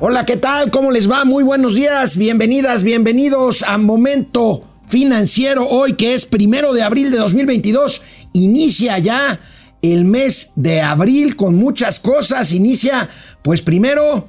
Hola, 0.00 0.24
¿qué 0.24 0.36
tal? 0.36 0.70
¿Cómo 0.70 0.92
les 0.92 1.10
va? 1.10 1.24
Muy 1.24 1.42
buenos 1.42 1.74
días, 1.74 2.16
bienvenidas, 2.16 2.84
bienvenidos 2.84 3.64
a 3.64 3.78
Momento 3.78 4.62
Financiero. 4.86 5.66
Hoy 5.66 5.94
que 5.94 6.14
es 6.14 6.24
primero 6.24 6.72
de 6.72 6.82
abril 6.82 7.10
de 7.10 7.18
2022, 7.18 8.00
inicia 8.32 8.96
ya 9.00 9.40
el 9.82 10.04
mes 10.04 10.52
de 10.54 10.82
abril 10.82 11.34
con 11.34 11.56
muchas 11.56 11.98
cosas. 11.98 12.52
Inicia, 12.52 13.08
pues 13.42 13.60
primero 13.60 14.28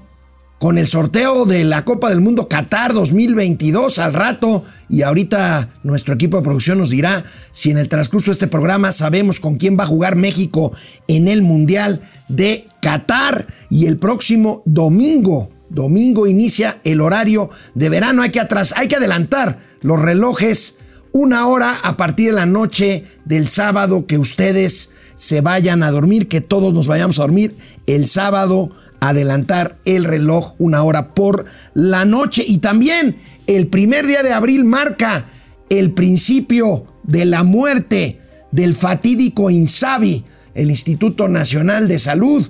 con 0.58 0.80
el 0.80 0.88
sorteo 0.88 1.46
de 1.46 1.64
la 1.66 1.86
Copa 1.86 2.10
del 2.10 2.20
Mundo 2.20 2.50
Qatar 2.50 2.92
2022 2.96 4.00
al 4.00 4.16
rato 4.16 4.64
y 4.90 5.04
ahorita 5.04 5.70
nuestro 5.84 6.16
equipo 6.16 6.38
de 6.38 6.44
producción 6.44 6.80
nos 6.80 6.90
dirá 6.90 7.24
si 7.52 7.70
en 7.70 7.78
el 7.78 7.90
transcurso 7.90 8.32
de 8.32 8.34
este 8.34 8.48
programa 8.48 8.92
sabemos 8.92 9.40
con 9.40 9.58
quién 9.58 9.78
va 9.78 9.84
a 9.84 9.88
jugar 9.88 10.16
México 10.16 10.74
en 11.08 11.28
el 11.28 11.44
Mundial 11.44 12.02
de 12.28 12.68
Qatar 12.82 13.46
y 13.70 13.86
el 13.86 14.00
próximo 14.00 14.64
domingo. 14.66 15.59
Domingo 15.70 16.28
inicia 16.28 16.80
el 16.84 17.02
horario 17.02 17.50
de 17.76 17.90
verano. 17.90 18.22
Hay 18.22 18.32
que 18.32 18.40
atrás, 18.40 18.74
hay 18.76 18.88
que 18.88 18.96
adelantar 18.96 19.60
los 19.82 20.00
relojes 20.00 20.76
una 21.12 21.48
hora 21.48 21.76
a 21.84 21.98
partir 21.98 22.28
de 22.28 22.34
la 22.34 22.46
noche 22.46 23.04
del 23.26 23.50
sábado 23.50 24.06
que 24.06 24.18
ustedes 24.18 24.90
se 25.16 25.42
vayan 25.42 25.84
a 25.84 25.92
dormir, 25.92 26.28
que 26.28 26.42
todos 26.42 26.74
nos 26.74 26.88
vayamos 26.88 27.20
a 27.20 27.24
dormir 27.24 27.56
el 27.88 28.08
sábado 28.08 28.70
adelantar 29.00 29.78
el 29.86 30.04
reloj 30.04 30.56
una 30.60 30.84
hora 30.84 31.12
por 31.12 31.46
la 31.74 32.06
noche. 32.06 32.44
Y 32.46 32.60
también 32.60 33.18
el 33.48 33.68
primer 33.68 34.06
día 34.08 34.24
de 34.24 34.34
abril 34.34 34.66
marca 34.66 35.26
el 35.70 35.92
principio 35.92 36.86
de 37.04 37.26
la 37.26 37.44
muerte 37.44 38.20
del 38.52 38.76
fatídico 38.76 39.50
INSABI, 39.50 40.24
el 40.54 40.70
Instituto 40.70 41.28
Nacional 41.28 41.88
de 41.88 42.00
Salud 42.00 42.50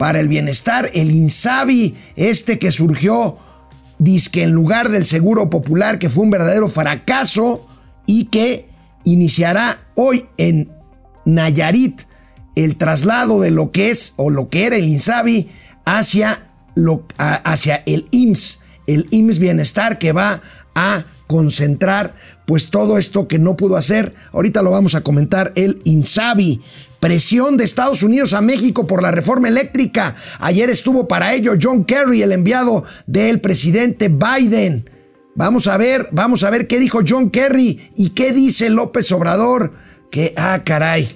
para 0.00 0.18
el 0.18 0.28
Bienestar, 0.28 0.90
el 0.94 1.10
INSABI, 1.10 1.94
este 2.16 2.58
que 2.58 2.72
surgió, 2.72 3.36
disque 3.98 4.42
en 4.42 4.52
lugar 4.52 4.88
del 4.88 5.04
Seguro 5.04 5.50
Popular, 5.50 5.98
que 5.98 6.08
fue 6.08 6.24
un 6.24 6.30
verdadero 6.30 6.70
fracaso 6.70 7.66
y 8.06 8.24
que 8.24 8.66
iniciará 9.04 9.78
hoy 9.96 10.24
en 10.38 10.72
Nayarit 11.26 12.00
el 12.56 12.78
traslado 12.78 13.42
de 13.42 13.50
lo 13.50 13.72
que 13.72 13.90
es 13.90 14.14
o 14.16 14.30
lo 14.30 14.48
que 14.48 14.64
era 14.64 14.76
el 14.76 14.88
INSABI 14.88 15.50
hacia, 15.84 16.48
lo, 16.74 17.04
hacia 17.18 17.82
el 17.84 18.08
IMSS, 18.10 18.60
el 18.86 19.06
IMSS 19.10 19.38
Bienestar 19.38 19.98
que 19.98 20.12
va 20.12 20.40
a 20.74 21.04
concentrar 21.26 22.14
pues 22.46 22.70
todo 22.70 22.96
esto 22.96 23.28
que 23.28 23.38
no 23.38 23.54
pudo 23.54 23.76
hacer. 23.76 24.14
Ahorita 24.32 24.62
lo 24.62 24.70
vamos 24.70 24.94
a 24.94 25.02
comentar 25.02 25.52
el 25.56 25.82
INSABI. 25.84 26.62
Presión 27.00 27.56
de 27.56 27.64
Estados 27.64 28.02
Unidos 28.02 28.34
a 28.34 28.42
México 28.42 28.86
por 28.86 29.02
la 29.02 29.10
reforma 29.10 29.48
eléctrica. 29.48 30.14
Ayer 30.38 30.68
estuvo 30.68 31.08
para 31.08 31.32
ello 31.34 31.54
John 31.60 31.84
Kerry, 31.84 32.20
el 32.20 32.32
enviado 32.32 32.84
del 33.06 33.40
presidente 33.40 34.10
Biden. 34.10 34.88
Vamos 35.34 35.66
a 35.66 35.78
ver, 35.78 36.08
vamos 36.12 36.44
a 36.44 36.50
ver 36.50 36.66
qué 36.66 36.78
dijo 36.78 37.00
John 37.06 37.30
Kerry 37.30 37.88
y 37.96 38.10
qué 38.10 38.32
dice 38.32 38.68
López 38.68 39.10
Obrador. 39.12 39.72
Que, 40.10 40.34
ah, 40.36 40.60
caray. 40.62 41.08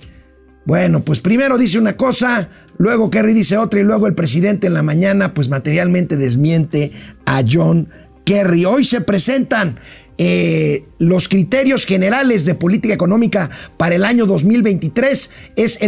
Bueno, 0.65 1.05
pues 1.05 1.21
primero 1.21 1.59
dice 1.59 1.79
una 1.79 1.95
cosa, 1.95 2.49
luego 2.79 3.11
Kerry 3.11 3.35
dice 3.35 3.59
otra 3.59 3.81
y 3.81 3.83
luego 3.83 4.07
el 4.07 4.15
presidente 4.15 4.67
en 4.67 4.75
la 4.75 4.83
mañana 4.83 5.35
pues 5.35 5.51
materialmente 5.51 6.17
desmiente 6.17 6.91
a 7.27 7.43
John 7.47 7.91
Kerry. 8.25 8.65
Hoy 8.65 8.85
se 8.85 9.03
presentan 9.03 9.79
eh, 10.19 10.85
los 10.99 11.29
criterios 11.29 11.87
generales 11.87 12.45
de 12.45 12.55
política 12.55 12.95
económica 12.95 13.51
para 13.77 13.95
el 13.95 14.05
año 14.05 14.27
2023. 14.27 15.31
Es 15.57 15.79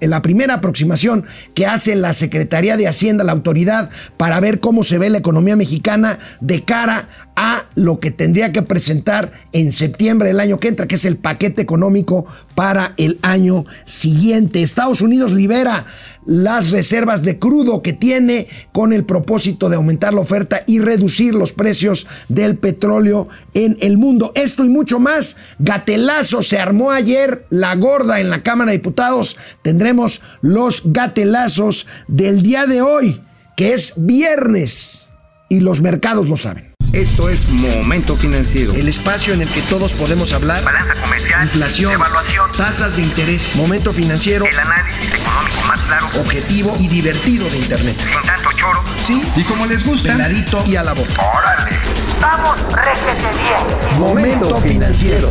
la 0.00 0.22
primera 0.22 0.54
aproximación 0.54 1.24
que 1.54 1.66
hace 1.66 1.94
la 1.96 2.12
Secretaría 2.12 2.76
de 2.76 2.88
Hacienda, 2.88 3.24
la 3.24 3.32
autoridad, 3.32 3.90
para 4.16 4.40
ver 4.40 4.60
cómo 4.60 4.82
se 4.82 4.98
ve 4.98 5.10
la 5.10 5.18
economía 5.18 5.54
mexicana 5.54 6.18
de 6.40 6.64
cara 6.64 7.08
a 7.36 7.66
lo 7.76 8.00
que 8.00 8.10
tendría 8.10 8.50
que 8.50 8.62
presentar 8.62 9.30
en 9.52 9.70
septiembre 9.70 10.28
del 10.28 10.40
año 10.40 10.58
que 10.58 10.68
entra, 10.68 10.88
que 10.88 10.96
es 10.96 11.04
el 11.04 11.18
paquete 11.18 11.62
económico 11.62 12.26
para 12.56 12.94
el 12.96 13.18
año 13.22 13.64
siguiente. 13.84 14.62
Estados 14.62 15.02
Unidos 15.02 15.30
libera 15.30 15.86
las 16.26 16.70
reservas 16.70 17.22
de 17.22 17.38
crudo 17.38 17.82
que 17.82 17.92
tiene 17.92 18.48
con 18.72 18.92
el 18.92 19.04
propósito 19.04 19.68
de 19.68 19.76
aumentar 19.76 20.14
la 20.14 20.20
oferta 20.20 20.62
y 20.66 20.80
reducir 20.80 21.34
los 21.34 21.52
precios 21.52 22.06
del 22.28 22.56
petróleo 22.56 23.28
en 23.54 23.76
el 23.80 23.98
mundo. 23.98 24.32
Esto 24.34 24.64
y 24.64 24.68
mucho 24.68 25.00
más. 25.00 25.36
Gatelazo 25.58 26.42
se 26.42 26.58
armó 26.58 26.90
ayer 26.90 27.46
la 27.50 27.74
gorda 27.76 28.20
en 28.20 28.30
la 28.30 28.42
Cámara 28.42 28.70
de 28.70 28.78
Diputados. 28.78 29.36
Tendremos 29.62 30.20
los 30.40 30.82
gatelazos 30.84 31.86
del 32.08 32.42
día 32.42 32.66
de 32.66 32.82
hoy, 32.82 33.20
que 33.56 33.74
es 33.74 33.94
viernes 33.96 35.08
y 35.48 35.60
los 35.60 35.80
mercados 35.80 36.28
lo 36.28 36.36
saben. 36.36 36.67
Esto 36.92 37.28
es 37.28 37.46
Momento 37.50 38.16
Financiero. 38.16 38.72
El 38.72 38.88
espacio 38.88 39.34
en 39.34 39.42
el 39.42 39.48
que 39.48 39.60
todos 39.62 39.92
podemos 39.92 40.32
hablar. 40.32 40.64
Balanza 40.64 40.94
comercial. 41.02 41.44
Inflación. 41.44 41.92
Evaluación. 41.92 42.50
Tasas 42.52 42.96
de 42.96 43.02
interés. 43.02 43.54
Momento 43.56 43.92
Financiero. 43.92 44.46
El 44.46 44.58
análisis 44.58 45.04
económico 45.12 45.60
más 45.66 45.80
claro. 45.82 46.06
Objetivo 46.18 46.74
y 46.80 46.88
divertido 46.88 47.48
de 47.50 47.58
Internet. 47.58 47.94
Sin 47.98 48.22
tanto 48.22 48.48
choro. 48.56 48.82
Sí. 49.02 49.22
Y 49.36 49.44
como 49.44 49.66
les 49.66 49.84
gusta. 49.84 50.12
Peladito 50.12 50.64
y 50.66 50.76
a 50.76 50.82
la 50.82 50.94
boca. 50.94 51.12
¡Órale! 51.36 51.76
¡Vamos, 52.22 52.56
réjete 52.72 53.38
bien! 53.38 54.00
Momento 54.00 54.56
Financiero. 54.62 55.28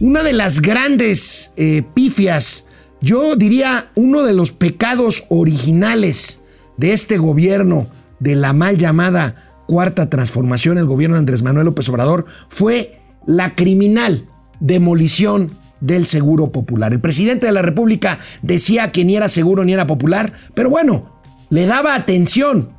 Una 0.00 0.24
de 0.24 0.32
las 0.32 0.60
grandes 0.60 1.52
eh, 1.56 1.84
pifias, 1.94 2.64
yo 3.00 3.36
diría 3.36 3.92
uno 3.94 4.24
de 4.24 4.32
los 4.32 4.50
pecados 4.50 5.26
originales 5.30 6.40
de 6.76 6.92
este 6.92 7.18
gobierno, 7.18 7.88
de 8.22 8.36
la 8.36 8.52
mal 8.52 8.78
llamada 8.78 9.34
cuarta 9.66 10.08
transformación, 10.08 10.78
el 10.78 10.86
gobierno 10.86 11.16
de 11.16 11.20
Andrés 11.20 11.42
Manuel 11.42 11.66
López 11.66 11.88
Obrador, 11.88 12.24
fue 12.48 13.00
la 13.26 13.54
criminal 13.54 14.28
demolición 14.60 15.50
del 15.80 16.06
seguro 16.06 16.52
popular. 16.52 16.92
El 16.92 17.00
presidente 17.00 17.46
de 17.46 17.52
la 17.52 17.62
República 17.62 18.18
decía 18.42 18.92
que 18.92 19.04
ni 19.04 19.16
era 19.16 19.28
seguro 19.28 19.64
ni 19.64 19.72
era 19.72 19.86
popular, 19.86 20.32
pero 20.54 20.70
bueno, 20.70 21.20
le 21.50 21.66
daba 21.66 21.96
atención 21.96 22.70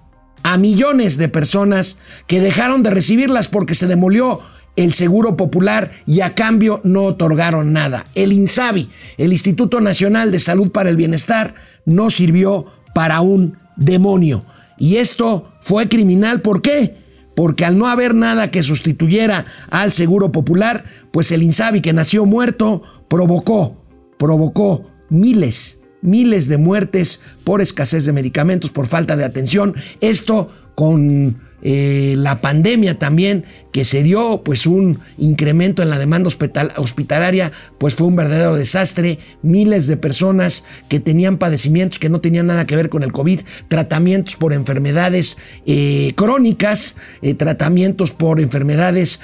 a 0.44 0.58
millones 0.58 1.18
de 1.18 1.28
personas 1.28 1.98
que 2.28 2.40
dejaron 2.40 2.82
de 2.82 2.92
recibirlas 2.92 3.50
porque 3.50 3.76
se 3.76 3.88
demolió 3.88 4.40
el 4.76 4.94
Seguro 4.94 5.38
Popular 5.38 5.92
y 6.06 6.22
a 6.22 6.36
cambio 6.36 6.82
no 6.84 7.04
otorgaron 7.04 7.74
nada. 7.74 8.06
El 8.16 8.34
INSABI, 8.34 8.90
el 9.18 9.32
Instituto 9.32 9.82
Nacional 9.82 10.32
de 10.32 10.40
Salud 10.40 10.72
para 10.72 10.90
el 10.90 10.96
Bienestar, 10.96 11.54
no 11.86 12.10
sirvió 12.10 12.66
para 12.96 13.22
un 13.22 13.58
demonio. 13.76 14.46
Y 14.84 14.98
esto 14.98 15.50
fue 15.62 15.88
criminal, 15.88 16.42
¿por 16.42 16.62
qué? 16.62 16.98
Porque 17.38 17.64
al 17.64 17.78
no 17.78 17.88
haber 17.88 18.14
nada 18.14 18.52
que 18.52 18.64
sustituyera 18.64 19.46
al 19.70 19.94
Seguro 19.94 20.34
Popular, 20.34 20.84
pues 21.14 21.32
el 21.32 21.42
INSABI 21.42 21.80
que 21.80 21.94
nació 21.94 22.26
muerto 22.26 22.82
provocó, 23.08 23.82
provocó 24.20 24.92
miles, 25.10 25.80
miles 26.02 26.50
de 26.50 26.58
muertes 26.58 27.22
por 27.46 27.62
escasez 27.62 28.04
de 28.04 28.12
medicamentos, 28.12 28.72
por 28.72 28.86
falta 28.86 29.16
de 29.16 29.24
atención. 29.24 29.74
Esto 30.02 30.50
con 30.76 31.42
eh, 31.66 32.16
la 32.18 32.42
pandemia 32.42 33.00
también, 33.00 33.46
que 33.72 33.86
se 33.86 34.04
dio 34.04 34.42
pues 34.44 34.68
un 34.68 35.00
incremento 35.18 35.82
en 35.82 35.90
la 35.90 35.98
demanda 35.98 36.30
hospitalaria, 36.76 37.54
pues 37.78 37.96
fue 37.96 38.08
un 38.08 38.18
verdadero 38.18 38.58
desastre. 38.58 39.18
Miles 39.42 39.88
de 39.88 39.96
personas 39.96 40.66
que 40.90 41.00
tenían 41.00 41.38
padecimientos 41.38 42.00
que 42.00 42.10
no 42.10 42.20
tenían 42.20 42.48
nada 42.48 42.66
que 42.66 42.76
ver 42.76 42.90
con 42.90 43.02
el 43.02 43.14
COVID, 43.14 43.40
tratamientos 43.70 44.36
por 44.36 44.52
enfermedades 44.52 45.38
eh, 45.66 46.12
crónicas, 46.18 46.98
eh, 47.22 47.34
tratamientos 47.34 48.12
por 48.12 48.42
enfermedades 48.42 49.22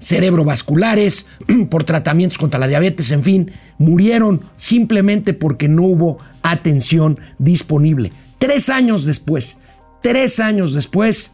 cerebrovasculares, 0.00 1.26
por 1.68 1.84
tratamientos 1.84 2.38
contra 2.38 2.58
la 2.58 2.68
diabetes, 2.68 3.10
en 3.10 3.22
fin, 3.22 3.52
murieron 3.76 4.40
simplemente 4.56 5.34
porque 5.34 5.68
no 5.68 5.82
hubo 5.82 6.18
atención 6.42 7.18
disponible. 7.38 8.12
Tres 8.38 8.70
años 8.70 9.04
después, 9.04 9.58
tres 10.02 10.40
años 10.40 10.74
después, 10.74 11.32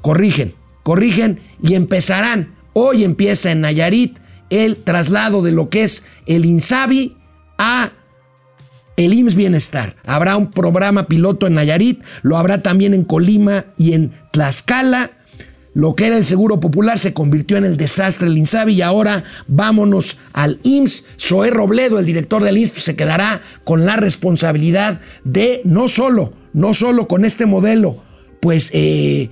corrigen, 0.00 0.54
corrigen 0.82 1.40
y 1.62 1.74
empezarán. 1.74 2.54
Hoy 2.72 3.04
empieza 3.04 3.50
en 3.50 3.62
Nayarit 3.62 4.18
el 4.50 4.76
traslado 4.76 5.42
de 5.42 5.52
lo 5.52 5.70
que 5.70 5.82
es 5.84 6.04
el 6.26 6.44
INSABI 6.44 7.16
a 7.58 7.92
el 8.96 9.14
IMSS 9.14 9.34
Bienestar. 9.34 9.96
Habrá 10.04 10.36
un 10.36 10.50
programa 10.50 11.06
piloto 11.06 11.46
en 11.46 11.54
Nayarit, 11.54 12.02
lo 12.22 12.36
habrá 12.36 12.62
también 12.62 12.92
en 12.92 13.04
Colima 13.04 13.64
y 13.78 13.94
en 13.94 14.12
Tlaxcala. 14.32 15.12
Lo 15.72 15.94
que 15.94 16.06
era 16.06 16.16
el 16.16 16.24
Seguro 16.24 16.58
Popular 16.58 16.98
se 16.98 17.14
convirtió 17.14 17.56
en 17.56 17.64
el 17.64 17.76
desastre 17.76 18.28
del 18.28 18.38
INSABI 18.38 18.74
y 18.74 18.82
ahora 18.82 19.22
vámonos 19.46 20.16
al 20.32 20.58
IMSS. 20.62 21.04
Zoé 21.18 21.50
Robledo, 21.50 21.98
el 21.98 22.06
director 22.06 22.42
del 22.42 22.58
IMSS, 22.58 22.82
se 22.82 22.96
quedará 22.96 23.40
con 23.64 23.86
la 23.86 23.96
responsabilidad 23.96 25.00
de 25.24 25.62
no 25.64 25.88
solo, 25.88 26.32
no 26.52 26.74
solo 26.74 27.06
con 27.06 27.24
este 27.24 27.46
modelo, 27.46 28.02
pues 28.40 28.70
eh, 28.74 29.30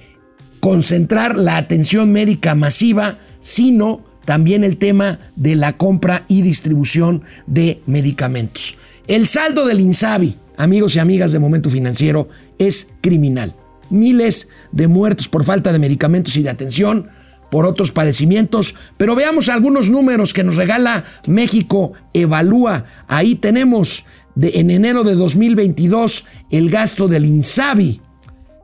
concentrar 0.61 1.37
la 1.37 1.57
atención 1.57 2.13
médica 2.13 2.55
masiva, 2.55 3.19
sino 3.41 4.01
también 4.25 4.63
el 4.63 4.77
tema 4.77 5.19
de 5.35 5.57
la 5.57 5.77
compra 5.77 6.25
y 6.29 6.43
distribución 6.43 7.25
de 7.47 7.83
medicamentos. 7.87 8.77
El 9.09 9.27
saldo 9.27 9.67
del 9.67 9.81
INSABI 9.81 10.37
amigos 10.59 10.97
y 10.97 10.99
amigas 10.99 11.33
de 11.33 11.39
Momento 11.39 11.71
Financiero, 11.71 12.29
es 12.59 12.89
criminal. 13.01 13.55
Miles 13.91 14.49
de 14.73 14.89
muertos 14.89 15.29
por 15.29 15.45
falta 15.45 15.73
de 15.73 15.79
medicamentos 15.79 16.37
y 16.37 16.43
de 16.43 16.51
atención, 16.51 17.09
por 17.51 17.67
otros 17.67 17.93
padecimientos, 17.93 18.75
pero 18.97 19.15
veamos 19.15 19.49
algunos 19.49 19.91
números 19.91 20.35
que 20.35 20.43
nos 20.45 20.57
regala 20.57 21.05
México 21.27 21.93
Evalúa. 22.13 22.85
Ahí 23.07 23.37
tenemos 23.37 24.05
de, 24.35 24.61
en 24.61 24.71
enero 24.71 25.05
de 25.05 25.15
2022 25.15 26.27
el 26.51 26.69
gasto 26.71 27.09
del 27.09 27.25
INSABI 27.25 28.03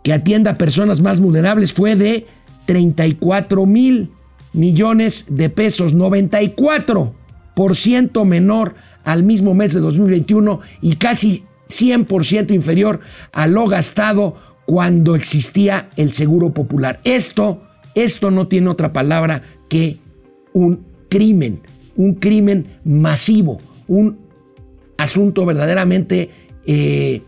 que 0.02 0.12
atienda 0.12 0.50
a 0.52 0.58
personas 0.58 1.00
más 1.00 1.18
vulnerables 1.18 1.72
fue 1.72 1.96
de 1.96 2.26
34 2.66 3.64
mil 3.66 4.10
millones 4.52 5.26
de 5.28 5.50
pesos, 5.50 5.96
94% 5.96 8.24
menor 8.24 8.74
al 9.02 9.22
mismo 9.22 9.54
mes 9.54 9.74
de 9.74 9.80
2021 9.80 10.60
y 10.82 10.96
casi 10.96 11.44
100% 11.68 12.52
inferior 12.52 13.00
a 13.32 13.46
lo 13.46 13.66
gastado 13.66 14.36
cuando 14.66 15.14
existía 15.14 15.88
el 15.96 16.12
Seguro 16.12 16.52
Popular. 16.52 17.00
Esto, 17.04 17.62
esto 17.94 18.30
no 18.30 18.48
tiene 18.48 18.70
otra 18.70 18.92
palabra 18.92 19.42
que 19.68 19.98
un 20.52 20.84
crimen, 21.08 21.60
un 21.96 22.14
crimen 22.14 22.66
masivo, 22.84 23.60
un 23.88 24.18
asunto 24.96 25.44
verdaderamente 25.44 26.30
eh, 26.66 27.22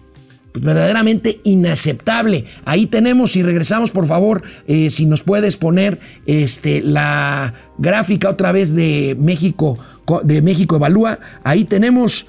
pues, 0.57 0.65
verdaderamente 0.65 1.41
inaceptable. 1.45 2.47
Ahí 2.65 2.87
tenemos, 2.87 3.37
y 3.37 3.43
regresamos 3.43 3.91
por 3.91 4.07
favor, 4.07 4.43
eh, 4.67 4.89
si 4.89 5.05
nos 5.05 5.23
puedes 5.23 5.59
poner 5.59 5.99
este, 6.25 6.81
la 6.81 7.53
gráfica 7.77 8.31
otra 8.31 8.53
vez 8.53 8.75
de 8.75 9.15
México, 9.21 9.79
de 10.23 10.41
México 10.41 10.77
Evalúa, 10.77 11.19
ahí 11.45 11.65
tenemos... 11.65 12.27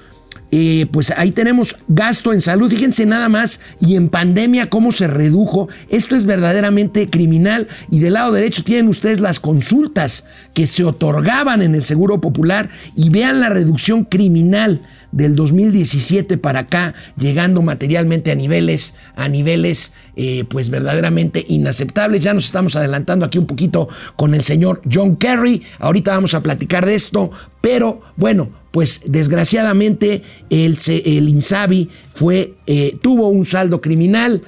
Eh, 0.50 0.86
pues 0.90 1.12
ahí 1.16 1.30
tenemos 1.30 1.76
gasto 1.88 2.32
en 2.32 2.40
salud, 2.40 2.70
fíjense 2.70 3.04
nada 3.04 3.28
más, 3.28 3.60
y 3.80 3.96
en 3.96 4.08
pandemia 4.08 4.70
cómo 4.70 4.92
se 4.92 5.06
redujo. 5.06 5.68
Esto 5.90 6.16
es 6.16 6.24
verdaderamente 6.24 7.10
criminal. 7.10 7.68
Y 7.90 8.00
del 8.00 8.14
lado 8.14 8.32
derecho 8.32 8.64
tienen 8.64 8.88
ustedes 8.88 9.20
las 9.20 9.40
consultas 9.40 10.24
que 10.54 10.66
se 10.66 10.84
otorgaban 10.84 11.62
en 11.62 11.74
el 11.74 11.84
Seguro 11.84 12.20
Popular 12.20 12.68
y 12.96 13.10
vean 13.10 13.40
la 13.40 13.50
reducción 13.50 14.04
criminal 14.04 14.80
del 15.12 15.36
2017 15.36 16.38
para 16.38 16.60
acá, 16.60 16.94
llegando 17.16 17.62
materialmente 17.62 18.30
a 18.30 18.34
niveles, 18.34 18.94
a 19.16 19.28
niveles 19.28 19.92
eh, 20.20 20.44
pues 20.48 20.68
verdaderamente 20.68 21.44
inaceptables. 21.46 22.24
Ya 22.24 22.34
nos 22.34 22.46
estamos 22.46 22.74
adelantando 22.74 23.24
aquí 23.24 23.38
un 23.38 23.46
poquito 23.46 23.88
con 24.16 24.34
el 24.34 24.42
señor 24.42 24.82
John 24.92 25.14
Kerry. 25.14 25.62
Ahorita 25.78 26.10
vamos 26.10 26.34
a 26.34 26.42
platicar 26.42 26.84
de 26.84 26.96
esto, 26.96 27.30
pero 27.60 28.00
bueno, 28.16 28.50
pues 28.72 29.02
desgraciadamente 29.06 30.22
el, 30.50 30.76
el 31.04 31.28
Insabi 31.28 31.88
fue, 32.12 32.54
eh, 32.66 32.96
tuvo 33.00 33.28
un 33.28 33.44
saldo 33.44 33.80
criminal. 33.80 34.42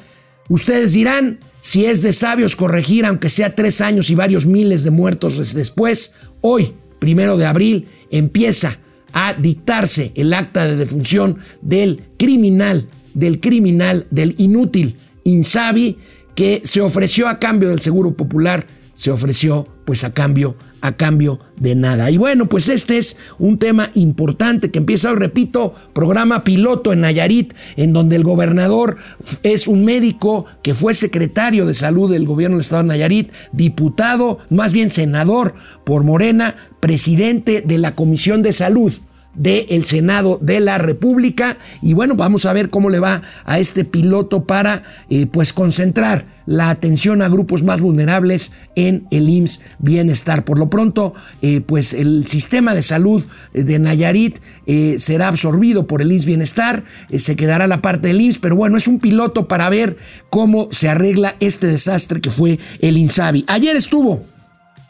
Ustedes 0.48 0.92
dirán, 0.94 1.38
si 1.60 1.84
es 1.84 2.02
de 2.02 2.12
sabios 2.12 2.56
corregir, 2.56 3.06
aunque 3.06 3.28
sea 3.28 3.54
tres 3.54 3.80
años 3.80 4.10
y 4.10 4.16
varios 4.16 4.46
miles 4.46 4.82
de 4.82 4.90
muertos 4.90 5.54
después, 5.54 6.14
hoy, 6.40 6.74
primero 6.98 7.36
de 7.36 7.46
abril, 7.46 7.86
empieza 8.10 8.76
a 9.12 9.34
dictarse 9.34 10.10
el 10.16 10.34
acta 10.34 10.66
de 10.66 10.74
defunción 10.74 11.38
del 11.62 12.02
criminal, 12.18 12.88
del 13.14 13.38
criminal, 13.38 14.08
del 14.10 14.34
inútil 14.38 14.96
Insabi, 15.24 15.98
que 16.34 16.60
se 16.64 16.80
ofreció 16.80 17.28
a 17.28 17.38
cambio 17.38 17.68
del 17.68 17.80
Seguro 17.80 18.16
Popular, 18.16 18.66
se 18.94 19.10
ofreció 19.10 19.66
pues 19.84 20.04
a 20.04 20.12
cambio 20.12 20.56
a 20.80 20.92
cambio 20.92 21.38
de 21.58 21.74
nada. 21.74 22.10
Y 22.10 22.16
bueno, 22.16 22.46
pues 22.46 22.68
este 22.68 22.98
es 22.98 23.16
un 23.38 23.58
tema 23.58 23.90
importante 23.94 24.70
que 24.70 24.78
empieza, 24.78 25.12
repito, 25.12 25.74
programa 25.92 26.44
piloto 26.44 26.92
en 26.92 27.00
Nayarit, 27.00 27.54
en 27.76 27.92
donde 27.92 28.16
el 28.16 28.24
gobernador 28.24 28.96
es 29.42 29.68
un 29.68 29.84
médico 29.84 30.46
que 30.62 30.74
fue 30.74 30.94
secretario 30.94 31.66
de 31.66 31.74
salud 31.74 32.10
del 32.10 32.26
gobierno 32.26 32.56
del 32.56 32.62
estado 32.62 32.82
de 32.82 32.88
Nayarit, 32.88 33.32
diputado, 33.52 34.38
más 34.48 34.72
bien 34.72 34.90
senador 34.90 35.54
por 35.84 36.04
Morena, 36.04 36.56
presidente 36.80 37.62
de 37.62 37.78
la 37.78 37.94
Comisión 37.94 38.42
de 38.42 38.52
Salud 38.52 38.92
del 39.34 39.84
Senado 39.84 40.38
de 40.40 40.60
la 40.60 40.78
República. 40.78 41.58
Y 41.82 41.94
bueno, 41.94 42.14
vamos 42.14 42.46
a 42.46 42.52
ver 42.52 42.70
cómo 42.70 42.90
le 42.90 42.98
va 42.98 43.22
a 43.44 43.58
este 43.58 43.84
piloto 43.84 44.44
para 44.44 44.82
eh, 45.08 45.26
pues 45.26 45.52
concentrar 45.52 46.24
la 46.46 46.70
atención 46.70 47.22
a 47.22 47.28
grupos 47.28 47.62
más 47.62 47.80
vulnerables 47.80 48.50
en 48.74 49.06
el 49.10 49.28
IMSS 49.28 49.60
Bienestar. 49.78 50.44
Por 50.44 50.58
lo 50.58 50.68
pronto, 50.68 51.14
eh, 51.42 51.60
pues 51.60 51.94
el 51.94 52.26
sistema 52.26 52.74
de 52.74 52.82
salud 52.82 53.24
de 53.52 53.78
Nayarit 53.78 54.38
eh, 54.66 54.96
será 54.98 55.28
absorbido 55.28 55.86
por 55.86 56.02
el 56.02 56.10
IMSS 56.10 56.26
Bienestar, 56.26 56.84
se 57.16 57.36
quedará 57.36 57.66
la 57.68 57.82
parte 57.82 58.08
del 58.08 58.20
IMSS, 58.20 58.38
pero 58.38 58.56
bueno, 58.56 58.76
es 58.76 58.88
un 58.88 58.98
piloto 58.98 59.46
para 59.46 59.68
ver 59.70 59.96
cómo 60.28 60.68
se 60.72 60.88
arregla 60.88 61.36
este 61.40 61.68
desastre 61.68 62.20
que 62.20 62.30
fue 62.30 62.58
el 62.80 62.96
INSABI. 62.96 63.44
Ayer 63.46 63.76
estuvo 63.76 64.24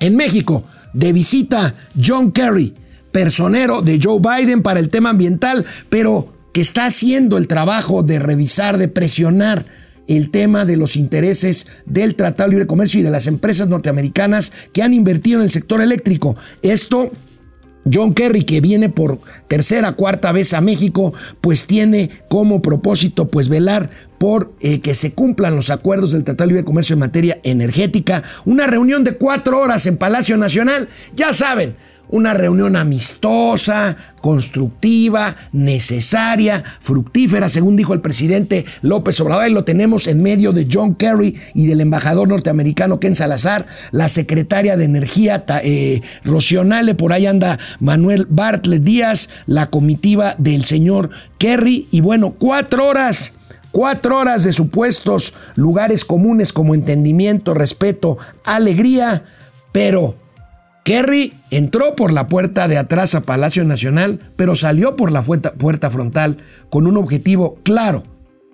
en 0.01 0.17
México 0.17 0.65
de 0.93 1.13
visita 1.13 1.75
John 2.03 2.33
Kerry, 2.33 2.75
personero 3.13 3.83
de 3.83 3.99
Joe 4.03 4.21
Biden 4.21 4.63
para 4.63 4.81
el 4.81 4.89
tema 4.89 5.11
ambiental, 5.11 5.65
pero 5.89 6.33
que 6.53 6.61
está 6.61 6.87
haciendo 6.87 7.39
el 7.39 7.47
trabajo 7.47 8.03
de 8.03 8.19
revisar, 8.19 8.79
de 8.79 8.89
presionar 8.89 9.65
el 10.09 10.31
tema 10.31 10.65
de 10.65 10.77
los 10.77 10.97
intereses 10.97 11.69
del 11.87 12.17
Tratado 12.17 12.49
de 12.49 12.57
Libre 12.57 12.67
Comercio 12.67 13.01
y 13.01 13.05
de 13.05 13.11
las 13.11 13.29
empresas 13.29 13.69
norteamericanas 13.69 14.53
que 14.73 14.83
han 14.83 14.93
invertido 14.93 15.39
en 15.39 15.45
el 15.45 15.51
sector 15.53 15.81
eléctrico. 15.81 16.37
Esto 16.63 17.13
John 17.91 18.13
Kerry, 18.13 18.43
que 18.43 18.61
viene 18.61 18.89
por 18.89 19.21
tercera, 19.49 19.93
cuarta 19.93 20.33
vez 20.33 20.53
a 20.53 20.61
México, 20.61 21.15
pues 21.41 21.67
tiene 21.67 22.11
como 22.29 22.61
propósito 22.61 23.29
pues 23.29 23.49
velar 23.49 23.91
por 24.19 24.53
eh, 24.61 24.81
que 24.81 24.95
se 24.95 25.13
cumplan 25.13 25.57
los 25.57 25.71
acuerdos 25.71 26.13
del 26.13 26.25
Tratado 26.25 26.49
de 26.49 26.55
Libre 26.55 26.65
Comercio 26.65 26.95
en 26.95 27.01
materia 27.01 27.41
energética. 27.43 28.23
Una 28.45 28.67
reunión 28.67 29.05
de 29.05 29.17
cuatro 29.17 29.61
horas 29.61 29.87
en 29.87 29.97
Palacio 29.97 30.37
Nacional. 30.37 30.89
Ya 31.17 31.33
saben, 31.33 31.77
una 32.11 32.35
reunión 32.35 32.77
amistosa, 32.77 33.97
constructiva, 34.21 35.37
necesaria, 35.53 36.63
fructífera, 36.81 37.49
según 37.49 37.77
dijo 37.77 37.95
el 37.95 38.01
presidente 38.01 38.65
López 38.83 39.21
Obrador. 39.21 39.49
Y 39.49 39.53
lo 39.53 39.65
tenemos 39.65 40.07
en 40.07 40.23
medio 40.23 40.53
de 40.53 40.69
John 40.71 40.95
Kerry 40.95 41.37
y 41.55 41.67
del 41.67 41.81
embajador 41.81 42.29
norteamericano 42.29 43.01
Ken 43.01 43.15
Salazar, 43.15 43.67
la 43.93 44.09
secretaria 44.09 44.77
de 44.77 44.85
Energía 44.85 45.45
eh, 45.63 46.03
Rocionale, 46.25 46.95
por 46.95 47.13
ahí 47.13 47.27
anda 47.27 47.59
Manuel 47.79 48.27
Bartlett 48.29 48.83
Díaz, 48.83 49.29
la 49.47 49.71
comitiva 49.71 50.35
del 50.39 50.65
señor 50.65 51.11
Kerry. 51.39 51.89
Y 51.91 52.01
bueno, 52.01 52.35
cuatro 52.39 52.87
horas. 52.87 53.35
Cuatro 53.73 54.19
horas 54.19 54.43
de 54.43 54.51
supuestos 54.51 55.33
lugares 55.55 56.05
comunes 56.05 56.53
como 56.53 56.75
entendimiento, 56.75 57.55
respeto, 57.55 58.19
alegría, 58.43 59.23
pero 59.71 60.17
Kerry 60.85 61.35
entró 61.51 61.95
por 61.95 62.13
la 62.13 62.27
puerta 62.27 62.69
de 62.69 62.79
atrás 62.79 63.15
a 63.15 63.23
Palacio 63.23 63.65
Nacional, 63.65 64.21
pero 64.37 64.55
salió 64.55 64.97
por 64.97 65.13
la 65.13 65.23
puerta 65.23 65.91
frontal 65.91 66.39
con 66.71 66.87
un 66.87 66.97
objetivo 66.97 67.59
claro 67.63 68.03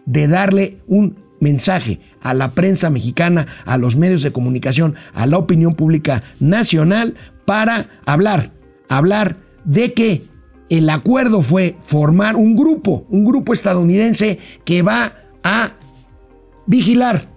de 0.07 0.29
darle 0.29 0.79
un 0.87 1.17
mensaje 1.41 2.01
a 2.21 2.35
la 2.35 2.53
prensa 2.53 2.91
mexicana, 2.91 3.47
a 3.65 3.79
los 3.79 3.97
medios 3.97 4.23
de 4.23 4.33
comunicación, 4.33 4.95
a 5.15 5.27
la 5.27 5.39
opinión 5.39 5.75
pública 5.75 6.23
nacional 6.41 7.15
para 7.45 7.89
hablar, 8.05 8.53
hablar 8.89 9.37
de 9.65 9.93
que 9.93 10.25
el 10.69 10.91
acuerdo 10.91 11.43
fue 11.43 11.77
formar 11.81 12.37
un 12.37 12.57
grupo, 12.57 13.07
un 13.09 13.25
grupo 13.25 13.53
estadounidense 13.53 14.39
que 14.65 14.83
va 14.83 15.15
a 15.43 15.75
vigilar 16.67 17.36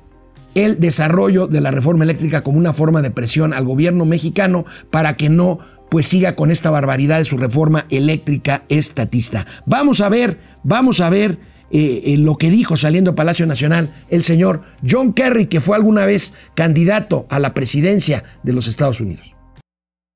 el 0.56 0.80
desarrollo 0.80 1.48
de 1.48 1.62
la 1.62 1.72
reforma 1.72 2.04
eléctrica 2.04 2.42
como 2.42 2.58
una 2.58 2.74
forma 2.74 3.02
de 3.02 3.12
presión 3.12 3.54
al 3.54 3.66
gobierno 3.66 4.06
mexicano 4.06 4.66
para 4.90 5.16
que 5.16 5.30
no 5.30 5.60
pues 5.90 6.08
siga 6.08 6.36
con 6.36 6.52
esta 6.52 6.70
barbaridad 6.70 7.18
de 7.18 7.26
su 7.26 7.38
reforma 7.38 7.86
eléctrica 7.90 8.64
estatista. 8.70 9.46
Vamos 9.66 10.02
a 10.02 10.10
ver, 10.10 10.38
vamos 10.64 11.02
a 11.02 11.10
ver 11.10 11.40
eh, 11.72 12.02
eh, 12.06 12.18
lo 12.18 12.36
que 12.36 12.50
dijo 12.50 12.78
saliendo 12.78 13.12
a 13.12 13.16
Palacio 13.16 13.46
Nacional 13.46 13.94
el 14.10 14.24
señor 14.24 14.64
John 14.88 15.14
Kerry, 15.14 15.48
que 15.48 15.60
fue 15.60 15.76
alguna 15.76 16.06
vez 16.06 16.34
candidato 16.56 17.28
a 17.30 17.40
la 17.40 17.54
presidencia 17.54 18.24
de 18.44 18.54
los 18.54 18.68
Estados 18.68 19.02
Unidos. 19.02 19.36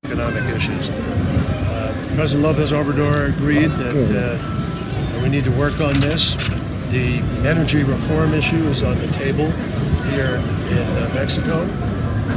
Uh, 0.04 0.08
President 2.16 2.44
Lopez 2.44 2.72
Obrador 2.72 3.32
agreed 3.36 3.70
that 3.70 3.94
uh, 3.94 5.22
we 5.22 5.28
need 5.28 5.42
to 5.44 5.50
work 5.52 5.80
on 5.80 5.92
this. 6.00 6.36
The 6.90 7.18
energy 7.48 7.82
reform 7.82 8.34
issue 8.34 8.68
is 8.68 8.82
on 8.82 8.98
the 8.98 9.08
table. 9.08 9.52
here 10.10 10.36
in 10.70 10.86
uh, 10.98 11.10
Mexico. 11.14 11.62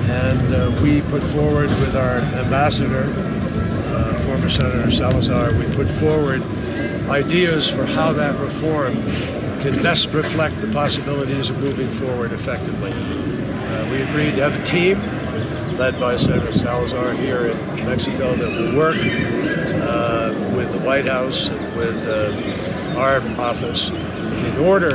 And 0.10 0.56
uh, 0.56 0.82
we 0.82 1.02
put 1.02 1.22
forward 1.22 1.70
with 1.82 1.96
our 1.96 2.20
ambassador, 2.20 3.04
uh, 3.94 4.20
former 4.26 4.50
Senator 4.50 4.92
Salazar, 4.92 5.54
we 5.54 5.66
put 5.76 5.90
forward 5.90 6.42
ideas 7.10 7.70
for 7.70 7.86
how 7.86 8.14
that 8.14 8.40
reform 8.40 8.96
can 9.62 9.82
best 9.82 10.10
reflect 10.14 10.60
the 10.62 10.72
possibilities 10.72 11.50
of 11.50 11.60
moving 11.60 11.90
forward 11.92 12.32
effectively. 12.32 12.92
Uh, 12.92 13.90
we 13.92 14.02
agreed 14.02 14.36
to 14.36 14.50
have 14.50 14.60
a 14.60 14.64
team 14.64 15.00
led 15.78 16.00
by 16.00 16.16
Senator 16.16 16.54
Salazar 16.54 17.14
here 17.14 17.48
in 17.48 17.86
Mexico 17.86 18.36
that 18.36 18.50
will 18.50 18.76
work 18.78 18.98
uh, 18.98 20.34
with 20.56 20.72
the 20.72 20.80
White 20.80 21.06
House 21.06 21.50
and 21.50 21.78
with 21.78 22.08
uh, 22.08 22.98
our 22.98 23.20
office. 23.40 23.92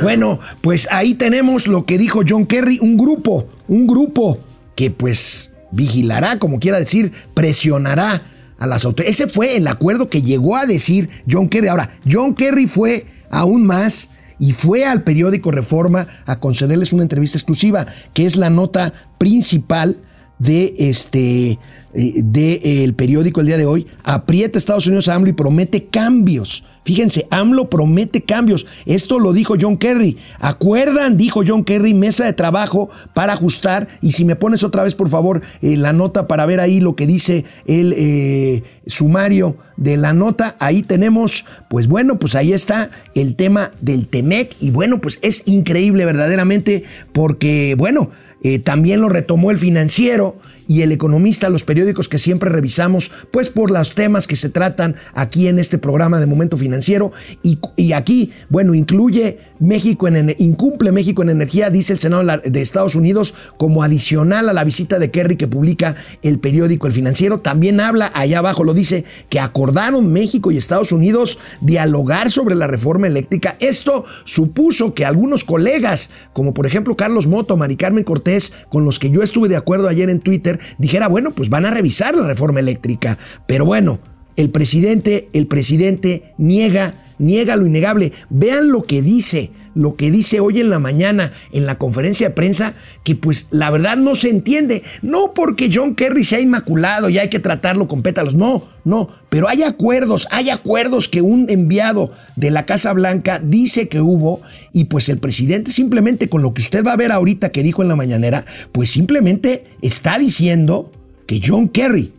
Bueno, 0.01 0.39
pues 0.61 0.87
ahí 0.91 1.13
tenemos 1.13 1.67
lo 1.67 1.85
que 1.85 1.97
dijo 1.97 2.21
John 2.27 2.45
Kerry, 2.45 2.79
un 2.79 2.97
grupo, 2.97 3.47
un 3.67 3.87
grupo 3.87 4.37
que 4.75 4.91
pues 4.91 5.51
vigilará, 5.71 6.39
como 6.39 6.59
quiera 6.59 6.79
decir, 6.79 7.11
presionará 7.33 8.21
a 8.59 8.67
las 8.67 8.85
autoridades. 8.85 9.19
Ese 9.19 9.29
fue 9.29 9.57
el 9.57 9.67
acuerdo 9.67 10.09
que 10.09 10.21
llegó 10.21 10.55
a 10.55 10.65
decir 10.65 11.09
John 11.29 11.49
Kerry. 11.49 11.67
Ahora, 11.67 11.89
John 12.09 12.35
Kerry 12.35 12.67
fue 12.67 13.05
aún 13.29 13.65
más 13.65 14.09
y 14.39 14.51
fue 14.51 14.85
al 14.85 15.03
periódico 15.03 15.51
Reforma 15.51 16.07
a 16.25 16.39
concederles 16.39 16.93
una 16.93 17.03
entrevista 17.03 17.37
exclusiva, 17.37 17.85
que 18.13 18.25
es 18.25 18.35
la 18.35 18.49
nota 18.49 18.93
principal 19.17 20.01
de 20.39 20.73
este 20.77 21.57
del 21.93 22.93
periódico 22.95 23.41
el 23.41 23.47
día 23.47 23.57
de 23.57 23.65
hoy, 23.65 23.87
aprieta 24.03 24.57
Estados 24.57 24.87
Unidos 24.87 25.07
a 25.07 25.15
AMLO 25.15 25.29
y 25.29 25.33
promete 25.33 25.85
cambios. 25.85 26.63
Fíjense, 26.85 27.27
AMLO 27.29 27.69
promete 27.69 28.23
cambios. 28.23 28.65
Esto 28.85 29.19
lo 29.19 29.31
dijo 29.31 29.55
John 29.59 29.77
Kerry. 29.77 30.17
¿Acuerdan? 30.39 31.15
Dijo 31.15 31.43
John 31.47 31.63
Kerry, 31.63 31.93
mesa 31.93 32.25
de 32.25 32.33
trabajo 32.33 32.89
para 33.13 33.33
ajustar. 33.33 33.87
Y 34.01 34.11
si 34.11 34.25
me 34.25 34.35
pones 34.35 34.63
otra 34.63 34.83
vez, 34.83 34.93
por 34.93 35.07
favor, 35.07 35.41
eh, 35.61 35.77
la 35.77 35.93
nota 35.93 36.27
para 36.27 36.45
ver 36.45 36.59
ahí 36.59 36.81
lo 36.81 36.95
que 36.95 37.07
dice 37.07 37.45
el 37.67 37.93
eh, 37.95 38.63
sumario 38.85 39.55
de 39.77 39.95
la 39.95 40.13
nota. 40.13 40.57
Ahí 40.59 40.83
tenemos, 40.83 41.45
pues 41.69 41.87
bueno, 41.87 42.19
pues 42.19 42.35
ahí 42.35 42.51
está 42.51 42.89
el 43.15 43.35
tema 43.35 43.71
del 43.79 44.07
TEMEC. 44.07 44.55
Y 44.59 44.71
bueno, 44.71 44.99
pues 44.99 45.19
es 45.21 45.43
increíble 45.45 46.05
verdaderamente 46.05 46.83
porque, 47.13 47.75
bueno, 47.77 48.09
eh, 48.43 48.59
también 48.59 48.99
lo 48.99 49.07
retomó 49.07 49.51
el 49.51 49.57
financiero 49.57 50.37
y 50.67 50.81
el 50.81 50.91
economista, 50.91 51.49
los 51.49 51.63
periódicos 51.63 52.09
que 52.09 52.17
siempre 52.17 52.49
revisamos, 52.49 53.11
pues 53.31 53.49
por 53.49 53.71
los 53.71 53.93
temas 53.93 54.27
que 54.27 54.35
se 54.35 54.49
tratan 54.49 54.95
aquí 55.13 55.47
en 55.47 55.59
este 55.59 55.77
programa 55.77 56.19
de 56.19 56.25
Momento 56.25 56.57
Financiero. 56.57 57.11
Y, 57.41 57.93
aquí, 57.93 58.31
bueno, 58.49 58.73
incluye 58.73 59.39
México 59.59 60.07
en, 60.07 60.35
incumple 60.39 60.91
México 60.91 61.21
en 61.21 61.29
energía, 61.29 61.69
dice 61.69 61.93
el 61.93 61.99
Senado 61.99 62.23
de 62.43 62.61
Estados 62.61 62.95
Unidos, 62.95 63.33
como 63.57 63.83
adicional 63.83 64.49
a 64.49 64.53
la 64.53 64.63
visita 64.63 64.99
de 64.99 65.11
Kerry 65.11 65.35
que 65.35 65.47
publica 65.47 65.95
el 66.21 66.39
periódico 66.39 66.87
El 66.87 66.93
Financiero. 66.93 67.39
También 67.39 67.79
habla, 67.79 68.11
allá 68.13 68.39
abajo 68.39 68.63
lo 68.63 68.73
dice, 68.73 69.05
que 69.29 69.39
acordaron 69.39 70.11
México 70.11 70.51
y 70.51 70.57
Estados 70.57 70.91
Unidos 70.91 71.37
dialogar 71.61 72.31
sobre 72.31 72.55
la 72.55 72.67
reforma 72.67 73.07
eléctrica. 73.07 73.55
Esto 73.59 74.05
supuso 74.25 74.93
que 74.93 75.05
algunos 75.05 75.43
colegas, 75.43 76.09
como 76.33 76.53
por 76.53 76.65
ejemplo 76.65 76.95
Carlos 76.95 77.27
Moto, 77.27 77.57
Mari 77.57 77.75
Carmen 77.75 78.03
Cortés, 78.03 78.53
con 78.69 78.85
los 78.85 78.99
que 78.99 79.09
yo 79.09 79.21
estuve 79.21 79.49
de 79.49 79.55
acuerdo 79.55 79.87
ayer 79.87 80.09
en 80.09 80.19
Twitter, 80.19 80.52
dijera, 80.77 81.07
bueno, 81.07 81.31
pues 81.31 81.49
van 81.49 81.65
a 81.65 81.71
revisar 81.71 82.15
la 82.15 82.27
reforma 82.27 82.59
eléctrica. 82.59 83.17
Pero 83.47 83.65
bueno, 83.65 83.99
el 84.35 84.49
presidente, 84.49 85.29
el 85.33 85.47
presidente 85.47 86.33
niega, 86.37 86.95
niega 87.19 87.55
lo 87.55 87.65
innegable. 87.65 88.11
Vean 88.29 88.71
lo 88.71 88.83
que 88.83 89.01
dice, 89.01 89.51
lo 89.75 89.95
que 89.95 90.11
dice 90.11 90.39
hoy 90.39 90.59
en 90.59 90.69
la 90.69 90.79
mañana 90.79 91.31
en 91.51 91.65
la 91.65 91.77
conferencia 91.77 92.29
de 92.29 92.33
prensa, 92.35 92.73
que 93.03 93.15
pues 93.15 93.47
la 93.51 93.69
verdad 93.71 93.97
no 93.97 94.15
se 94.15 94.29
entiende. 94.29 94.83
No 95.01 95.33
porque 95.33 95.69
John 95.73 95.95
Kerry 95.95 96.23
se 96.23 96.35
ha 96.35 96.41
inmaculado 96.41 97.09
y 97.09 97.17
hay 97.17 97.29
que 97.29 97.39
tratarlo 97.39 97.87
con 97.87 98.01
pétalos, 98.01 98.35
no, 98.35 98.63
no, 98.85 99.09
pero 99.29 99.47
hay 99.47 99.63
acuerdos, 99.63 100.27
hay 100.31 100.49
acuerdos 100.49 101.09
que 101.09 101.21
un 101.21 101.49
enviado 101.49 102.11
de 102.35 102.51
la 102.51 102.65
Casa 102.65 102.93
Blanca 102.93 103.39
dice 103.43 103.87
que 103.87 104.01
hubo 104.01 104.41
y 104.71 104.85
pues 104.85 105.09
el 105.09 105.19
presidente 105.19 105.71
simplemente 105.71 106.29
con 106.29 106.41
lo 106.41 106.53
que 106.53 106.61
usted 106.61 106.85
va 106.85 106.93
a 106.93 106.97
ver 106.97 107.11
ahorita 107.11 107.51
que 107.51 107.63
dijo 107.63 107.81
en 107.81 107.87
la 107.87 107.95
mañanera, 107.95 108.45
pues 108.71 108.91
simplemente 108.91 109.65
está 109.81 110.17
diciendo 110.19 110.91
que 111.27 111.41
John 111.43 111.69
Kerry 111.69 112.13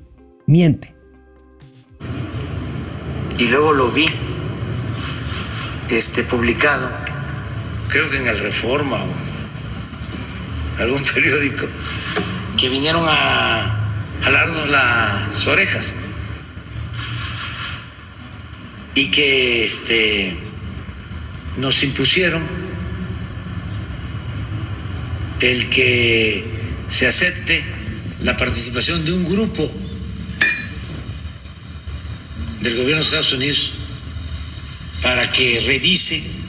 miente. 0.46 0.94
Y 3.38 3.48
luego 3.48 3.72
lo 3.72 3.90
vi 3.90 4.06
este 5.90 6.22
publicado, 6.22 6.88
creo 7.94 8.10
que 8.10 8.16
en 8.16 8.26
el 8.26 8.36
Reforma 8.40 9.04
o 9.04 10.82
algún 10.82 11.04
periódico, 11.14 11.68
que 12.58 12.68
vinieron 12.68 13.04
a 13.08 13.88
jalarnos 14.20 14.68
las 14.68 15.46
orejas. 15.46 15.94
Y 18.96 19.12
que 19.12 19.62
este, 19.62 20.36
nos 21.56 21.84
impusieron 21.84 22.42
el 25.38 25.68
que 25.70 26.44
se 26.88 27.06
acepte 27.06 27.64
la 28.22 28.36
participación 28.36 29.04
de 29.04 29.12
un 29.12 29.24
grupo 29.24 29.70
del 32.60 32.72
gobierno 32.74 32.96
de 32.96 33.02
Estados 33.02 33.32
Unidos 33.32 33.72
para 35.00 35.30
que 35.30 35.62
revise 35.64 36.43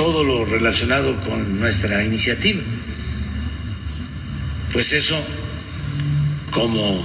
todo 0.00 0.24
lo 0.24 0.46
relacionado 0.46 1.14
con 1.20 1.60
nuestra 1.60 2.02
iniciativa. 2.02 2.62
Pues 4.72 4.94
eso 4.94 5.14
como 6.54 7.02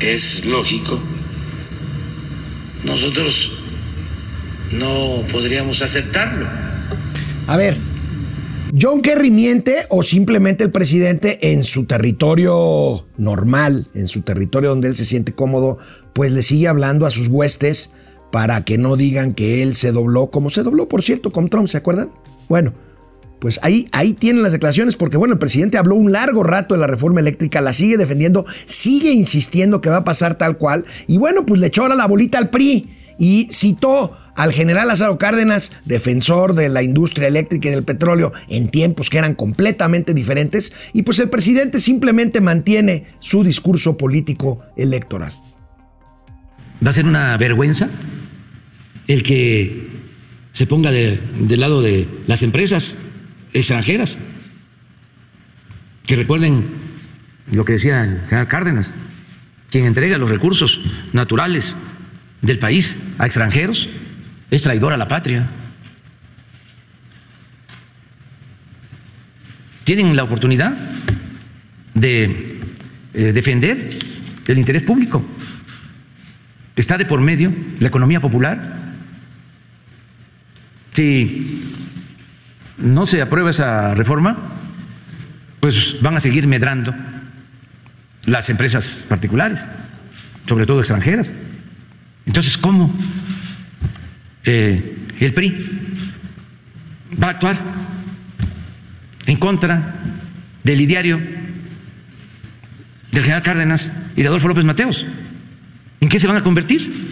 es 0.00 0.46
lógico, 0.46 0.98
nosotros 2.82 3.52
no 4.70 5.22
podríamos 5.30 5.82
aceptarlo. 5.82 6.46
A 7.46 7.58
ver, 7.58 7.76
¿John 8.80 9.02
Kerry 9.02 9.30
miente 9.30 9.84
o 9.90 10.02
simplemente 10.02 10.64
el 10.64 10.70
presidente 10.70 11.52
en 11.52 11.62
su 11.62 11.84
territorio 11.84 13.06
normal, 13.18 13.86
en 13.92 14.08
su 14.08 14.22
territorio 14.22 14.70
donde 14.70 14.88
él 14.88 14.96
se 14.96 15.04
siente 15.04 15.34
cómodo, 15.34 15.76
pues 16.14 16.32
le 16.32 16.42
sigue 16.42 16.68
hablando 16.68 17.04
a 17.04 17.10
sus 17.10 17.28
huestes 17.28 17.90
para 18.32 18.64
que 18.64 18.78
no 18.78 18.96
digan 18.96 19.34
que 19.34 19.62
él 19.62 19.76
se 19.76 19.92
dobló, 19.92 20.30
como 20.30 20.50
se 20.50 20.64
dobló, 20.64 20.88
por 20.88 21.02
cierto, 21.02 21.30
con 21.30 21.48
Trump, 21.48 21.68
¿se 21.68 21.76
acuerdan? 21.76 22.10
Bueno, 22.48 22.72
pues 23.40 23.60
ahí, 23.62 23.88
ahí 23.92 24.14
tienen 24.14 24.42
las 24.42 24.52
declaraciones, 24.52 24.96
porque 24.96 25.16
bueno, 25.16 25.34
el 25.34 25.38
presidente 25.38 25.76
habló 25.76 25.96
un 25.96 26.12
largo 26.12 26.42
rato 26.42 26.74
de 26.74 26.80
la 26.80 26.86
reforma 26.86 27.20
eléctrica, 27.20 27.60
la 27.60 27.74
sigue 27.74 27.96
defendiendo, 27.96 28.46
sigue 28.66 29.12
insistiendo 29.12 29.80
que 29.80 29.90
va 29.90 29.98
a 29.98 30.04
pasar 30.04 30.38
tal 30.38 30.56
cual, 30.56 30.86
y 31.06 31.18
bueno, 31.18 31.44
pues 31.44 31.60
le 31.60 31.66
echó 31.66 31.82
ahora 31.82 31.94
la 31.94 32.06
bolita 32.06 32.38
al 32.38 32.50
PRI 32.50 32.88
y 33.18 33.48
citó 33.52 34.16
al 34.34 34.52
general 34.52 34.88
Lázaro 34.88 35.18
Cárdenas, 35.18 35.72
defensor 35.84 36.54
de 36.54 36.70
la 36.70 36.82
industria 36.82 37.28
eléctrica 37.28 37.68
y 37.68 37.72
del 37.72 37.84
petróleo 37.84 38.32
en 38.48 38.70
tiempos 38.70 39.10
que 39.10 39.18
eran 39.18 39.34
completamente 39.34 40.14
diferentes, 40.14 40.72
y 40.94 41.02
pues 41.02 41.18
el 41.18 41.28
presidente 41.28 41.80
simplemente 41.80 42.40
mantiene 42.40 43.06
su 43.18 43.44
discurso 43.44 43.98
político 43.98 44.60
electoral. 44.76 45.34
Va 46.84 46.90
a 46.90 46.94
ser 46.94 47.06
una 47.06 47.36
vergüenza 47.36 47.90
el 49.06 49.22
que 49.22 49.90
se 50.52 50.66
ponga 50.66 50.90
del 50.90 51.60
lado 51.60 51.82
de 51.82 52.08
las 52.26 52.42
empresas 52.42 52.96
extranjeras. 53.52 54.18
Que 56.06 56.16
recuerden 56.16 56.66
lo 57.52 57.64
que 57.64 57.74
decía 57.74 58.04
el 58.04 58.20
general 58.22 58.48
Cárdenas, 58.48 58.94
quien 59.70 59.86
entrega 59.86 60.18
los 60.18 60.30
recursos 60.30 60.80
naturales 61.12 61.76
del 62.42 62.58
país 62.58 62.96
a 63.18 63.26
extranjeros 63.26 63.88
es 64.50 64.62
traidor 64.62 64.92
a 64.92 64.96
la 64.96 65.08
patria. 65.08 65.48
Tienen 69.84 70.14
la 70.14 70.24
oportunidad 70.24 70.76
de 71.94 72.60
eh, 73.14 73.32
defender 73.32 73.90
el 74.46 74.58
interés 74.58 74.82
público. 74.82 75.24
Está 76.76 76.98
de 76.98 77.06
por 77.06 77.20
medio 77.20 77.52
la 77.80 77.88
economía 77.88 78.20
popular. 78.20 78.91
Si 80.92 81.62
no 82.78 83.06
se 83.06 83.22
aprueba 83.22 83.50
esa 83.50 83.94
reforma, 83.94 84.36
pues 85.60 86.00
van 86.02 86.16
a 86.16 86.20
seguir 86.20 86.46
medrando 86.46 86.94
las 88.26 88.50
empresas 88.50 89.06
particulares, 89.08 89.66
sobre 90.44 90.66
todo 90.66 90.80
extranjeras. 90.80 91.32
Entonces, 92.26 92.58
¿cómo 92.58 92.92
eh, 94.44 94.98
el 95.18 95.32
PRI 95.32 95.66
va 97.22 97.28
a 97.28 97.30
actuar 97.30 97.58
en 99.26 99.36
contra 99.38 99.94
del 100.62 100.80
ideario 100.80 101.20
del 103.10 103.22
general 103.22 103.42
Cárdenas 103.42 103.92
y 104.14 104.22
de 104.22 104.28
Adolfo 104.28 104.48
López 104.48 104.64
Mateos? 104.64 105.06
¿En 106.00 106.08
qué 106.08 106.18
se 106.18 106.26
van 106.26 106.36
a 106.36 106.42
convertir? 106.42 107.11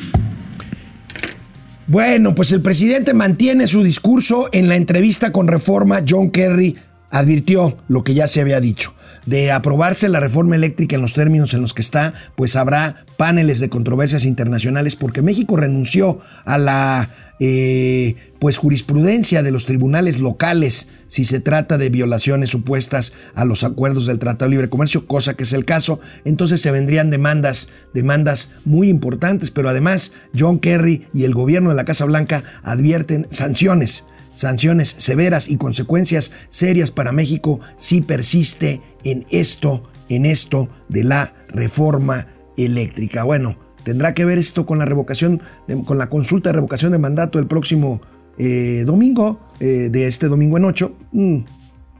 Bueno, 1.90 2.36
pues 2.36 2.52
el 2.52 2.62
presidente 2.62 3.14
mantiene 3.14 3.66
su 3.66 3.82
discurso 3.82 4.48
en 4.52 4.68
la 4.68 4.76
entrevista 4.76 5.32
con 5.32 5.48
Reforma. 5.48 6.04
John 6.08 6.30
Kerry 6.30 6.76
advirtió 7.10 7.76
lo 7.88 8.04
que 8.04 8.14
ya 8.14 8.28
se 8.28 8.40
había 8.40 8.60
dicho. 8.60 8.94
de 9.26 9.52
aprobarse 9.52 10.08
la 10.08 10.18
reforma 10.18 10.56
eléctrica 10.56 10.96
en 10.96 11.02
los 11.02 11.12
términos 11.12 11.52
en 11.52 11.60
los 11.60 11.74
que 11.74 11.82
está, 11.82 12.14
pues 12.36 12.56
habrá 12.56 13.04
paneles 13.18 13.60
de 13.60 13.68
controversias 13.68 14.24
internacionales 14.24 14.96
porque 14.96 15.20
México 15.20 15.56
renunció 15.56 16.18
a 16.46 16.56
la 16.56 17.10
eh, 17.42 18.16
pues 18.38 18.58
jurisprudencia 18.58 19.42
de 19.42 19.50
los 19.50 19.64
tribunales 19.64 20.18
locales 20.18 20.88
si 21.06 21.24
se 21.24 21.40
trata 21.40 21.78
de 21.78 21.88
violaciones 21.88 22.50
supuestas 22.50 23.14
a 23.34 23.46
los 23.46 23.64
acuerdos 23.64 24.04
del 24.06 24.18
Tratado 24.18 24.50
de 24.50 24.56
Libre 24.56 24.68
Comercio, 24.70 25.06
cosa 25.06 25.34
que 25.34 25.44
es 25.44 25.54
el 25.54 25.64
caso, 25.64 26.00
entonces 26.24 26.60
se 26.60 26.70
vendrían 26.70 27.10
demandas, 27.10 27.68
demandas 27.94 28.50
muy 28.66 28.88
importantes, 28.88 29.50
pero 29.50 29.70
además 29.70 30.12
John 30.38 30.58
Kerry 30.58 31.06
y 31.14 31.24
el 31.24 31.34
gobierno 31.34 31.70
de 31.70 31.76
la 31.76 31.86
Casa 31.86 32.04
Blanca 32.04 32.44
advierten 32.62 33.26
sanciones 33.30 34.04
sanciones 34.32 34.94
severas 34.98 35.48
y 35.48 35.56
consecuencias 35.56 36.32
serias 36.48 36.90
para 36.90 37.12
México 37.12 37.60
si 37.76 38.00
persiste 38.00 38.80
en 39.04 39.26
esto, 39.30 39.82
en 40.08 40.26
esto 40.26 40.68
de 40.88 41.04
la 41.04 41.34
reforma 41.48 42.26
eléctrica. 42.56 43.24
Bueno, 43.24 43.56
tendrá 43.82 44.14
que 44.14 44.24
ver 44.24 44.38
esto 44.38 44.66
con 44.66 44.78
la 44.78 44.84
revocación, 44.84 45.42
con 45.84 45.98
la 45.98 46.08
consulta 46.08 46.50
de 46.50 46.54
revocación 46.54 46.92
de 46.92 46.98
mandato 46.98 47.38
el 47.38 47.46
próximo 47.46 48.00
eh, 48.38 48.84
domingo, 48.86 49.40
eh, 49.60 49.88
de 49.90 50.06
este 50.06 50.26
domingo 50.28 50.56
en 50.56 50.64
ocho. 50.64 50.96
Mm, 51.12 51.38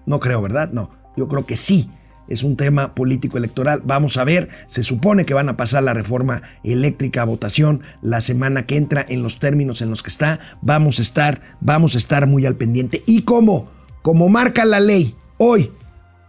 no 0.07 0.21
creo, 0.21 0.43
¿verdad? 0.43 0.71
No, 0.73 0.91
yo 1.17 1.29
creo 1.29 1.45
que 1.45 1.57
sí. 1.57 1.91
Es 2.31 2.45
un 2.45 2.57
tema 2.57 2.95
político 2.95 3.37
electoral. 3.37 3.83
Vamos 3.85 4.17
a 4.17 4.25
ver, 4.25 4.49
se 4.69 4.85
supone 4.85 5.27
que 5.27 5.35
van 5.35 5.49
a 5.49 5.57
pasar 5.57 5.83
la 5.83 5.95
reforma 5.95 6.43
eléctrica 6.63 7.23
a 7.23 7.27
votación 7.27 7.83
la 8.03 8.21
semana 8.21 8.67
que 8.67 8.77
entra 8.77 9.05
en 9.07 9.23
los 9.23 9.41
términos 9.41 9.83
en 9.83 9.91
los 9.91 10.05
que 10.05 10.11
está. 10.11 10.39
Vamos 10.63 11.01
a 11.01 11.03
estar, 11.03 11.43
vamos 11.61 11.97
a 11.97 11.99
estar 11.99 12.29
muy 12.29 12.47
al 12.47 12.57
pendiente. 12.57 13.03
Y 13.05 13.23
como, 13.23 13.69
como 14.03 14.29
marca 14.29 14.65
la 14.65 14.79
ley, 14.79 15.17
hoy, 15.39 15.73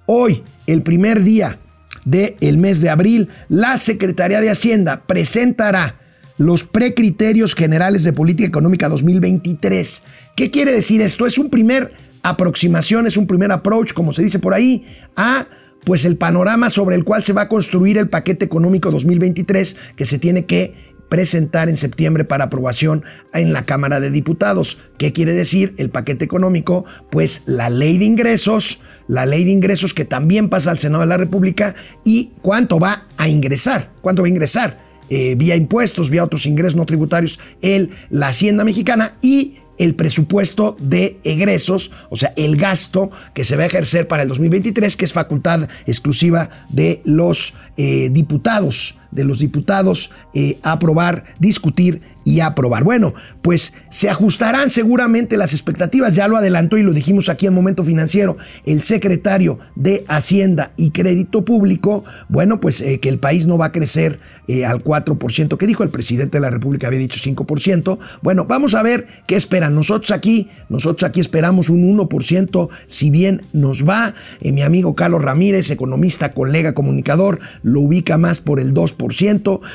hoy, 0.08 0.43
el 0.65 0.81
primer 0.81 1.22
día 1.22 1.60
del 2.03 2.58
mes 2.58 2.81
de 2.81 2.89
abril, 2.89 3.29
la 3.48 3.77
Secretaría 3.77 4.41
de 4.41 4.50
Hacienda 4.50 5.03
presentará 5.05 6.00
los 6.39 6.63
precriterios 6.63 7.53
generales 7.53 8.03
de 8.03 8.13
política 8.13 8.48
económica 8.48 8.89
2023. 8.89 10.03
¿Qué 10.36 10.50
quiere 10.50 10.72
decir 10.72 11.00
esto? 11.01 11.27
Es 11.27 11.38
un 11.38 11.51
primer 11.51 11.93
aproximación, 12.24 13.05
es 13.05 13.17
un 13.17 13.27
primer 13.27 13.51
approach, 13.51 13.93
como 13.93 14.13
se 14.13 14.24
dice 14.24 14.39
por 14.39 14.55
ahí, 14.55 14.84
a 15.15 15.46
pues 15.84 16.06
el 16.06 16.18
panorama 16.18 16.70
sobre 16.70 16.96
el 16.96 17.04
cual 17.04 17.24
se 17.24 17.34
va 17.34 17.44
a 17.44 17.50
construir 17.50 17.98
el 17.98 18.10
paquete 18.10 18.46
económico 18.46 18.92
2023 18.92 19.76
que 19.96 20.06
se 20.06 20.20
tiene 20.20 20.46
que 20.46 20.92
presentar 21.10 21.68
en 21.68 21.76
septiembre 21.76 22.24
para 22.24 22.46
aprobación 22.46 23.04
en 23.34 23.52
la 23.52 23.66
Cámara 23.66 24.00
de 24.00 24.12
Diputados. 24.12 24.78
¿Qué 24.98 25.12
quiere 25.12 25.34
decir 25.34 25.74
el 25.78 25.90
paquete 25.90 26.24
económico? 26.24 26.86
Pues 27.12 27.44
la 27.46 27.70
ley 27.70 27.98
de 27.98 28.06
ingresos, 28.06 28.80
la 29.10 29.26
ley 29.26 29.44
de 29.44 29.52
ingresos 29.52 29.94
que 29.94 30.06
también 30.06 30.48
pasa 30.48 30.72
al 30.72 30.80
Senado 30.80 31.02
de 31.02 31.08
la 31.08 31.18
República 31.18 31.76
y 32.06 32.32
cuánto 32.42 32.80
va 32.80 33.08
a 33.18 33.28
ingresar, 33.28 33.92
cuánto 34.02 34.22
va 34.22 34.28
a 34.28 34.30
ingresar 34.30 34.80
eh, 35.10 35.36
vía 35.36 35.58
impuestos, 35.58 36.10
vía 36.10 36.24
otros 36.24 36.46
ingresos 36.46 36.78
no 36.78 36.86
tributarios, 36.86 37.38
el, 37.62 37.90
la 38.10 38.30
Hacienda 38.30 38.64
Mexicana 38.64 39.18
y 39.22 39.56
el 39.82 39.96
presupuesto 39.96 40.78
de 40.80 41.20
egresos, 41.24 41.90
o 42.12 42.18
sea, 42.18 42.34
el 42.36 42.56
gasto 42.56 43.10
que 43.34 43.46
se 43.46 43.56
va 43.56 43.64
a 43.64 43.66
ejercer 43.66 44.08
para 44.08 44.22
el 44.22 44.30
2023, 44.30 44.96
que 44.96 45.06
es 45.06 45.12
facultad 45.12 45.68
exclusiva 45.88 46.50
de 46.70 47.02
los 47.04 47.56
eh, 47.78 48.10
diputados 48.12 48.96
de 49.12 49.24
los 49.24 49.39
diputados 49.39 50.12
eh, 50.34 50.58
aprobar, 50.63 51.24
discutir 51.39 52.01
y 52.24 52.39
aprobar. 52.39 52.84
Bueno, 52.84 53.13
pues 53.41 53.74
se 53.89 54.10
ajustarán 54.10 54.70
seguramente 54.70 55.38
las 55.38 55.53
expectativas, 55.53 56.15
ya 56.15 56.27
lo 56.27 56.38
adelantó 56.38 56.77
y 56.77 56.84
lo 56.84 56.94
dijimos 56.94 57.30
aquí 57.30 57.48
en 57.48 57.53
Momento 57.53 57.84
Financiero, 57.84 58.38
el 58.65 58.84
secretario 58.84 59.60
de 59.75 60.03
Hacienda 60.08 60.72
y 60.77 60.91
Crédito 60.91 61.44
Público, 61.44 62.03
bueno, 62.30 62.60
pues 62.60 62.82
eh, 62.82 63.00
que 63.00 63.10
el 63.10 63.18
país 63.18 63.48
no 63.48 63.58
va 63.58 63.68
a 63.68 63.72
crecer 63.72 64.20
eh, 64.48 64.65
al 64.65 64.84
4%, 64.84 65.58
que 65.58 65.68
dijo 65.68 65.84
el 65.84 65.89
presidente 65.89 66.38
de 66.38 66.41
la 66.41 66.51
República, 66.51 66.88
había 66.88 67.00
dicho 67.00 67.20
5%. 67.20 67.98
Bueno, 68.22 68.46
vamos 68.46 68.75
a 68.75 68.84
ver 68.84 69.08
qué 69.25 69.36
esperan. 69.36 69.74
Nosotros 69.74 70.12
aquí, 70.12 70.48
nosotros 70.70 71.10
aquí 71.10 71.20
esperamos 71.20 71.70
un 71.70 71.98
1%, 71.98 72.70
si 72.86 73.10
bien 73.10 73.41
nos 73.51 73.88
va, 73.88 74.13
mi 74.41 74.62
amigo 74.62 74.96
Carlos 74.96 75.24
Ramírez, 75.24 75.72
economista, 75.72 76.32
colega, 76.32 76.74
comunicador, 76.74 77.39
lo 77.63 77.82
ubica 77.82 78.18
más 78.18 78.39
por 78.39 78.60
el 78.60 78.74
2% 78.74 79.00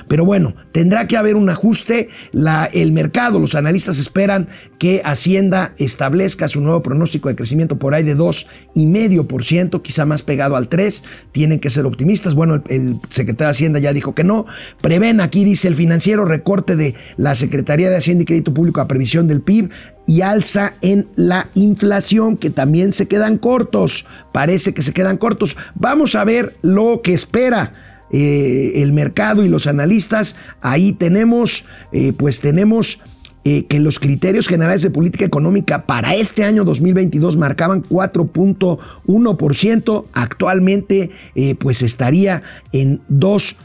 pero 0.09 0.25
bueno, 0.25 0.55
tendrá 0.73 1.07
que 1.07 1.17
haber 1.17 1.37
un 1.37 1.49
ajuste. 1.49 2.09
La, 2.33 2.67
el 2.67 2.93
mercado, 2.93 3.39
los 3.39 3.55
analistas 3.55 3.99
esperan 3.99 4.49
que 4.79 5.03
Hacienda 5.05 5.75
establezca 5.79 6.49
su 6.49 6.61
nuevo 6.61 6.83
pronóstico 6.83 7.29
de 7.29 7.37
crecimiento 7.37 7.79
por 7.79 7.95
ahí 7.95 8.03
de 8.03 8.17
2,5%, 8.17 9.83
quizá 9.83 10.07
más 10.07 10.23
pegado 10.23 10.57
al 10.57 10.69
3%. 10.69 11.03
Tienen 11.33 11.61
que 11.61 11.71
ser 11.71 11.87
optimistas. 11.87 12.35
Bueno, 12.35 12.63
el, 12.69 12.99
secretario 13.09 13.47
de 13.49 13.51
Hacienda 13.51 13.79
ya 13.79 13.93
dijo 13.93 14.15
que 14.15 14.25
no. 14.25 14.47
Prevén, 14.81 15.21
aquí 15.21 15.45
dice 15.45 15.69
el 15.69 15.75
financiero, 15.75 16.25
recorte 16.25 16.77
de 16.77 16.95
la 17.17 17.35
Secretaría 17.35 17.91
de 17.91 17.97
Hacienda 17.97 18.23
y 18.23 18.27
Crédito 18.27 18.55
Público 18.55 18.81
a 18.81 18.89
previsión 18.89 19.27
del 19.27 19.41
PIB 19.41 19.71
y 20.07 20.21
alza 20.21 20.75
en 20.83 21.09
la 21.17 21.49
inflación, 21.55 22.37
que 22.37 22.51
también 22.51 22.93
se 22.93 23.09
quedan 23.09 23.39
cortos. 23.39 24.07
Parece 24.33 24.73
que 24.73 24.83
se 24.83 24.93
quedan 24.93 25.17
cortos. 25.17 25.57
Vamos 25.75 26.15
a 26.15 26.25
ver 26.25 26.57
lo 26.63 27.03
que 27.03 27.13
espera 27.13 27.73
eh, 28.11 28.73
el 28.77 28.93
mercado 28.93 29.45
y 29.45 29.49
los 29.49 29.67
analistas, 29.67 30.37
ahí 30.61 30.93
tenemos, 30.93 31.65
eh, 31.93 32.13
pues 32.13 32.41
tenemos 32.41 33.01
eh, 33.45 33.65
que 33.67 33.81
los 33.81 33.99
criterios 34.01 34.49
generales 34.49 34.83
de 34.83 34.91
política 34.91 35.25
económica 35.25 35.87
para 35.87 36.15
este 36.15 36.45
año 36.45 36.65
2022 36.65 37.37
marcaban 37.37 37.83
4.1%, 37.83 40.05
actualmente 40.13 41.11
pues 41.59 41.83
estaría 41.83 42.43
en 42.73 43.03
2 43.09 43.57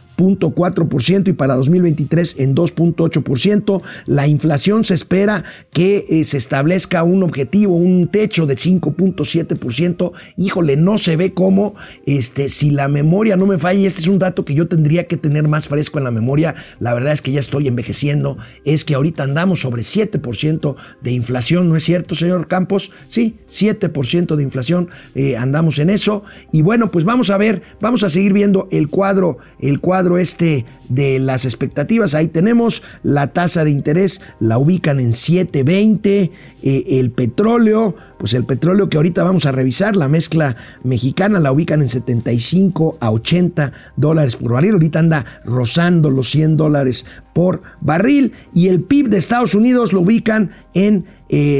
ciento 1.00 1.30
y 1.30 1.34
para 1.34 1.56
2023 1.56 2.36
en 2.40 2.56
2.8%. 2.56 3.82
La 4.06 4.28
inflación 4.28 4.84
se 4.84 4.94
espera 4.94 5.44
que 5.72 6.06
eh, 6.10 6.26
se 6.26 6.38
establezca 6.38 7.04
un 7.04 7.24
objetivo, 7.24 7.76
un 7.76 8.08
techo 8.08 8.46
de 8.46 8.56
5.7%. 8.56 10.12
Híjole, 10.38 10.78
no 10.78 10.98
se 10.98 11.16
ve 11.18 11.34
cómo, 11.34 11.76
este, 12.06 12.50
si 12.50 12.72
la 12.72 12.88
memoria 12.88 13.36
no 13.36 13.46
me 13.46 13.58
falla, 13.58 13.88
este 13.88 14.02
es 14.02 14.08
un 14.08 14.20
dato 14.20 14.46
que 14.46 14.54
yo 14.54 14.68
tendría 14.68 15.08
que 15.08 15.18
tener 15.18 15.48
más 15.48 15.68
fresco 15.68 15.98
en 15.98 16.04
la 16.04 16.12
memoria, 16.12 16.56
la 16.80 16.94
verdad 16.94 17.14
es 17.14 17.22
que 17.22 17.32
ya 17.32 17.40
estoy 17.40 17.68
envejeciendo, 17.68 18.38
es 18.66 18.86
que 18.86 18.96
ahorita 18.96 19.24
andamos 19.24 19.62
sobre 19.62 19.84
7% 19.84 20.76
de 21.02 21.12
inflación, 21.12 21.70
¿no 21.70 21.76
es 21.76 21.84
cierto, 21.84 22.16
señor 22.16 22.48
Campos? 22.48 22.92
Sí, 23.08 23.38
7% 23.50 24.36
de 24.36 24.44
inflación, 24.44 24.90
eh, 25.16 25.38
andamos 25.38 25.80
en 25.80 25.90
eso. 25.90 26.24
Y 26.52 26.62
bueno, 26.62 26.92
pues 26.92 27.06
vamos 27.06 27.30
a 27.30 27.38
ver, 27.38 27.62
vamos 27.80 28.04
a 28.04 28.10
seguir 28.10 28.34
viendo 28.34 28.68
el 28.72 28.90
cuadro, 28.90 29.38
el 29.60 29.80
cuadro 29.80 30.11
este 30.18 30.66
de 30.90 31.20
las 31.20 31.46
expectativas. 31.46 32.14
Ahí 32.14 32.28
tenemos 32.28 32.84
la 33.04 33.28
tasa 33.28 33.64
de 33.64 33.72
interés, 33.72 34.22
la 34.40 34.58
ubican 34.58 35.00
en 35.00 35.12
7.20. 35.12 36.32
Eh, 36.64 36.84
el 37.00 37.12
petróleo, 37.12 37.96
pues 38.20 38.34
el 38.34 38.46
petróleo 38.46 38.90
que 38.90 38.98
ahorita 38.98 39.24
vamos 39.24 39.46
a 39.46 39.52
revisar, 39.52 39.96
la 39.96 40.08
mezcla 40.08 40.56
mexicana, 40.84 41.40
la 41.40 41.52
ubican 41.52 41.82
en 41.82 41.90
75 41.90 42.98
a 43.00 43.12
80 43.12 43.72
dólares 43.96 44.36
por 44.36 44.54
barril. 44.54 44.74
Ahorita 44.74 45.00
anda 45.00 45.26
rozando 45.46 46.10
los 46.10 46.30
100 46.30 46.58
dólares 46.58 47.06
por 47.34 47.62
barril. 47.80 48.34
Y 48.54 48.68
el 48.68 48.82
PIB 48.84 49.10
de 49.10 49.18
Estados 49.18 49.56
Unidos 49.56 49.94
lo 49.94 50.02
ubican 50.02 50.52
en 50.74 51.06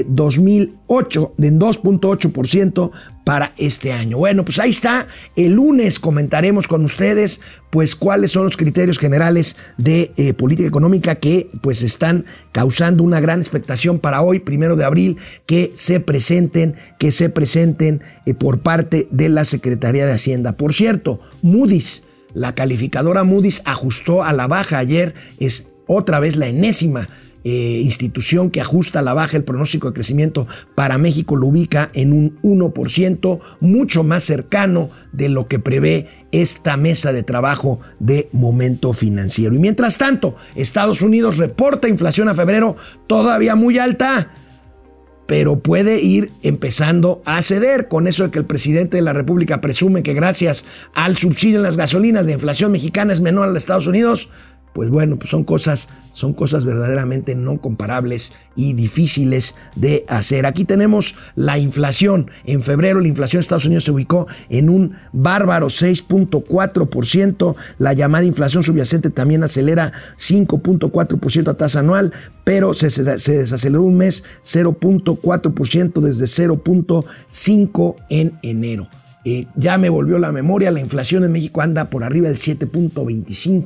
2008, 0.08 1.34
eh, 1.38 1.48
en 1.48 1.60
2.8% 1.60 2.92
para 3.32 3.54
este 3.56 3.94
año. 3.94 4.18
Bueno, 4.18 4.44
pues 4.44 4.60
ahí 4.60 4.72
está. 4.72 5.08
El 5.38 5.54
lunes 5.54 6.00
comentaremos 6.00 6.68
con 6.68 6.84
ustedes, 6.84 7.40
pues, 7.70 7.96
cuáles 7.96 8.32
son 8.32 8.44
los 8.44 8.58
criterios 8.58 9.00
generales 9.00 9.56
de 9.78 10.12
eh, 10.18 10.34
política 10.34 10.68
económica 10.68 11.16
que, 11.16 11.50
pues, 11.62 11.82
están 11.82 12.26
causando 12.52 13.06
una 13.06 13.22
gran 13.22 13.40
expectación 13.40 14.00
para 14.00 14.22
hoy, 14.22 14.40
primero 14.40 14.76
de 14.76 14.84
abril, 14.84 15.16
que 15.46 15.72
se 15.76 16.02
presenten, 16.02 16.76
que 17.00 17.14
se 17.14 17.30
presenten 17.30 18.02
eh, 18.26 18.34
por 18.34 18.60
parte 18.60 19.08
de 19.12 19.30
la 19.30 19.46
Secretaría 19.46 20.06
de 20.06 20.12
Hacienda. 20.12 20.58
Por 20.58 20.74
cierto, 20.74 21.22
Moody's, 21.42 22.04
la 22.34 22.54
calificadora 22.54 23.24
Moody's 23.24 23.62
ajustó 23.64 24.26
a 24.26 24.34
la 24.34 24.48
baja 24.48 24.78
ayer, 24.78 25.14
es 25.40 25.68
otra 25.88 26.20
vez 26.20 26.36
la 26.36 26.48
enésima 26.48 27.08
eh, 27.44 27.82
institución 27.84 28.52
que 28.52 28.62
ajusta 28.62 29.00
a 29.00 29.02
la 29.02 29.14
baja 29.14 29.38
el 29.38 29.44
pronóstico 29.44 29.88
de 29.88 29.94
crecimiento 29.94 30.48
para 30.76 30.98
México 30.98 31.36
lo 31.36 31.48
ubica 31.48 31.90
en 31.94 32.14
un 32.14 32.40
1%, 32.42 33.40
mucho 33.60 34.04
más 34.04 34.24
cercano 34.24 34.90
de 35.12 35.30
lo 35.30 35.48
que 35.48 35.60
prevé 35.60 36.08
esta 36.32 36.78
mesa 36.78 37.12
de 37.12 37.24
trabajo 37.24 37.80
de 38.00 38.30
momento 38.32 38.94
financiero. 38.94 39.56
Y 39.56 39.60
mientras 39.60 39.98
tanto, 39.98 40.36
Estados 40.56 41.02
Unidos 41.02 41.38
reporta 41.38 41.90
inflación 41.90 42.30
a 42.30 42.34
febrero 42.34 42.76
todavía 43.08 43.56
muy 43.56 43.78
alta 43.80 44.32
pero 45.32 45.60
puede 45.60 46.02
ir 46.02 46.30
empezando 46.44 47.22
a 47.24 47.42
ceder 47.42 47.88
con 47.88 48.06
eso 48.06 48.24
de 48.24 48.32
que 48.32 48.40
el 48.40 48.44
presidente 48.44 48.98
de 48.98 49.02
la 49.02 49.14
República 49.14 49.62
presume 49.62 50.04
que 50.04 50.14
gracias 50.14 50.66
al 50.94 51.16
subsidio 51.16 51.56
en 51.56 51.64
las 51.64 51.78
gasolinas 51.78 52.26
de 52.26 52.34
inflación 52.34 52.74
mexicana 52.74 53.14
es 53.14 53.22
menor 53.22 53.46
a 53.46 53.52
los 53.52 53.64
Estados 53.64 53.88
Unidos 53.88 54.30
pues 54.74 54.90
bueno, 54.90 55.18
pues 55.18 55.30
son 55.30 55.44
cosas, 55.44 55.90
son 56.14 56.34
cosas 56.34 56.66
verdaderamente 56.66 57.36
no 57.36 57.60
comparables 57.60 58.34
y 58.56 58.74
difíciles 58.74 59.56
de 59.76 60.06
hacer. 60.08 60.46
Aquí 60.46 60.66
tenemos 60.66 61.16
la 61.36 61.58
inflación. 61.58 62.32
En 62.46 62.64
febrero 62.64 63.02
la 63.02 63.08
inflación 63.08 63.40
de 63.40 63.42
Estados 63.42 63.66
Unidos 63.66 63.84
se 63.84 63.92
ubicó 63.92 64.28
en 64.50 64.70
un 64.70 64.96
bárbaro 65.12 65.68
6.4%. 65.68 67.56
La 67.80 67.94
llamada 67.94 68.26
inflación 68.26 68.64
subyacente 68.64 69.10
también 69.10 69.44
acelera 69.44 69.92
5.4% 70.18 71.50
a 71.50 71.54
tasa 71.56 71.80
anual, 71.80 72.14
pero 72.44 72.74
se, 72.74 72.90
se, 72.90 73.04
desaceleró 73.04 73.84
un 73.84 73.98
mes 73.98 74.24
0.4% 74.44 76.00
desde 76.00 76.26
0.5 76.26 77.96
en 78.10 78.40
enero. 78.42 78.88
Eh, 79.24 79.46
ya 79.56 79.78
me 79.78 79.90
volvió 79.90 80.18
la 80.18 80.32
memoria, 80.32 80.72
la 80.72 80.80
inflación 80.80 81.24
en 81.24 81.32
México 81.32 81.62
anda 81.62 81.92
por 81.92 82.04
arriba 82.04 82.28
del 82.28 82.38
7.25%, 82.38 83.64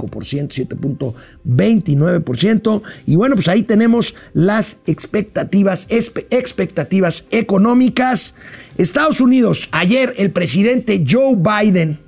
7.29%. 1.45 2.81
Y 3.05 3.15
bueno, 3.15 3.35
pues 3.35 3.47
ahí 3.47 3.63
tenemos 3.63 4.15
las 4.33 4.81
expectativas, 4.85 5.87
expectativas 5.89 7.27
económicas. 7.31 8.35
Estados 8.77 9.21
Unidos, 9.21 9.69
ayer 9.71 10.13
el 10.17 10.31
presidente 10.31 11.05
Joe 11.09 11.37
Biden, 11.37 11.99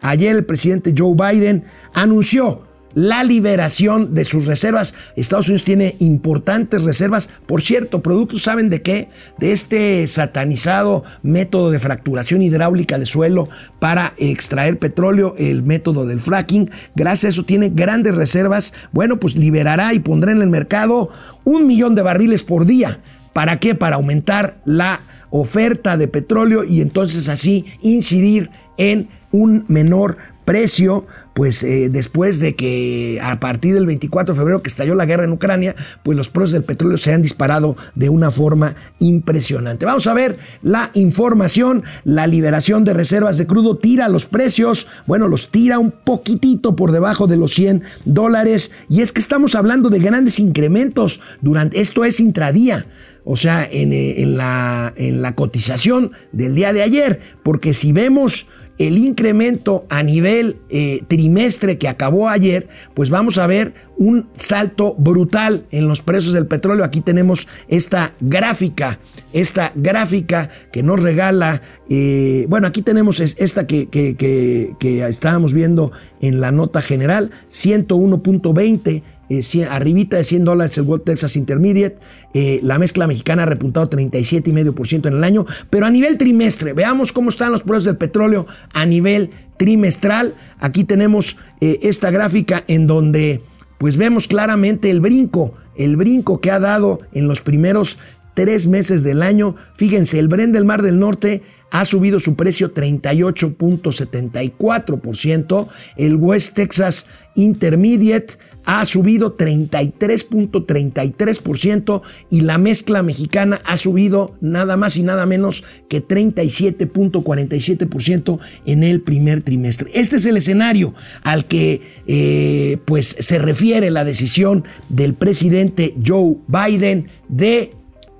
ayer 0.00 0.36
el 0.36 0.44
presidente 0.44 0.94
Joe 0.96 1.16
Biden 1.16 1.64
anunció 1.94 2.62
la 2.94 3.24
liberación 3.24 4.14
de 4.14 4.24
sus 4.24 4.46
reservas. 4.46 4.94
Estados 5.16 5.48
Unidos 5.48 5.64
tiene 5.64 5.96
importantes 5.98 6.82
reservas. 6.82 7.30
Por 7.46 7.62
cierto, 7.62 8.02
productos, 8.02 8.42
¿saben 8.42 8.70
de 8.70 8.82
qué? 8.82 9.08
De 9.38 9.52
este 9.52 10.06
satanizado 10.08 11.04
método 11.22 11.70
de 11.70 11.78
fracturación 11.78 12.42
hidráulica 12.42 12.98
de 12.98 13.06
suelo 13.06 13.48
para 13.78 14.14
extraer 14.18 14.78
petróleo, 14.78 15.34
el 15.38 15.62
método 15.62 16.06
del 16.06 16.20
fracking. 16.20 16.70
Gracias 16.94 17.24
a 17.24 17.28
eso 17.28 17.44
tiene 17.44 17.70
grandes 17.70 18.14
reservas. 18.14 18.72
Bueno, 18.92 19.18
pues 19.18 19.36
liberará 19.36 19.94
y 19.94 19.98
pondrá 19.98 20.32
en 20.32 20.42
el 20.42 20.48
mercado 20.48 21.10
un 21.44 21.66
millón 21.66 21.94
de 21.94 22.02
barriles 22.02 22.44
por 22.44 22.66
día. 22.66 23.00
¿Para 23.32 23.58
qué? 23.58 23.74
Para 23.74 23.96
aumentar 23.96 24.58
la 24.64 25.00
oferta 25.30 25.96
de 25.96 26.08
petróleo 26.08 26.64
y 26.64 26.82
entonces 26.82 27.28
así 27.28 27.64
incidir 27.80 28.50
en 28.76 29.08
un 29.30 29.64
menor 29.68 30.18
precio, 30.44 31.06
pues 31.34 31.62
eh, 31.62 31.88
después 31.90 32.40
de 32.40 32.54
que 32.54 33.20
a 33.22 33.40
partir 33.40 33.74
del 33.74 33.86
24 33.86 34.34
de 34.34 34.38
febrero 34.38 34.62
que 34.62 34.68
estalló 34.68 34.94
la 34.94 35.06
guerra 35.06 35.24
en 35.24 35.32
Ucrania, 35.32 35.74
pues 36.02 36.16
los 36.16 36.28
precios 36.28 36.52
del 36.52 36.64
petróleo 36.64 36.98
se 36.98 37.12
han 37.12 37.22
disparado 37.22 37.76
de 37.94 38.08
una 38.08 38.30
forma 38.30 38.74
impresionante. 38.98 39.86
Vamos 39.86 40.06
a 40.06 40.14
ver 40.14 40.38
la 40.62 40.90
información, 40.94 41.84
la 42.04 42.26
liberación 42.26 42.84
de 42.84 42.94
reservas 42.94 43.38
de 43.38 43.46
crudo 43.46 43.76
tira 43.76 44.08
los 44.08 44.26
precios, 44.26 44.86
bueno, 45.06 45.28
los 45.28 45.50
tira 45.50 45.78
un 45.78 45.90
poquitito 45.90 46.76
por 46.76 46.92
debajo 46.92 47.26
de 47.26 47.36
los 47.36 47.52
100 47.54 47.82
dólares 48.04 48.70
y 48.88 49.00
es 49.00 49.12
que 49.12 49.20
estamos 49.20 49.54
hablando 49.54 49.90
de 49.90 50.00
grandes 50.00 50.38
incrementos 50.38 51.20
durante, 51.40 51.80
esto 51.80 52.04
es 52.04 52.20
intradía 52.20 52.86
o 53.24 53.36
sea, 53.36 53.68
en, 53.70 53.92
eh, 53.92 54.24
la, 54.26 55.32
cotización 55.36 56.12
del 56.32 56.54
día 56.54 56.72
de 56.72 56.82
ayer, 56.82 57.20
porque 57.42 57.72
si 57.74 57.92
vemos 57.92 58.46
el 58.78 58.98
incremento 58.98 59.84
a 59.88 60.02
nivel 60.02 60.56
eh, 60.70 61.02
trimestre 61.06 61.78
que 61.78 61.88
acabó 61.88 62.28
ayer, 62.28 62.68
pues 62.94 63.10
vamos 63.10 63.38
a 63.38 63.46
ver 63.46 63.74
un 63.96 64.28
salto 64.36 64.94
brutal 64.98 65.66
en 65.70 65.86
los 65.86 66.02
precios 66.02 66.34
del 66.34 66.46
petróleo. 66.46 66.84
Aquí 66.84 67.00
tenemos 67.00 67.46
esta 67.68 68.12
gráfica, 68.20 68.98
esta 69.32 69.72
gráfica 69.74 70.50
que 70.72 70.82
nos 70.82 71.02
regala, 71.02 71.62
eh, 71.88 72.46
bueno, 72.48 72.66
aquí 72.66 72.82
tenemos 72.82 73.20
esta 73.20 73.66
que, 73.66 73.88
que, 73.88 74.16
que, 74.16 74.74
que 74.80 75.06
estábamos 75.06 75.52
viendo 75.52 75.92
en 76.20 76.40
la 76.40 76.50
nota 76.50 76.82
general, 76.82 77.30
101.20 77.50 79.02
eh, 79.28 79.66
arribita 79.70 80.16
de 80.16 80.24
100 80.24 80.44
dólares 80.44 80.76
el 80.78 80.84
World 80.84 81.04
Texas 81.04 81.36
Intermediate. 81.36 81.98
Eh, 82.34 82.60
la 82.62 82.78
mezcla 82.78 83.06
mexicana 83.06 83.44
ha 83.44 83.46
repuntado 83.46 83.88
37,5% 83.88 85.08
en 85.08 85.14
el 85.14 85.24
año. 85.24 85.46
Pero 85.70 85.86
a 85.86 85.90
nivel 85.90 86.18
trimestre, 86.18 86.72
veamos 86.72 87.12
cómo 87.12 87.30
están 87.30 87.52
los 87.52 87.62
precios 87.62 87.84
del 87.84 87.96
petróleo 87.96 88.46
a 88.72 88.86
nivel 88.86 89.30
trimestral. 89.56 90.34
Aquí 90.58 90.84
tenemos 90.84 91.36
eh, 91.60 91.78
esta 91.82 92.10
gráfica 92.10 92.64
en 92.66 92.86
donde 92.86 93.42
pues 93.78 93.96
vemos 93.96 94.28
claramente 94.28 94.90
el 94.90 95.00
brinco, 95.00 95.54
el 95.76 95.96
brinco 95.96 96.40
que 96.40 96.50
ha 96.50 96.60
dado 96.60 97.00
en 97.12 97.26
los 97.26 97.42
primeros 97.42 97.98
tres 98.34 98.66
meses 98.66 99.02
del 99.02 99.22
año. 99.22 99.56
Fíjense, 99.74 100.18
el 100.18 100.28
Brent 100.28 100.54
del 100.54 100.64
Mar 100.64 100.80
del 100.82 100.98
Norte 100.98 101.42
ha 101.70 101.84
subido 101.84 102.18
su 102.20 102.36
precio 102.36 102.72
38.74%, 102.74 105.68
el 105.96 106.16
West 106.16 106.54
Texas 106.54 107.06
Intermediate 107.34 108.34
ha 108.64 108.84
subido 108.84 109.36
33.33% 109.36 112.02
y 112.30 112.42
la 112.42 112.58
mezcla 112.58 113.02
mexicana 113.02 113.60
ha 113.64 113.76
subido 113.76 114.36
nada 114.40 114.76
más 114.76 114.96
y 114.96 115.02
nada 115.02 115.26
menos 115.26 115.64
que 115.88 116.06
37.47% 116.06 118.38
en 118.66 118.84
el 118.84 119.00
primer 119.00 119.42
trimestre. 119.42 119.90
Este 119.94 120.14
es 120.16 120.26
el 120.26 120.36
escenario 120.36 120.94
al 121.22 121.46
que 121.46 121.80
eh, 122.06 122.76
pues 122.84 123.16
se 123.18 123.38
refiere 123.38 123.90
la 123.90 124.04
decisión 124.04 124.64
del 124.88 125.14
presidente 125.14 125.96
Joe 126.04 126.36
Biden 126.46 127.08
de, 127.28 127.70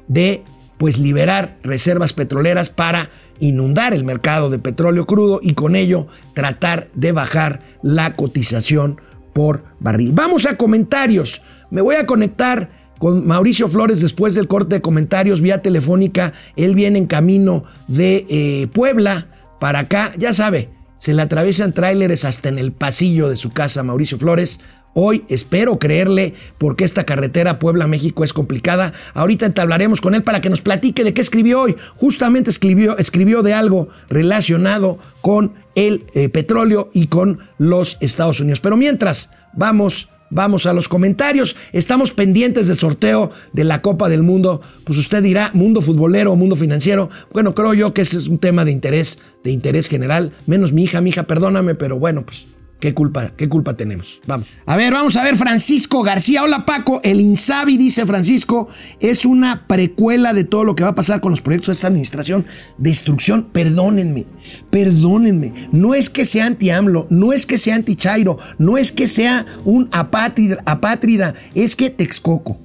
de 0.08 0.42
pues 0.78 0.98
liberar 0.98 1.58
reservas 1.62 2.12
petroleras 2.12 2.70
para 2.70 3.10
inundar 3.38 3.92
el 3.92 4.02
mercado 4.04 4.50
de 4.50 4.58
petróleo 4.58 5.06
crudo 5.06 5.38
y 5.42 5.54
con 5.54 5.76
ello 5.76 6.08
tratar 6.34 6.88
de 6.94 7.12
bajar 7.12 7.60
la 7.82 8.14
cotización 8.14 9.00
por 9.32 9.71
barril. 9.82 10.12
Vamos 10.12 10.46
a 10.46 10.56
comentarios. 10.56 11.42
Me 11.70 11.80
voy 11.80 11.96
a 11.96 12.06
conectar 12.06 12.70
con 12.98 13.26
Mauricio 13.26 13.68
Flores 13.68 14.00
después 14.00 14.34
del 14.34 14.46
corte 14.48 14.76
de 14.76 14.80
comentarios 14.80 15.40
vía 15.40 15.60
telefónica. 15.60 16.34
Él 16.56 16.74
viene 16.74 16.98
en 16.98 17.06
camino 17.06 17.64
de 17.88 18.26
eh, 18.28 18.68
Puebla 18.72 19.26
para 19.58 19.80
acá. 19.80 20.12
Ya 20.16 20.32
sabe, 20.32 20.70
se 20.98 21.12
le 21.12 21.22
atraviesan 21.22 21.72
tráileres 21.72 22.24
hasta 22.24 22.48
en 22.48 22.58
el 22.58 22.72
pasillo 22.72 23.28
de 23.28 23.36
su 23.36 23.52
casa, 23.52 23.82
Mauricio 23.82 24.18
Flores. 24.18 24.60
Hoy 24.94 25.24
espero 25.28 25.78
creerle 25.78 26.34
porque 26.58 26.84
esta 26.84 27.04
carretera 27.04 27.58
Puebla-México 27.58 28.24
es 28.24 28.32
complicada. 28.32 28.92
Ahorita 29.14 29.46
entablaremos 29.46 30.00
con 30.02 30.14
él 30.14 30.22
para 30.22 30.42
que 30.42 30.50
nos 30.50 30.60
platique 30.60 31.02
de 31.02 31.14
qué 31.14 31.22
escribió 31.22 31.62
hoy. 31.62 31.76
Justamente 31.96 32.50
escribió, 32.50 32.98
escribió 32.98 33.42
de 33.42 33.54
algo 33.54 33.88
relacionado 34.10 34.98
con 35.22 35.54
el 35.74 36.04
eh, 36.14 36.28
petróleo 36.28 36.90
y 36.92 37.06
con 37.06 37.38
los 37.56 37.96
Estados 38.00 38.40
Unidos. 38.40 38.60
Pero 38.60 38.76
mientras, 38.76 39.30
vamos 39.54 40.08
Vamos 40.34 40.64
a 40.64 40.72
los 40.72 40.88
comentarios. 40.88 41.56
Estamos 41.74 42.12
pendientes 42.12 42.66
del 42.66 42.78
sorteo 42.78 43.32
de 43.52 43.64
la 43.64 43.82
Copa 43.82 44.08
del 44.08 44.22
Mundo. 44.22 44.62
Pues 44.84 44.98
usted 44.98 45.22
dirá, 45.22 45.50
mundo 45.52 45.82
futbolero 45.82 46.34
mundo 46.36 46.56
financiero. 46.56 47.10
Bueno, 47.34 47.54
creo 47.54 47.74
yo 47.74 47.92
que 47.92 48.00
ese 48.00 48.16
es 48.16 48.28
un 48.28 48.38
tema 48.38 48.64
de 48.64 48.72
interés, 48.72 49.20
de 49.44 49.50
interés 49.50 49.88
general. 49.88 50.32
Menos 50.46 50.72
mi 50.72 50.84
hija, 50.84 51.02
mi 51.02 51.10
hija, 51.10 51.24
perdóname, 51.24 51.74
pero 51.74 51.98
bueno, 51.98 52.24
pues 52.24 52.46
¿Qué 52.82 52.94
culpa, 52.94 53.28
¿Qué 53.36 53.48
culpa 53.48 53.76
tenemos? 53.76 54.20
Vamos. 54.26 54.48
A 54.66 54.76
ver, 54.76 54.92
vamos 54.92 55.14
a 55.16 55.22
ver, 55.22 55.36
Francisco 55.36 56.02
García. 56.02 56.42
Hola 56.42 56.64
Paco, 56.64 57.00
el 57.04 57.20
Insabi, 57.20 57.76
dice 57.76 58.04
Francisco, 58.06 58.66
es 58.98 59.24
una 59.24 59.68
precuela 59.68 60.32
de 60.32 60.42
todo 60.42 60.64
lo 60.64 60.74
que 60.74 60.82
va 60.82 60.88
a 60.88 60.94
pasar 60.96 61.20
con 61.20 61.30
los 61.30 61.42
proyectos 61.42 61.68
de 61.68 61.72
esta 61.74 61.86
administración. 61.86 62.44
Destrucción, 62.78 63.50
perdónenme, 63.52 64.26
perdónenme. 64.70 65.52
No 65.70 65.94
es 65.94 66.10
que 66.10 66.24
sea 66.24 66.46
anti-AMLO, 66.46 67.06
no 67.08 67.32
es 67.32 67.46
que 67.46 67.56
sea 67.56 67.76
anti-Chairo, 67.76 68.38
no 68.58 68.76
es 68.76 68.90
que 68.90 69.06
sea 69.06 69.46
un 69.64 69.88
apátrida, 69.92 70.60
apátrida, 70.66 71.34
es 71.54 71.76
que 71.76 71.88
Texcoco, 71.88 72.58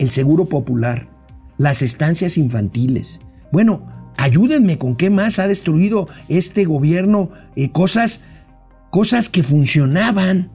el 0.00 0.10
Seguro 0.10 0.46
Popular, 0.46 1.08
las 1.58 1.82
estancias 1.82 2.38
infantiles. 2.38 3.20
Bueno, 3.52 3.86
ayúdenme 4.16 4.78
con 4.78 4.96
qué 4.96 5.10
más 5.10 5.38
ha 5.38 5.46
destruido 5.46 6.08
este 6.28 6.64
gobierno 6.64 7.30
eh, 7.54 7.70
cosas 7.70 8.22
cosas 8.90 9.28
que 9.28 9.42
funcionaban 9.42 10.50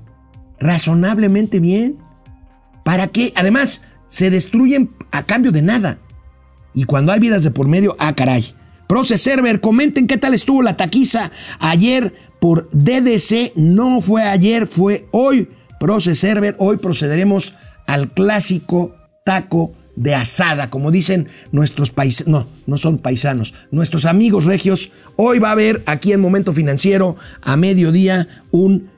razonablemente 0.59 1.59
bien. 1.59 1.97
¿Para 2.83 3.07
qué? 3.07 3.33
Además, 3.35 3.81
se 4.07 4.29
destruyen 4.29 4.91
a 5.11 5.23
cambio 5.23 5.51
de 5.51 5.61
nada. 5.61 5.99
Y 6.73 6.83
cuando 6.83 7.11
hay 7.11 7.19
vidas 7.19 7.43
de 7.43 7.51
por 7.51 7.67
medio, 7.67 7.95
ah, 7.99 8.13
caray. 8.15 8.45
Proce 8.87 9.17
Server, 9.17 9.61
comenten 9.61 10.05
qué 10.05 10.17
tal 10.17 10.33
estuvo 10.33 10.61
la 10.61 10.77
taquiza 10.77 11.31
ayer 11.59 12.13
por 12.39 12.69
DDC. 12.71 13.53
No 13.55 14.01
fue 14.01 14.23
ayer, 14.23 14.67
fue 14.67 15.07
hoy. 15.11 15.49
Proce 15.79 16.13
Server, 16.13 16.55
hoy 16.59 16.77
procederemos 16.77 17.55
al 17.87 18.09
clásico 18.09 18.95
taco 19.23 19.73
de 19.95 20.15
asada, 20.15 20.69
como 20.69 20.91
dicen 20.91 21.27
nuestros 21.51 21.91
paisanos, 21.91 22.27
no, 22.27 22.47
no 22.67 22.77
son 22.77 22.97
paisanos, 22.97 23.53
nuestros 23.71 24.05
amigos 24.05 24.45
regios. 24.45 24.91
Hoy 25.15 25.39
va 25.39 25.49
a 25.49 25.53
haber 25.53 25.83
aquí 25.85 26.13
en 26.13 26.21
Momento 26.21 26.53
Financiero 26.53 27.15
a 27.41 27.57
mediodía 27.57 28.27
un 28.51 28.89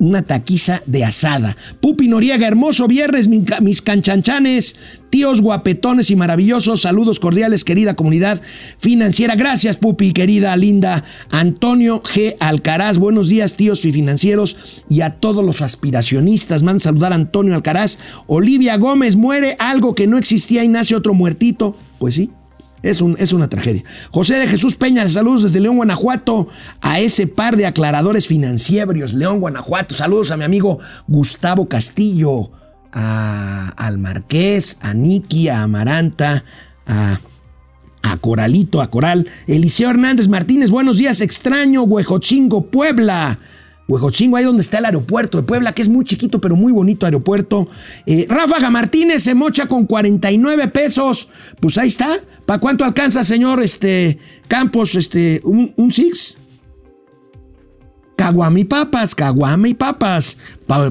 una 0.00 0.22
taquiza 0.22 0.82
de 0.86 1.04
asada. 1.04 1.56
Pupi 1.80 2.08
Noriega, 2.08 2.46
hermoso 2.46 2.88
viernes, 2.88 3.28
mis 3.28 3.82
canchanchanes, 3.82 4.76
tíos 5.10 5.40
guapetones 5.40 6.10
y 6.10 6.16
maravillosos. 6.16 6.82
Saludos 6.82 7.20
cordiales, 7.20 7.64
querida 7.64 7.94
comunidad 7.94 8.40
financiera. 8.78 9.36
Gracias, 9.36 9.76
Pupi, 9.76 10.12
querida, 10.12 10.56
linda. 10.56 11.04
Antonio 11.30 12.02
G. 12.02 12.36
Alcaraz, 12.40 12.98
buenos 12.98 13.28
días, 13.28 13.56
tíos 13.56 13.80
financieros 13.80 14.84
y 14.88 15.02
a 15.02 15.10
todos 15.10 15.44
los 15.44 15.62
aspiracionistas. 15.62 16.62
Man 16.62 16.80
saludar 16.80 17.12
a 17.12 17.16
Antonio 17.16 17.54
Alcaraz. 17.54 17.98
Olivia 18.26 18.76
Gómez, 18.76 19.16
muere 19.16 19.56
algo 19.58 19.94
que 19.94 20.06
no 20.06 20.18
existía 20.18 20.64
y 20.64 20.68
nace 20.68 20.96
otro 20.96 21.14
muertito. 21.14 21.76
Pues 21.98 22.16
sí, 22.16 22.30
es, 22.84 23.00
un, 23.00 23.16
es, 23.18 23.32
una 23.32 23.48
tragedia. 23.48 23.82
José 24.10 24.34
de 24.34 24.46
Jesús 24.46 24.76
Peña, 24.76 25.08
saludos 25.08 25.42
desde 25.42 25.60
León, 25.60 25.76
Guanajuato, 25.76 26.48
a 26.80 27.00
ese 27.00 27.26
par 27.26 27.56
de 27.56 27.66
aclaradores 27.66 28.28
financieros, 28.28 29.14
León, 29.14 29.40
Guanajuato. 29.40 29.94
Saludos 29.94 30.30
a 30.30 30.36
mi 30.36 30.44
amigo 30.44 30.78
Gustavo 31.08 31.66
Castillo, 31.66 32.50
a, 32.92 33.72
al 33.76 33.98
Marqués, 33.98 34.76
a 34.82 34.92
Niki, 34.92 35.48
a 35.48 35.62
Amaranta, 35.62 36.44
a, 36.86 37.18
a 38.02 38.16
Coralito, 38.18 38.82
a 38.82 38.90
Coral. 38.90 39.28
Eliseo 39.46 39.88
Hernández 39.88 40.28
Martínez, 40.28 40.70
buenos 40.70 40.98
días, 40.98 41.22
extraño, 41.22 41.84
Huejochingo, 41.84 42.66
Puebla. 42.66 43.38
Huejochingo, 43.86 44.36
ahí 44.36 44.44
donde 44.44 44.62
está 44.62 44.78
el 44.78 44.86
aeropuerto 44.86 45.38
de 45.38 45.44
Puebla, 45.44 45.74
que 45.74 45.82
es 45.82 45.88
muy 45.88 46.04
chiquito, 46.04 46.40
pero 46.40 46.56
muy 46.56 46.72
bonito 46.72 47.04
aeropuerto. 47.04 47.68
Eh, 48.06 48.26
Ráfaga 48.28 48.70
Martínez 48.70 49.22
se 49.22 49.34
mocha 49.34 49.66
con 49.66 49.86
49 49.86 50.68
pesos. 50.68 51.28
Pues 51.60 51.76
ahí 51.76 51.88
está. 51.88 52.20
¿Para 52.46 52.58
cuánto 52.58 52.84
alcanza, 52.84 53.22
señor 53.24 53.62
este, 53.62 54.18
Campos? 54.48 54.94
Este, 54.94 55.40
¿Un, 55.44 55.72
un 55.76 55.92
six? 55.92 56.38
Caguama 58.16 58.60
y 58.60 58.64
papas, 58.64 59.14
caguama 59.14 59.68
y 59.68 59.74
papas. 59.74 60.38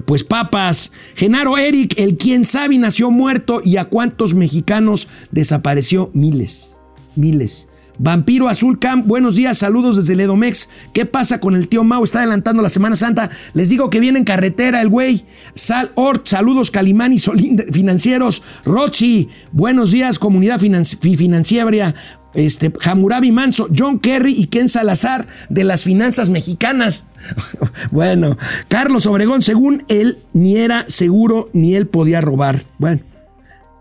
pues 0.06 0.24
papas. 0.24 0.92
Genaro 1.16 1.58
Eric, 1.58 1.96
el 1.98 2.18
quien 2.18 2.46
sabe 2.46 2.78
nació 2.78 3.12
muerto 3.12 3.62
y 3.64 3.78
a 3.78 3.86
cuántos 3.86 4.36
mexicanos 4.36 5.08
desapareció 5.32 6.12
miles, 6.14 6.78
miles. 7.16 7.70
Vampiro 8.00 8.50
Azul 8.50 8.80
Camp, 8.80 9.06
buenos 9.06 9.36
días, 9.36 9.60
saludos 9.60 9.96
desde 9.96 10.16
Ledomex. 10.16 10.70
¿Qué 10.94 11.06
pasa 11.06 11.40
con 11.40 11.56
el 11.56 11.68
tío 11.68 11.84
Mau? 11.84 12.04
Está 12.04 12.20
adelantando 12.20 12.64
la 12.64 12.70
Semana 12.70 12.96
Santa. 12.96 13.30
Les 13.54 13.70
digo 13.70 13.90
que 13.90 14.00
viene 14.00 14.20
en 14.20 14.26
carretera 14.26 14.82
el 14.82 14.90
güey. 14.90 15.26
Sal 15.54 15.92
Ort, 15.96 16.28
saludos 16.28 16.72
Calimán 16.72 17.14
y 17.14 17.20
Solín 17.20 17.60
financieros. 17.72 18.42
Rochi, 18.66 19.30
buenos 19.52 19.92
días, 19.92 20.18
comunidad 20.18 20.60
financiera. 20.60 21.94
Este, 22.34 22.74
Hamurabi 22.84 23.32
Manso, 23.32 23.68
John 23.76 24.00
Kerry 24.00 24.34
y 24.34 24.48
Ken 24.48 24.68
Salazar 24.68 25.28
de 25.50 25.64
las 25.64 25.84
finanzas 25.84 26.32
mexicanas. 26.32 27.06
bueno, 27.92 28.38
Carlos 28.70 29.06
Obregón, 29.06 29.44
según 29.44 29.84
él, 29.88 30.18
ni 30.34 30.58
era 30.58 30.86
seguro 30.88 31.50
ni 31.54 31.76
él 31.76 31.88
podía 31.88 32.22
robar. 32.22 32.64
Bueno, 32.80 33.02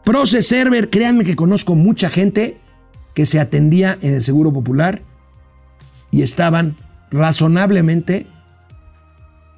Proce 0.04 0.42
Server, 0.42 0.90
créanme 0.90 1.24
que 1.24 1.36
conozco 1.36 1.74
mucha 1.74 2.10
gente 2.10 2.58
que 3.14 3.26
se 3.26 3.40
atendía 3.40 3.98
en 4.02 4.14
el 4.14 4.22
Seguro 4.22 4.52
Popular 4.52 5.02
y 6.10 6.22
estaban 6.22 6.76
razonablemente, 7.10 8.26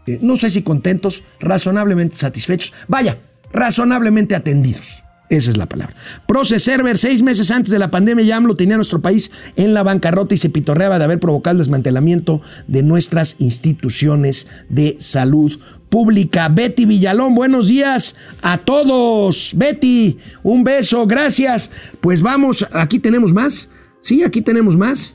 eh, 0.07 0.19
no 0.23 0.37
sé 0.37 0.51
si 0.51 0.62
contentos, 0.62 1.23
razonablemente 1.40 2.17
satisfechos, 2.17 2.73
vaya, 2.88 3.19
razonablemente 3.53 4.35
atendidos. 4.35 5.05
Esa 5.31 5.51
es 5.51 5.57
la 5.57 5.67
palabra. 5.67 5.97
Proce 6.27 6.59
Server, 6.59 6.99
seis 6.99 7.23
meses 7.23 7.51
antes 7.51 7.71
de 7.71 7.79
la 7.79 7.90
pandemia, 7.90 8.25
ya 8.25 8.40
lo 8.40 8.55
tenía 8.55 8.77
nuestro 8.77 9.01
país 9.01 9.31
en 9.57 9.73
la 9.73 9.83
bancarrota 9.83 10.35
y 10.35 10.38
se 10.38 10.51
pitorreaba 10.51 10.99
de 10.99 11.05
haber 11.05 11.19
provocado 11.19 11.53
el 11.53 11.59
desmantelamiento 11.59 12.43
de 12.67 12.83
nuestras 12.83 13.37
instituciones 13.38 14.47
de 14.69 14.97
salud 15.01 15.59
pública. 15.88 16.49
Betty 16.49 16.85
Villalón, 16.85 17.35
buenos 17.35 17.68
días 17.68 18.16
a 18.42 18.59
todos. 18.59 19.53
Betty, 19.57 20.18
un 20.42 20.64
beso, 20.64 21.07
gracias. 21.07 21.70
Pues 22.01 22.23
vamos, 22.23 22.66
aquí 22.73 22.99
tenemos 22.99 23.33
más. 23.33 23.68
Sí, 24.01 24.23
aquí 24.23 24.42
tenemos 24.42 24.77
más. 24.77 25.14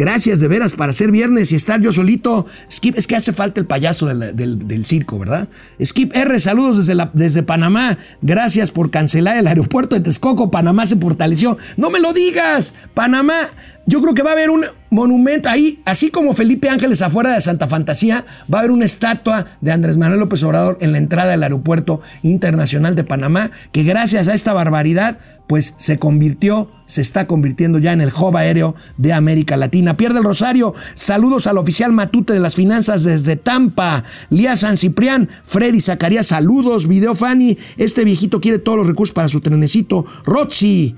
Gracias 0.00 0.40
de 0.40 0.48
veras 0.48 0.74
para 0.74 0.94
ser 0.94 1.10
viernes 1.10 1.52
y 1.52 1.56
estar 1.56 1.78
yo 1.80 1.92
solito. 1.92 2.46
Skip, 2.72 2.96
es 2.96 3.06
que 3.06 3.16
hace 3.16 3.34
falta 3.34 3.60
el 3.60 3.66
payaso 3.66 4.06
del, 4.06 4.84
circo, 4.86 5.18
¿verdad? 5.18 5.48
Skip 5.84 6.16
R, 6.16 6.38
saludos 6.38 6.78
desde, 6.78 7.08
desde 7.12 7.42
Panamá. 7.42 7.98
Gracias 8.22 8.70
por 8.70 8.90
cancelar 8.90 9.36
el 9.36 9.46
aeropuerto 9.46 9.96
de 9.96 10.00
Texcoco. 10.00 10.50
Panamá 10.50 10.86
se 10.86 10.96
fortaleció. 10.96 11.58
No 11.76 11.90
me 11.90 12.00
lo 12.00 12.14
digas. 12.14 12.74
Panamá, 12.94 13.50
yo 13.90 14.00
creo 14.00 14.14
que 14.14 14.22
va 14.22 14.30
a 14.30 14.34
haber 14.34 14.50
un 14.50 14.64
monumento 14.90 15.48
ahí, 15.48 15.82
así 15.84 16.10
como 16.10 16.32
Felipe 16.32 16.68
Ángeles 16.68 17.02
afuera 17.02 17.32
de 17.32 17.40
Santa 17.40 17.66
Fantasía, 17.66 18.24
va 18.42 18.58
a 18.58 18.60
haber 18.60 18.70
una 18.70 18.84
estatua 18.84 19.46
de 19.60 19.72
Andrés 19.72 19.98
Manuel 19.98 20.20
López 20.20 20.44
Obrador 20.44 20.78
en 20.80 20.92
la 20.92 20.98
entrada 20.98 21.32
del 21.32 21.42
aeropuerto 21.42 22.00
internacional 22.22 22.94
de 22.94 23.02
Panamá, 23.02 23.50
que 23.72 23.82
gracias 23.82 24.28
a 24.28 24.34
esta 24.34 24.52
barbaridad 24.52 25.18
pues 25.48 25.74
se 25.76 25.98
convirtió, 25.98 26.70
se 26.86 27.00
está 27.00 27.26
convirtiendo 27.26 27.80
ya 27.80 27.92
en 27.92 28.00
el 28.00 28.12
hub 28.16 28.36
aéreo 28.36 28.76
de 28.96 29.12
América 29.12 29.56
Latina. 29.56 29.96
Pierde 29.96 30.18
el 30.18 30.24
Rosario, 30.24 30.72
saludos 30.94 31.48
al 31.48 31.58
oficial 31.58 31.92
Matute 31.92 32.32
de 32.32 32.38
las 32.38 32.54
Finanzas 32.54 33.02
desde 33.02 33.34
Tampa, 33.34 34.04
Lía 34.28 34.54
San 34.54 34.76
Ciprián, 34.76 35.28
Freddy 35.42 35.80
Zacarías, 35.80 36.28
saludos, 36.28 36.86
Video 36.86 37.16
Fanny, 37.16 37.58
este 37.76 38.04
viejito 38.04 38.40
quiere 38.40 38.60
todos 38.60 38.78
los 38.78 38.86
recursos 38.86 39.12
para 39.12 39.26
su 39.26 39.40
trenecito, 39.40 40.04
Roxy. 40.24 40.94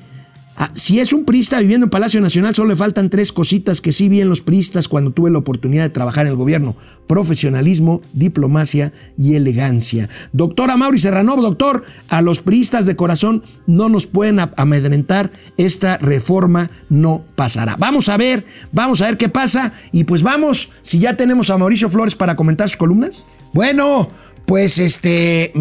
Ah, 0.55 0.71
si 0.75 1.01
es 1.01 1.15
un 1.15 1.25
prista 1.25 1.59
viviendo 1.61 1.87
en 1.87 1.91
Palacio 1.91 2.21
Nacional, 2.21 2.55
solo 2.55 2.69
le 2.69 2.77
faltan 2.77 3.09
tres 3.09 3.33
cositas 3.33 3.81
que 3.81 3.91
sí 3.91 4.09
vi 4.11 4.21
en 4.21 4.29
los 4.29 4.43
priistas 4.43 4.87
cuando 4.87 5.11
tuve 5.11 5.31
la 5.31 5.39
oportunidad 5.39 5.85
de 5.85 5.89
trabajar 5.89 6.27
en 6.27 6.33
el 6.33 6.37
gobierno. 6.37 6.77
Profesionalismo, 7.07 8.03
diplomacia 8.13 8.93
y 9.17 9.35
elegancia. 9.35 10.11
Doctora 10.33 10.77
Mauri 10.77 10.99
Serrano, 10.99 11.37
doctor, 11.37 11.85
a 12.09 12.21
los 12.21 12.43
priistas 12.43 12.85
de 12.85 12.97
corazón 12.97 13.43
no 13.67 13.89
nos 13.89 14.07
pueden 14.07 14.41
amedrentar. 14.57 15.31
Esta 15.57 15.97
reforma 15.97 16.71
no 16.91 17.25
pasará. 17.35 17.77
Vamos 17.77 18.11
a 18.11 18.19
ver, 18.19 18.45
vamos 18.73 19.01
a 19.01 19.07
ver 19.07 19.17
qué 19.17 19.31
pasa. 19.31 19.73
Y 19.91 20.05
pues 20.05 20.23
vamos, 20.23 20.69
si 20.83 20.99
ya 20.99 21.17
tenemos 21.17 21.49
a 21.49 21.57
Mauricio 21.57 21.89
Flores 21.89 22.15
para 22.15 22.37
comentar 22.37 22.69
sus 22.69 22.77
columnas. 22.77 23.27
Bueno, 23.55 24.11
pues 24.45 24.79
este, 24.79 25.53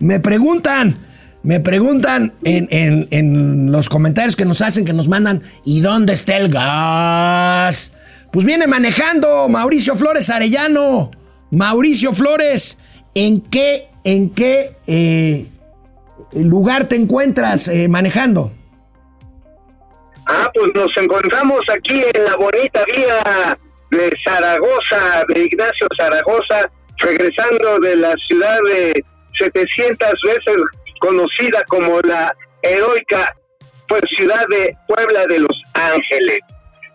me 0.00 0.20
preguntan. 0.20 0.96
Me 1.44 1.60
preguntan 1.60 2.32
en, 2.42 3.70
los 3.70 3.90
comentarios 3.90 4.34
que 4.34 4.46
nos 4.46 4.62
hacen, 4.62 4.86
que 4.86 4.94
nos 4.94 5.08
mandan, 5.08 5.42
¿y 5.62 5.82
dónde 5.82 6.14
está 6.14 6.38
el 6.38 6.48
gas? 6.48 7.92
Pues 8.32 8.46
viene 8.46 8.66
manejando 8.66 9.46
Mauricio 9.50 9.94
Flores 9.94 10.30
Arellano. 10.30 11.10
Mauricio 11.50 12.14
Flores, 12.14 12.78
¿en 13.14 13.42
qué, 13.42 13.88
en 14.04 14.30
qué 14.30 14.74
eh, 14.86 15.46
lugar 16.32 16.88
te 16.88 16.96
encuentras 16.96 17.68
eh, 17.68 17.88
manejando? 17.88 18.50
Ah, 20.26 20.50
pues 20.54 20.72
nos 20.74 20.96
encontramos 20.96 21.60
aquí 21.76 22.02
en 22.14 22.24
la 22.24 22.36
bonita 22.36 22.82
vía 22.96 23.58
de 23.90 24.10
Zaragoza, 24.24 25.24
de 25.28 25.44
Ignacio 25.44 25.86
Zaragoza, 25.94 26.70
regresando 27.00 27.78
de 27.80 27.96
la 27.96 28.14
ciudad 28.28 28.58
de 28.64 29.04
700 29.38 30.08
veces 30.24 30.56
conocida 31.04 31.62
como 31.68 32.00
la 32.00 32.34
heroica 32.62 33.34
pues, 33.88 34.02
ciudad 34.16 34.44
de 34.48 34.74
Puebla 34.88 35.26
de 35.26 35.40
Los 35.40 35.62
Ángeles. 35.74 36.40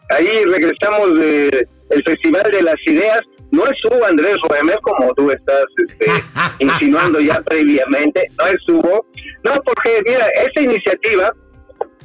Ahí 0.09 0.43
regresamos 0.45 1.19
del 1.19 1.67
el 1.91 2.03
Festival 2.03 2.49
de 2.51 2.63
las 2.63 2.75
Ideas. 2.87 3.21
No 3.51 3.65
estuvo 3.67 4.03
Andrés 4.05 4.37
Roemer, 4.47 4.79
como 4.81 5.13
tú 5.13 5.31
estás 5.31 5.65
este, 5.87 6.05
insinuando 6.59 7.19
ya 7.19 7.41
previamente, 7.41 8.27
no 8.37 8.47
estuvo. 8.47 9.05
No, 9.43 9.61
porque 9.63 10.01
mira, 10.05 10.27
esta 10.45 10.61
iniciativa 10.61 11.31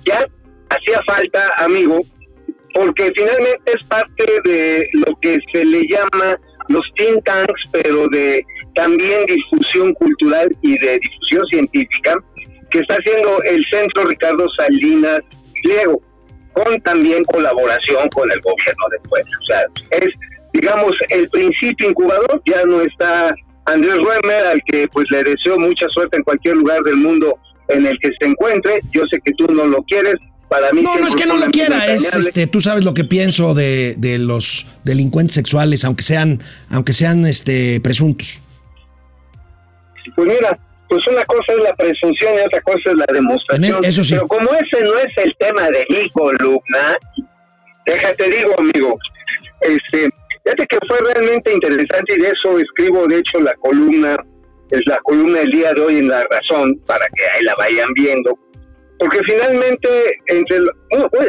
ya 0.04 0.26
hacía 0.70 1.00
falta, 1.06 1.52
amigo, 1.58 2.00
porque 2.74 3.10
finalmente 3.16 3.72
es 3.74 3.82
parte 3.84 4.24
de 4.44 4.88
lo 4.92 5.16
que 5.20 5.38
se 5.52 5.64
le 5.64 5.86
llama 5.86 6.38
los 6.68 6.82
think 6.96 7.24
tanks, 7.24 7.62
pero 7.72 8.08
de 8.08 8.44
también 8.74 9.24
difusión 9.26 9.94
cultural 9.94 10.50
y 10.62 10.78
de 10.78 10.98
difusión 10.98 11.46
científica 11.46 12.14
que 12.70 12.80
está 12.80 12.96
haciendo 12.96 13.42
el 13.42 13.64
Centro 13.70 14.04
Ricardo 14.04 14.46
Salinas 14.56 15.20
Pliego, 15.62 16.02
con 16.52 16.80
también 16.80 17.22
colaboración 17.24 18.08
con 18.08 18.30
el 18.30 18.40
gobierno 18.40 18.84
de 18.90 19.08
Puebla. 19.08 19.38
O 19.40 19.44
sea, 19.46 19.62
es, 19.90 20.08
digamos, 20.52 20.92
el 21.08 21.28
principio 21.30 21.90
incubador, 21.90 22.42
ya 22.46 22.64
no 22.64 22.80
está 22.80 23.34
Andrés 23.66 23.96
Ruemer, 23.96 24.46
al 24.46 24.62
que 24.66 24.88
pues 24.88 25.06
le 25.10 25.22
deseo 25.22 25.58
mucha 25.58 25.88
suerte 25.88 26.16
en 26.16 26.24
cualquier 26.24 26.56
lugar 26.56 26.82
del 26.82 26.96
mundo 26.96 27.38
en 27.68 27.86
el 27.86 27.98
que 28.00 28.10
se 28.20 28.28
encuentre. 28.28 28.80
Yo 28.92 29.02
sé 29.10 29.20
que 29.24 29.32
tú 29.32 29.46
no 29.52 29.66
lo 29.66 29.82
quieres, 29.84 30.16
para 30.48 30.70
mí 30.72 30.82
no, 30.82 30.96
no 30.98 31.06
es 31.06 31.14
que 31.14 31.26
no 31.26 31.36
lo 31.36 31.46
quiera, 31.50 31.86
es 31.86 32.14
este, 32.14 32.46
tú 32.46 32.60
sabes 32.60 32.84
lo 32.84 32.94
que 32.94 33.04
pienso 33.04 33.54
de, 33.54 33.94
de, 33.96 34.18
los 34.18 34.66
delincuentes 34.84 35.34
sexuales, 35.34 35.84
aunque 35.84 36.02
sean, 36.02 36.42
aunque 36.68 36.92
sean 36.92 37.24
este 37.26 37.80
presuntos. 37.80 38.40
Pues 40.14 40.28
mira, 40.28 40.58
pues 40.88 41.00
una 41.08 41.24
cosa 41.24 41.52
es 41.52 41.58
la 41.58 41.74
presunción 41.74 42.34
y 42.34 42.46
otra 42.46 42.60
cosa 42.62 42.90
es 42.90 42.94
la 42.94 43.06
demostración. 43.12 43.84
Eso 43.84 44.04
sí. 44.04 44.14
Pero 44.14 44.28
como 44.28 44.50
ese 44.50 44.84
no 44.84 44.98
es 44.98 45.16
el 45.18 45.34
tema 45.38 45.68
de 45.70 45.86
mi 45.88 46.08
columna, 46.10 46.96
déjate 47.86 48.30
digo, 48.30 48.54
amigo, 48.58 48.98
este, 49.60 50.10
Fíjate 50.44 50.66
que 50.66 50.78
fue 50.86 50.98
realmente 51.00 51.52
interesante 51.52 52.14
y 52.14 52.20
de 52.20 52.28
eso 52.28 52.58
escribo, 52.58 53.06
de 53.06 53.18
hecho, 53.18 53.40
la 53.40 53.54
columna, 53.54 54.16
es 54.70 54.80
la 54.84 54.98
columna 54.98 55.38
del 55.38 55.50
día 55.50 55.72
de 55.72 55.80
hoy 55.80 55.96
en 55.96 56.08
La 56.08 56.22
Razón, 56.30 56.78
para 56.86 57.06
que 57.08 57.22
ahí 57.24 57.44
la 57.44 57.54
vayan 57.56 57.88
viendo. 57.94 58.38
Porque 58.98 59.20
finalmente, 59.26 59.88
entre 60.26 60.58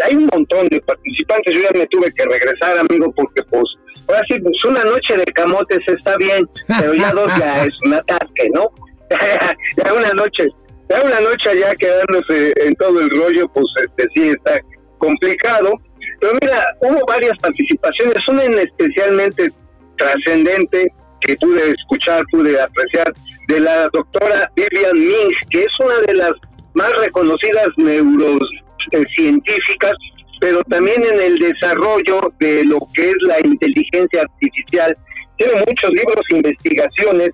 hay 0.03 0.15
un 0.15 0.25
montón 0.25 0.67
de 0.67 0.81
participantes, 0.81 1.53
yo 1.55 1.61
ya 1.61 1.79
me 1.79 1.85
tuve 1.87 2.11
que 2.13 2.25
regresar, 2.25 2.77
amigo, 2.77 3.11
porque 3.15 3.41
pues, 3.43 3.63
ahora 4.07 4.21
sí, 4.27 4.39
pues 4.39 4.65
una 4.65 4.83
noche 4.83 5.17
de 5.17 5.25
camotes 5.33 5.79
está 5.87 6.15
bien, 6.17 6.47
pero 6.79 6.93
ya 6.93 7.11
dos 7.11 7.31
ya 7.37 7.63
es 7.63 7.73
un 7.85 7.93
ataque, 7.93 8.49
¿no? 8.53 8.69
ya 9.77 9.93
una 9.93 10.11
noche, 10.13 10.47
ya 10.89 11.01
una 11.01 11.19
noche 11.19 11.49
allá 11.49 11.75
quedándose 11.75 12.53
en 12.57 12.75
todo 12.75 13.01
el 13.01 13.09
rollo, 13.09 13.47
pues 13.49 13.65
este 13.83 14.07
sí 14.15 14.29
está 14.29 14.59
complicado. 14.97 15.73
Pero 16.19 16.33
mira, 16.41 16.65
hubo 16.81 17.05
varias 17.05 17.37
participaciones, 17.39 18.15
una 18.27 18.45
en 18.45 18.59
especialmente 18.59 19.51
trascendente 19.97 20.91
que 21.21 21.35
pude 21.35 21.71
escuchar, 21.71 22.23
pude 22.31 22.61
apreciar, 22.61 23.13
de 23.47 23.59
la 23.59 23.87
doctora 23.93 24.51
Vivian 24.55 24.97
Mings, 24.97 25.37
que 25.49 25.61
es 25.61 25.79
una 25.79 25.99
de 26.07 26.15
las 26.15 26.31
más 26.73 26.91
reconocidas 26.99 27.67
neurocientíficas, 27.77 29.93
pero 30.39 30.63
también 30.63 31.03
en 31.03 31.19
el 31.19 31.37
desarrollo 31.37 32.33
de 32.39 32.63
lo 32.65 32.79
que 32.93 33.09
es 33.09 33.15
la 33.21 33.39
inteligencia 33.39 34.21
artificial. 34.21 34.97
Tiene 35.37 35.53
muchos 35.67 35.91
libros, 35.91 36.25
investigaciones, 36.29 37.31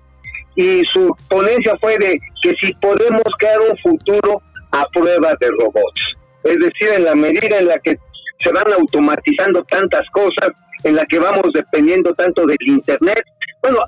y 0.56 0.82
su 0.92 1.14
ponencia 1.28 1.74
fue 1.80 1.96
de 1.98 2.18
que 2.42 2.52
si 2.60 2.74
podemos 2.74 3.22
crear 3.38 3.60
un 3.60 3.76
futuro 3.78 4.42
a 4.72 4.84
prueba 4.92 5.34
de 5.40 5.48
robots. 5.50 6.16
Es 6.44 6.56
decir, 6.56 6.88
en 6.96 7.04
la 7.04 7.14
medida 7.14 7.58
en 7.58 7.68
la 7.68 7.78
que 7.78 7.96
se 8.42 8.52
van 8.52 8.72
automatizando 8.72 9.62
tantas 9.64 10.08
cosas, 10.10 10.50
en 10.84 10.96
la 10.96 11.04
que 11.04 11.18
vamos 11.18 11.46
dependiendo 11.54 12.12
tanto 12.14 12.44
del 12.46 12.56
Internet. 12.66 13.22
Bueno, 13.62 13.78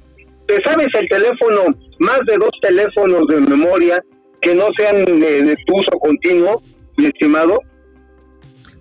¿te 0.46 0.62
sabes 0.62 0.88
el 0.94 1.09
teléfono, 1.09 1.62
más 1.98 2.20
de 2.27 2.37
dos 2.37 2.50
teléfonos 2.62 3.27
de 3.29 3.40
memoria 3.40 4.00
que 4.40 4.55
no 4.55 4.72
sean 4.77 5.05
de, 5.05 5.57
uso 5.72 5.98
continuo, 5.98 6.62
mi 6.96 7.07
estimado? 7.07 7.59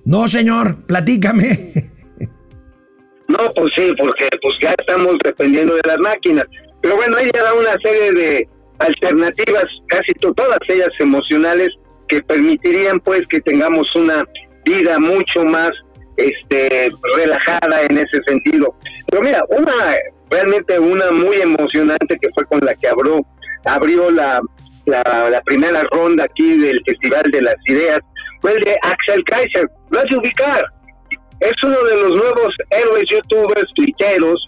No, 0.06 0.28
señor, 0.28 0.86
platícame. 0.86 1.74
No, 3.30 3.52
pues 3.56 3.72
sí, 3.76 3.92
porque 3.98 4.28
pues 4.42 4.54
ya 4.62 4.76
estamos 4.78 5.16
dependiendo 5.24 5.76
de 5.76 5.82
las 5.88 5.98
máquinas. 5.98 6.46
Pero 6.82 6.96
bueno, 6.98 7.18
ella 7.18 7.42
da 7.42 7.54
una 7.54 7.76
serie 7.82 8.12
de 8.12 8.48
alternativas, 8.80 9.66
casi 9.88 10.12
todas 10.14 10.60
ellas 10.68 10.90
emocionales, 11.00 11.70
que 12.10 12.22
permitirían 12.22 13.00
pues 13.00 13.26
que 13.28 13.40
tengamos 13.42 13.88
una 13.96 14.24
vida 14.66 15.00
mucho 15.00 15.46
más 15.46 15.72
este 16.18 16.92
relajada 17.16 17.84
en 17.90 17.98
ese 17.98 18.22
sentido. 18.28 18.76
Pero 19.10 19.24
mira, 19.24 19.44
una 19.50 19.96
realmente 20.30 20.80
una 20.80 21.12
muy 21.12 21.38
emocionante 21.38 22.18
que 22.22 22.30
fue 22.34 22.46
con 22.46 22.60
la 22.62 22.76
que 22.76 22.88
abrió, 22.88 23.26
abrió 23.66 24.12
la, 24.12 24.42
la, 24.86 25.42
primera 25.46 25.84
ronda 25.92 26.26
aquí 26.26 26.58
del 26.58 26.82
Festival 26.86 27.24
de 27.32 27.42
las 27.42 27.56
Ideas 27.68 28.00
fue 28.44 28.52
el 28.52 28.64
de 28.66 28.78
Axel 28.82 29.24
Kaiser. 29.24 29.70
Lo 29.90 30.00
hace 30.00 30.18
ubicar. 30.18 30.62
Es 31.40 31.54
uno 31.64 31.82
de 31.84 31.96
los 31.96 32.12
nuevos 32.12 32.56
héroes 32.70 33.04
youtubers 33.10 33.74
tuiteros 33.74 34.48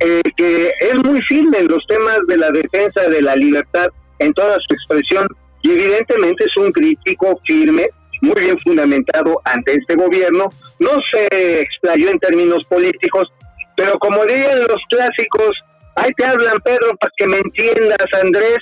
eh, 0.00 0.22
que 0.36 0.72
es 0.80 0.94
muy 1.04 1.20
firme 1.22 1.58
en 1.58 1.68
los 1.68 1.84
temas 1.86 2.18
de 2.26 2.36
la 2.36 2.50
defensa 2.50 3.08
de 3.08 3.22
la 3.22 3.34
libertad 3.36 3.86
en 4.18 4.32
toda 4.34 4.56
su 4.56 4.74
expresión 4.74 5.26
y 5.62 5.70
evidentemente 5.70 6.44
es 6.44 6.56
un 6.56 6.70
crítico 6.72 7.40
firme, 7.46 7.86
muy 8.20 8.38
bien 8.40 8.58
fundamentado 8.60 9.40
ante 9.44 9.72
este 9.72 9.94
gobierno. 9.94 10.48
No 10.78 10.90
se 11.12 11.60
explayó 11.60 12.10
en 12.10 12.18
términos 12.18 12.64
políticos, 12.64 13.32
pero 13.76 13.98
como 13.98 14.26
dirían 14.26 14.60
los 14.60 14.82
clásicos, 14.90 15.56
ahí 15.96 16.10
te 16.18 16.26
hablan 16.26 16.60
Pedro 16.64 16.94
para 17.00 17.12
que 17.16 17.26
me 17.26 17.38
entiendas 17.38 18.06
Andrés. 18.20 18.58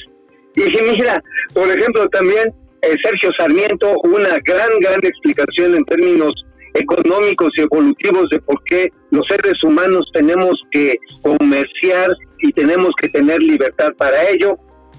Y 0.54 0.82
mira, 0.82 1.20
por 1.54 1.68
ejemplo 1.68 2.06
también 2.10 2.54
eh, 2.82 2.96
Sergio 3.02 3.30
Sarmiento, 3.38 3.96
una 4.04 4.38
gran, 4.44 4.68
gran 4.80 5.00
explicación 5.04 5.76
en 5.76 5.84
términos 5.84 6.34
económicos 6.74 7.50
y 7.56 7.62
evolutivos 7.62 8.28
de 8.30 8.40
por 8.40 8.62
qué 8.64 8.90
los 9.10 9.26
seres 9.26 9.62
humanos 9.62 10.08
tenemos 10.12 10.60
que 10.70 10.96
comerciar 11.22 12.10
y 12.38 12.52
tenemos 12.52 12.90
que 13.00 13.08
tener 13.08 13.38
libertad 13.40 13.92
para 13.96 14.28
ello. 14.30 14.56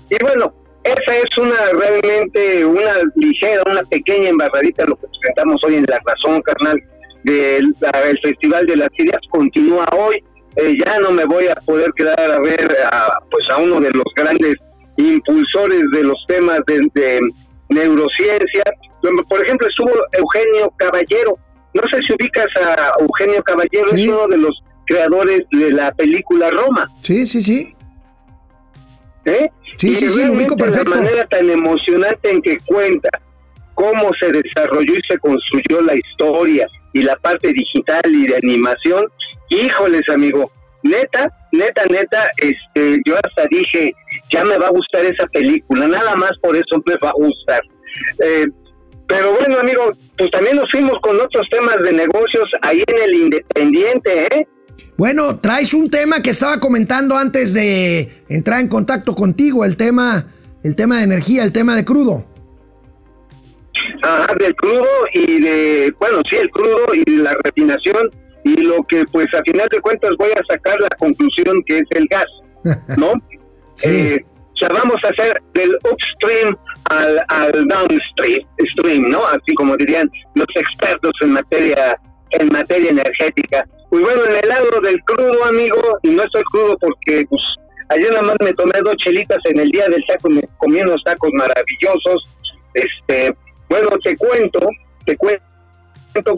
Y 0.09 0.15
bueno, 0.23 0.53
esa 0.83 1.17
es 1.17 1.37
una 1.37 1.55
realmente 1.73 2.65
una 2.65 2.93
ligera, 3.15 3.63
una 3.69 3.83
pequeña 3.83 4.29
embarradita 4.29 4.85
lo 4.85 4.95
que 4.97 5.07
presentamos 5.07 5.63
hoy 5.63 5.75
en 5.75 5.85
La 5.87 5.99
Razón, 6.05 6.41
carnal, 6.41 6.79
del 7.23 7.73
el 7.81 8.19
Festival 8.21 8.65
de 8.65 8.77
las 8.77 8.89
Ideas. 8.97 9.21
Continúa 9.29 9.85
hoy. 9.97 10.23
Eh, 10.55 10.75
ya 10.85 10.99
no 10.99 11.11
me 11.11 11.25
voy 11.25 11.47
a 11.47 11.55
poder 11.55 11.91
quedar 11.95 12.19
a 12.19 12.39
ver 12.39 12.77
a, 12.91 13.17
pues 13.31 13.49
a 13.49 13.57
uno 13.57 13.79
de 13.79 13.89
los 13.89 14.05
grandes 14.15 14.55
impulsores 14.97 15.89
de 15.91 16.03
los 16.03 16.23
temas 16.27 16.59
de, 16.67 16.81
de 16.93 17.19
neurociencia. 17.73 18.63
Por 19.27 19.45
ejemplo, 19.45 19.67
estuvo 19.67 19.91
Eugenio 20.13 20.73
Caballero, 20.77 21.37
no 21.73 21.81
sé 21.91 21.99
si 22.07 22.13
ubicas 22.13 22.47
a 22.61 22.93
Eugenio 22.99 23.43
Caballero, 23.43 23.87
es 23.93 24.07
uno 24.07 24.27
de 24.27 24.37
los 24.37 24.63
creadores 24.85 25.41
de 25.51 25.71
la 25.71 25.91
película 25.91 26.49
Roma. 26.51 26.87
Sí, 27.01 27.25
sí, 27.25 27.41
sí. 27.41 27.75
¿Eh? 29.25 29.49
Sí, 29.77 29.95
sí, 29.95 30.09
sí, 30.09 30.25
lo 30.25 30.33
ubico 30.33 30.55
perfecto. 30.55 30.89
La 30.91 30.97
manera 30.97 31.25
tan 31.25 31.49
emocionante 31.49 32.29
en 32.29 32.41
que 32.41 32.57
cuenta 32.65 33.09
cómo 33.73 34.11
se 34.19 34.31
desarrolló 34.31 34.93
y 34.93 35.01
se 35.09 35.17
construyó 35.17 35.81
la 35.81 35.95
historia 35.95 36.67
y 36.93 37.03
la 37.03 37.15
parte 37.15 37.51
digital 37.51 38.03
y 38.05 38.27
de 38.27 38.35
animación, 38.35 39.05
híjoles, 39.49 40.01
amigo, 40.09 40.51
neta, 40.83 41.31
neta, 41.51 41.83
neta, 41.89 42.29
este, 42.37 43.01
yo 43.05 43.15
hasta 43.15 43.47
dije, 43.49 43.93
ya 44.31 44.43
me 44.43 44.57
va 44.57 44.67
a 44.67 44.71
gustar 44.71 45.05
esa 45.05 45.25
película, 45.27 45.87
nada 45.87 46.15
más 46.15 46.31
por 46.41 46.55
eso 46.55 46.81
me 46.85 46.95
va 46.95 47.09
a 47.09 47.13
gustar. 47.13 47.61
Eh, 48.23 48.45
pero 49.07 49.33
bueno, 49.33 49.59
amigo, 49.59 49.91
pues 50.17 50.31
también 50.31 50.55
nos 50.55 50.69
fuimos 50.71 50.99
con 51.01 51.19
otros 51.19 51.47
temas 51.51 51.77
de 51.83 51.93
negocios 51.93 52.49
ahí 52.61 52.83
en 52.87 53.03
el 53.03 53.13
Independiente, 53.15 54.25
¿eh? 54.25 54.47
Bueno, 54.97 55.39
traes 55.39 55.73
un 55.73 55.89
tema 55.89 56.21
que 56.21 56.29
estaba 56.29 56.59
comentando 56.59 57.17
antes 57.17 57.53
de 57.53 58.09
entrar 58.29 58.61
en 58.61 58.67
contacto 58.67 59.15
contigo, 59.15 59.65
el 59.65 59.75
tema, 59.75 60.27
el 60.63 60.75
tema 60.75 60.97
de 60.97 61.03
energía, 61.03 61.43
el 61.43 61.51
tema 61.51 61.75
de 61.75 61.83
crudo. 61.83 62.25
Ajá, 64.01 64.33
del 64.39 64.55
crudo 64.55 64.87
y 65.13 65.41
de, 65.41 65.93
bueno, 65.99 66.21
sí, 66.29 66.37
el 66.37 66.49
crudo 66.49 66.85
y 66.93 67.17
la 67.17 67.35
refinación 67.43 68.09
y 68.43 68.55
lo 68.61 68.83
que 68.83 69.03
pues 69.11 69.27
a 69.33 69.41
final 69.43 69.67
de 69.71 69.79
cuentas 69.79 70.11
voy 70.17 70.31
a 70.31 70.53
sacar 70.53 70.79
la 70.79 70.89
conclusión 70.97 71.63
que 71.65 71.79
es 71.79 71.87
el 71.91 72.05
gas, 72.07 72.25
¿no? 72.97 73.13
sí. 73.73 73.89
Eh, 73.89 74.25
o 74.53 74.57
sea, 74.57 74.69
vamos 74.69 75.03
a 75.03 75.07
hacer 75.07 75.41
del 75.55 75.75
upstream 75.91 76.55
al, 76.85 77.23
al 77.29 77.51
downstream, 77.51 78.47
stream, 78.71 79.03
¿no? 79.09 79.25
Así 79.25 79.53
como 79.55 79.75
dirían 79.77 80.09
los 80.35 80.47
expertos 80.55 81.11
en 81.21 81.31
materia 81.31 81.97
en 82.33 82.49
materia 82.49 82.89
energética. 82.89 83.65
Pues 83.89 84.03
bueno, 84.03 84.25
en 84.25 84.35
el 84.43 84.49
lado 84.49 84.81
del 84.81 85.01
crudo, 85.03 85.45
amigo, 85.45 85.99
y 86.03 86.09
no 86.09 86.23
estoy 86.23 86.43
crudo 86.51 86.77
porque 86.79 87.25
pues 87.29 87.41
ayer 87.89 88.09
nada 88.11 88.23
más 88.23 88.35
me 88.43 88.53
tomé 88.53 88.73
dos 88.83 88.95
chelitas 88.97 89.37
en 89.45 89.59
el 89.59 89.69
día 89.69 89.85
del 89.87 90.03
taco, 90.07 90.29
me 90.29 90.41
comí 90.57 90.81
unos 90.81 91.03
tacos 91.03 91.29
maravillosos. 91.33 92.23
Este, 92.73 93.35
bueno, 93.69 93.89
te 94.03 94.15
cuento, 94.17 94.67
te 95.05 95.15
cuento 95.17 95.43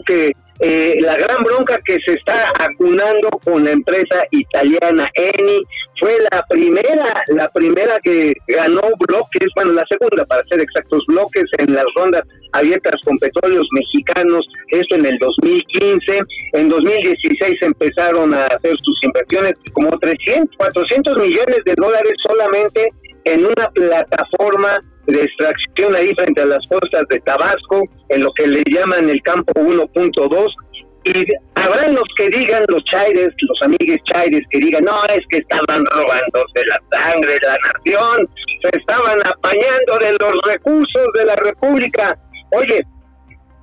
que 0.06 0.32
eh, 0.60 0.96
la 1.00 1.16
gran 1.16 1.44
bronca 1.44 1.78
que 1.84 1.98
se 2.06 2.14
está 2.14 2.50
acunando 2.58 3.28
con 3.44 3.64
la 3.64 3.72
empresa 3.72 4.24
italiana 4.30 5.06
Eni 5.14 5.62
fue 6.00 6.16
la 6.32 6.42
primera, 6.48 7.22
la 7.28 7.48
primera 7.50 7.98
que 8.02 8.32
ganó 8.48 8.80
bloques, 8.98 9.48
bueno, 9.54 9.72
la 9.72 9.84
segunda 9.90 10.24
para 10.24 10.42
ser 10.48 10.60
exactos, 10.60 11.04
bloques 11.08 11.44
en 11.58 11.74
las 11.74 11.84
rondas 11.94 12.22
abiertas 12.52 12.94
con 13.04 13.18
petróleos 13.18 13.66
mexicanos, 13.72 14.46
esto 14.70 14.94
en 14.94 15.04
el 15.04 15.18
2015, 15.18 16.20
en 16.54 16.68
2016 16.70 17.54
empezaron 17.60 18.32
a 18.32 18.46
hacer 18.46 18.74
sus 18.82 18.98
inversiones, 19.04 19.52
como 19.74 19.98
300, 19.98 20.56
400 20.56 21.18
millones 21.18 21.58
de 21.66 21.74
dólares 21.76 22.12
solamente 22.26 22.88
en 23.24 23.44
una 23.44 23.68
plataforma 23.74 24.80
de 25.06 25.22
extracción 25.22 25.94
ahí 25.94 26.12
frente 26.14 26.42
a 26.42 26.46
las 26.46 26.66
costas 26.66 27.04
de 27.08 27.20
Tabasco, 27.20 27.82
en 28.08 28.22
lo 28.22 28.32
que 28.32 28.46
le 28.46 28.62
llaman 28.70 29.08
el 29.08 29.22
campo 29.22 29.52
1.2, 29.54 30.54
y 31.04 31.24
habrán 31.54 31.94
los 31.94 32.04
que 32.16 32.28
digan, 32.30 32.64
los 32.68 32.82
chaires, 32.84 33.28
los 33.40 33.62
amigues 33.62 33.98
chaires, 34.12 34.40
que 34.50 34.58
digan, 34.58 34.84
no, 34.84 35.04
es 35.04 35.20
que 35.30 35.38
estaban 35.38 35.84
robándose 35.86 36.66
la 36.66 36.80
sangre 36.90 37.32
de 37.34 37.46
la 37.46 37.56
nación, 37.72 38.28
se 38.62 38.78
estaban 38.78 39.20
apañando 39.24 39.98
de 40.00 40.12
los 40.18 40.42
recursos 40.44 41.06
de 41.14 41.24
la 41.26 41.36
República. 41.36 42.18
Oye, 42.52 42.84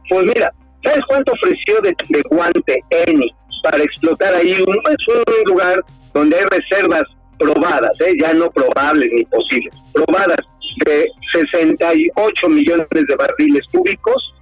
pues 0.09 0.25
mira, 0.25 0.53
¿sabes 0.85 1.01
cuánto 1.07 1.33
ofreció 1.33 1.81
de, 1.81 2.21
guante 2.29 2.79
Eni 2.91 3.29
para 3.63 3.83
explotar 3.83 4.33
ahí 4.35 4.53
un, 4.65 4.77
es 4.91 5.07
un 5.07 5.43
lugar 5.45 5.83
donde 6.13 6.37
hay 6.37 6.45
reservas 6.45 7.03
probadas, 7.39 7.91
¿eh? 8.01 8.13
ya 8.21 8.33
no 8.33 8.49
probables 8.51 9.09
ni 9.11 9.25
posibles, 9.25 9.73
probadas 9.93 10.37
de 10.85 11.07
68 11.33 12.49
millones 12.49 12.87
de 12.91 13.15
barriles 13.15 13.65
cúbicos. 13.71 14.33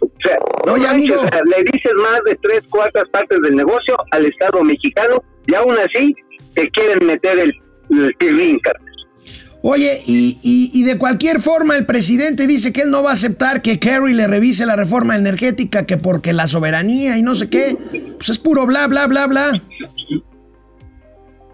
O 0.00 0.06
sea, 0.22 0.38
no 0.66 0.74
Oye, 0.74 0.84
manches, 0.84 1.10
amigo. 1.10 1.22
le 1.44 1.64
dices 1.72 1.92
más 1.94 2.20
de 2.24 2.36
tres 2.42 2.60
cuartas 2.70 3.02
partes 3.10 3.36
del 3.40 3.56
negocio 3.56 3.96
al 4.12 4.26
Estado 4.26 4.62
mexicano 4.62 5.20
y 5.46 5.54
aún 5.54 5.76
así 5.78 6.14
te 6.54 6.68
quieren 6.70 7.06
meter 7.06 7.38
el, 7.38 7.52
el 8.20 8.60
card. 8.62 8.76
Oye, 9.62 10.00
y, 10.06 10.38
y- 10.42 10.70
y 10.72 10.84
de 10.84 10.98
cualquier 10.98 11.40
forma 11.40 11.76
el 11.76 11.84
presidente 11.84 12.46
dice 12.46 12.72
que 12.72 12.82
él 12.82 12.90
no 12.92 13.02
va 13.02 13.10
a 13.10 13.14
aceptar 13.14 13.60
que 13.60 13.80
Kerry 13.80 14.14
le 14.14 14.28
revise 14.28 14.64
la 14.66 14.76
reforma 14.76 15.16
energética, 15.16 15.84
que 15.84 15.96
porque 15.96 16.32
la 16.32 16.46
soberanía 16.46 17.18
y 17.18 17.22
no 17.22 17.34
sé 17.34 17.50
qué, 17.50 17.76
pues 18.16 18.28
es 18.28 18.38
puro 18.38 18.66
bla, 18.66 18.86
bla, 18.86 19.08
bla, 19.08 19.26
bla. 19.26 19.60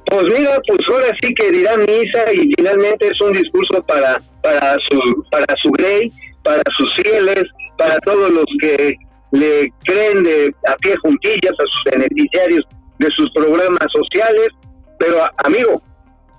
Pues 0.07 0.27
mira, 0.39 0.61
pues 0.69 0.81
ahora 0.91 1.09
sí 1.23 1.33
que 1.35 1.51
dirá 1.51 1.77
misa 1.79 2.33
y 2.35 2.53
finalmente 2.57 3.09
es 3.09 3.21
un 3.23 3.33
discurso 3.33 3.83
para 3.87 4.21
para 4.43 4.77
su 4.91 5.25
para 5.31 5.55
su 5.63 5.71
grey, 5.71 6.13
para 6.43 6.63
sus 6.77 6.95
fieles, 6.95 7.45
para 7.79 7.97
todos 8.01 8.31
los 8.31 8.45
que 8.61 8.95
le 9.33 9.73
creen 9.85 10.23
de 10.23 10.55
a 10.69 10.77
pie 10.77 10.95
juntillas 11.03 11.53
a 11.59 11.65
sus 11.65 11.85
beneficiarios 11.93 12.65
de 12.99 13.09
sus 13.17 13.31
programas 13.33 13.89
sociales. 13.93 14.49
Pero 15.05 15.21
amigo, 15.45 15.83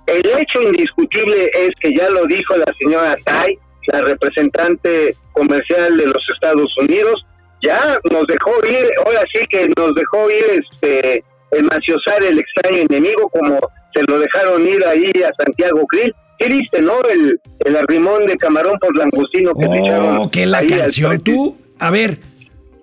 el 0.06 0.26
hecho 0.26 0.62
indiscutible 0.62 1.50
es 1.54 1.70
que 1.80 1.94
ya 1.94 2.10
lo 2.10 2.26
dijo 2.26 2.56
la 2.56 2.72
señora 2.78 3.16
Tai, 3.24 3.56
la 3.92 4.00
representante 4.02 5.14
comercial 5.32 5.96
de 5.96 6.06
los 6.06 6.22
Estados 6.34 6.74
Unidos, 6.78 7.24
ya 7.62 7.98
nos 8.10 8.26
dejó 8.26 8.52
ir, 8.66 8.86
ahora 9.04 9.22
sí 9.32 9.44
que 9.48 9.68
nos 9.76 9.94
dejó 9.94 10.30
ir 10.30 10.62
este 10.64 11.24
el 11.52 11.62
maciosar 11.62 12.24
el 12.24 12.40
extraño 12.40 12.78
enemigo 12.90 13.28
como 13.28 13.56
se 13.94 14.02
lo 14.08 14.18
dejaron 14.18 14.66
ir 14.66 14.84
ahí 14.84 15.12
a 15.22 15.32
Santiago 15.42 15.86
Krill. 15.86 16.12
¿Qué 16.38 16.48
viste, 16.48 16.82
no? 16.82 17.00
El, 17.08 17.40
el 17.64 17.76
arrimón 17.76 18.26
de 18.26 18.36
camarón 18.36 18.78
por 18.80 18.96
langostino 18.96 19.54
que 19.54 19.66
se 19.66 19.78
echaron. 19.78 20.16
Oh, 20.18 20.30
que 20.30 20.44
la 20.44 20.66
canción. 20.66 21.20
Tú, 21.20 21.56
a 21.78 21.90
ver, 21.90 22.18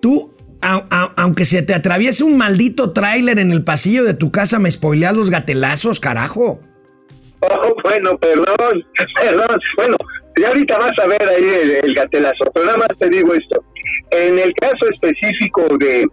tú, 0.00 0.33
aunque 0.64 1.44
se 1.44 1.62
te 1.62 1.74
atraviese 1.74 2.24
un 2.24 2.36
maldito 2.36 2.92
tráiler 2.92 3.38
en 3.38 3.52
el 3.52 3.64
pasillo 3.64 4.04
de 4.04 4.14
tu 4.14 4.30
casa, 4.30 4.58
me 4.58 4.70
spoileas 4.70 5.14
los 5.14 5.30
gatelazos, 5.30 6.00
carajo. 6.00 6.60
Oh, 7.40 7.74
bueno, 7.82 8.16
perdón, 8.18 8.84
perdón. 9.14 9.60
Bueno, 9.76 9.96
ya 10.40 10.48
ahorita 10.48 10.78
vas 10.78 10.98
a 10.98 11.06
ver 11.06 11.22
ahí 11.22 11.44
el, 11.44 11.70
el 11.84 11.94
gatelazo, 11.94 12.50
pero 12.54 12.66
nada 12.66 12.78
más 12.78 12.96
te 12.98 13.08
digo 13.10 13.34
esto. 13.34 13.62
En 14.10 14.38
el 14.38 14.54
caso 14.54 14.88
específico 14.88 15.66
de, 15.78 16.06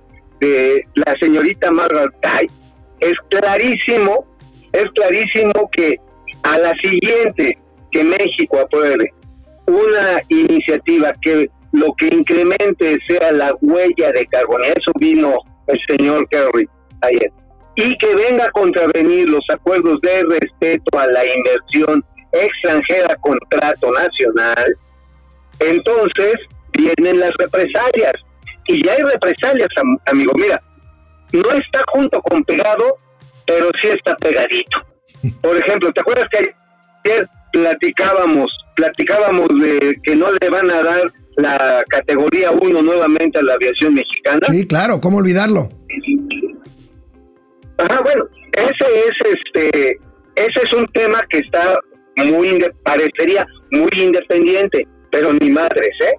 la 0.96 1.16
señorita 1.20 1.72
Margaret 1.72 2.12
Tai, 2.22 2.50
es 3.00 3.14
clarísimo, 3.30 4.26
es 4.74 4.86
clarísimo 4.96 5.70
que 5.72 5.96
a 6.44 6.58
la 6.58 6.74
siguiente 6.82 7.58
que 7.92 8.04
México 8.04 8.60
apruebe 8.60 9.14
una 9.68 10.22
iniciativa 10.30 11.14
que 11.22 11.48
lo 11.74 11.94
que 11.98 12.08
incremente 12.08 12.98
sea 13.08 13.32
la 13.32 13.54
huella 13.62 14.12
de 14.12 14.26
carbono, 14.28 14.64
eso 14.66 14.92
vino 15.00 15.38
el 15.68 15.80
señor 15.88 16.28
Kerry 16.30 16.68
ayer, 17.02 17.32
y 17.76 17.98
que 17.98 18.16
venga 18.16 18.46
a 18.46 18.52
contravenir 18.52 19.30
los 19.30 19.46
acuerdos 19.50 20.00
de 20.02 20.24
respeto 20.24 21.00
a 21.00 21.08
la 21.08 21.24
inversión 21.26 22.04
extranjera 22.34 23.16
contrato 23.22 23.92
nacional, 23.92 24.78
entonces 25.60 26.36
vienen 26.74 27.20
las 27.20 27.32
represalias. 27.40 28.14
Y 28.68 28.84
ya 28.86 28.94
hay 28.94 29.02
represalias, 29.02 29.68
am- 29.78 29.98
amigo. 30.06 30.32
Mira, 30.36 30.62
no 31.34 31.52
está 31.52 31.82
junto 31.94 32.22
con 32.22 32.44
pegado, 32.44 32.98
pero 33.46 33.70
sí 33.82 33.90
está 33.90 34.16
pegadito. 34.16 34.80
Por 35.42 35.58
ejemplo, 35.58 35.92
¿te 35.92 36.02
acuerdas 36.02 36.26
que 36.32 36.54
ayer 37.10 37.28
platicábamos, 37.52 38.52
platicábamos 38.76 39.48
de 39.60 39.94
que 40.04 40.16
no 40.16 40.28
le 40.32 40.50
van 40.50 40.70
a 40.70 40.84
dar 40.84 41.02
la 41.42 41.84
categoría 41.90 42.52
1 42.52 42.82
nuevamente 42.82 43.40
a 43.40 43.44
la 43.44 43.54
aviación 43.54 43.94
mexicana? 43.94 44.42
Sí, 44.44 44.68
claro, 44.68 45.02
¿cómo 45.02 45.18
olvidarlo? 45.18 45.70
Ajá, 47.78 48.02
bueno, 48.02 48.26
ese 48.54 48.86
es 49.08 49.34
este, 49.36 50.00
ese 50.36 50.60
es 50.64 50.74
un 50.74 50.86
tema 50.88 51.22
que 51.30 51.40
está 51.40 51.80
muy, 52.18 52.64
parecería 52.84 53.46
muy 53.72 53.90
independiente, 53.98 54.88
pero 55.12 55.34
ni 55.34 55.50
madres, 55.50 55.90
¿eh? 56.02 56.14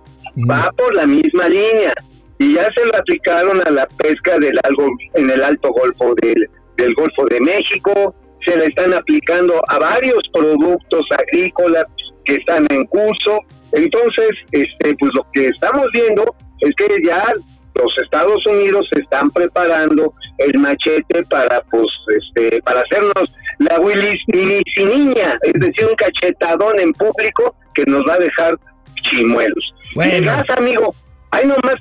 Va 0.50 0.70
por 0.76 0.94
la 0.94 1.06
misma 1.06 1.48
línea 1.48 1.92
y 2.38 2.54
ya 2.54 2.68
se 2.74 2.84
lo 2.86 2.96
aplicaron 2.96 3.60
a 3.66 3.70
la 3.70 3.86
pesca 3.86 4.38
del 4.38 4.58
algo 4.64 4.88
en 5.14 5.30
el 5.30 5.42
Alto 5.44 5.70
Golfo 5.70 6.14
del, 6.20 6.48
del 6.76 6.94
Golfo 6.94 7.26
de 7.26 7.40
México, 7.40 8.14
se 8.44 8.56
le 8.56 8.66
están 8.66 8.92
aplicando 8.92 9.62
a 9.68 9.78
varios 9.78 10.20
productos 10.32 11.06
agrícolas 11.10 11.84
que 12.24 12.34
están 12.34 12.66
en 12.70 12.84
curso. 12.86 13.40
Entonces, 13.72 14.30
este, 14.52 14.94
pues 14.98 15.12
lo 15.14 15.26
que 15.32 15.48
estamos 15.48 15.86
viendo 15.92 16.34
es 16.60 16.70
que 16.76 16.96
ya 17.04 17.32
los 17.74 17.92
Estados 18.02 18.44
Unidos 18.46 18.86
se 18.92 19.00
están 19.00 19.30
preparando 19.30 20.12
el 20.38 20.58
machete 20.58 21.24
para 21.30 21.62
pues 21.70 21.86
este 22.08 22.60
para 22.62 22.80
hacernos 22.80 23.34
la 23.58 23.78
Willis 23.78 24.18
niña, 24.28 25.38
es 25.42 25.52
decir, 25.54 25.86
un 25.88 25.94
cachetadón 25.96 26.78
en 26.80 26.92
público 26.92 27.54
que 27.74 27.84
nos 27.86 28.02
va 28.08 28.14
a 28.14 28.18
dejar 28.18 28.58
chimuelos. 29.02 29.74
Bueno. 29.94 30.32
Y 30.32 30.52
amigo, 30.52 30.94
ahí 31.30 31.46
nomás 31.46 31.76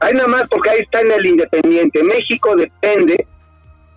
ahí 0.00 0.14
nomás 0.14 0.48
porque 0.48 0.70
ahí 0.70 0.80
está 0.80 1.00
en 1.00 1.12
el 1.12 1.26
Independiente. 1.26 2.02
México 2.04 2.56
depende 2.56 3.26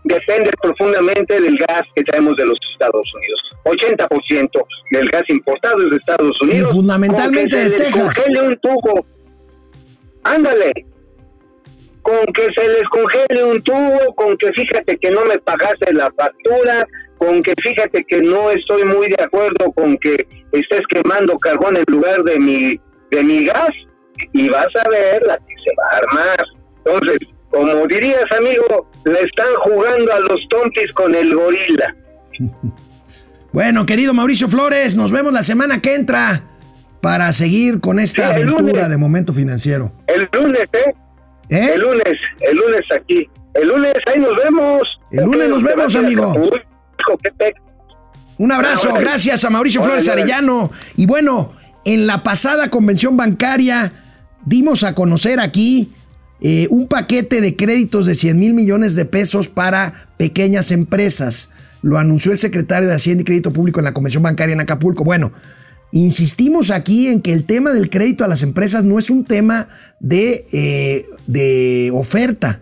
depende 0.04 0.52
profundamente 0.62 1.40
del 1.40 1.58
gas 1.58 1.84
que 1.96 2.04
traemos 2.04 2.36
de 2.36 2.46
los 2.46 2.58
Estados 2.74 3.06
Unidos. 3.16 3.42
80% 3.64 4.50
del 4.92 5.10
gas 5.10 5.24
importado 5.30 5.78
es 5.80 5.92
de 5.92 5.98
Estados 5.98 6.42
Unidos. 6.42 6.72
fundamentalmente 6.72 7.56
Con 7.56 7.64
que 7.66 7.70
de 7.70 7.78
Texas. 7.78 8.16
congele 8.16 8.42
un 8.42 8.58
tubo. 8.58 9.06
Ándale. 10.24 10.74
Con 12.02 12.26
que 12.34 12.48
se 12.56 12.68
les 12.68 12.84
congele 12.90 13.44
un 13.44 13.62
tubo, 13.62 14.16
con 14.16 14.36
que 14.38 14.52
fíjate 14.54 14.98
que 14.98 15.12
no 15.12 15.24
me 15.26 15.38
pagaste 15.38 15.94
la 15.94 16.12
factura, 16.12 16.88
con 17.18 17.44
que 17.44 17.54
fíjate 17.62 18.04
que 18.06 18.22
no 18.22 18.50
estoy 18.50 18.84
muy 18.86 19.08
de 19.08 19.24
acuerdo 19.24 19.72
con 19.74 19.96
que 19.98 20.26
estés 20.52 20.82
quemando 20.90 21.38
carbón 21.38 21.78
en 21.78 21.84
lugar 21.88 22.24
de 22.24 22.40
mi 22.40 22.80
de 23.12 23.24
mi 23.24 23.46
gas 23.46 23.70
y 24.34 24.50
vas 24.50 24.68
a 24.84 24.90
ver 24.90 25.22
la 25.28 25.38
que 25.38 25.54
se 25.64 25.76
va 25.78 25.84
a 25.92 25.98
armar. 25.98 26.46
Entonces, 26.84 27.18
como 27.52 27.86
dirías, 27.88 28.24
amigo, 28.38 28.90
le 29.06 29.20
están 29.22 29.48
jugando 29.64 30.14
a 30.14 30.20
los 30.22 30.40
tontis 30.50 30.92
con 30.94 31.14
el 31.14 31.34
gorila. 31.36 31.96
Bueno, 33.54 33.86
querido 33.86 34.14
Mauricio 34.14 34.48
Flores, 34.48 34.96
nos 34.96 35.12
vemos 35.12 35.34
la 35.34 35.44
semana 35.44 35.82
que 35.82 35.94
entra 35.94 36.42
para 37.02 37.34
seguir 37.34 37.82
con 37.82 38.00
esta 38.00 38.28
Sí, 38.28 38.34
aventura 38.42 38.62
lunes. 38.62 38.90
de 38.90 38.98
momento 38.98 39.34
financiero. 39.34 39.92
El 40.08 40.30
lunes, 40.32 40.70
¿eh? 40.72 40.94
¿Eh? 41.50 41.72
El 41.76 41.82
lunes, 41.82 42.14
el 42.40 42.56
lunes 42.58 42.82
aquí. 42.96 43.30
El 43.54 43.68
lunes, 43.68 43.94
ahí 44.08 44.22
nos 44.22 44.38
vemos. 44.42 44.82
El 45.12 45.26
lunes 45.26 45.50
nos 45.50 45.64
¿Te 45.64 45.68
vemos, 45.68 45.96
amigo. 45.98 46.34
Un 48.38 48.52
abrazo, 48.54 48.94
gracias 48.94 49.44
a 49.44 49.50
Mauricio 49.50 49.84
Flores. 49.84 50.08
Arellano. 50.08 50.72
Y 50.96 51.06
bueno, 51.06 51.52
en 51.84 52.08
la 52.08 52.24
pasada 52.24 52.70
convención 52.70 53.18
bancaria 53.18 53.92
dimos 54.46 54.86
a 54.86 54.96
conocer 54.96 55.42
aquí 55.42 55.92
eh, 56.42 56.68
un 56.72 56.88
paquete 56.88 57.40
de 57.40 57.56
créditos 57.56 58.08
de 58.08 58.16
100 58.16 58.40
mil 58.40 58.54
millones 58.56 58.96
de 58.96 59.06
pesos 59.06 59.48
para 59.48 60.10
pequeñas 60.18 60.72
empresas. 60.72 61.52
Lo 61.84 62.00
anunció 62.00 62.32
el 62.32 62.40
secretario 62.40 62.90
de 62.90 62.96
Hacienda 62.96 63.22
y 63.22 63.26
Crédito 63.26 63.54
Público 63.54 63.80
en 63.80 63.86
la 63.86 63.94
convención 63.94 64.24
bancaria 64.24 64.54
en 64.54 64.60
Acapulco. 64.60 65.04
Bueno, 65.04 65.32
insistimos 65.92 66.72
aquí 66.72 67.08
en 67.08 67.22
que 67.22 67.34
el 67.34 67.46
tema 67.46 67.74
del 67.74 67.90
crédito 67.90 68.24
a 68.24 68.28
las 68.28 68.42
empresas 68.42 68.84
no 68.84 68.98
es 68.98 69.10
un 69.12 69.24
tema 69.24 69.68
de, 70.00 70.48
eh, 70.52 71.06
de 71.28 71.92
oferta. 71.94 72.60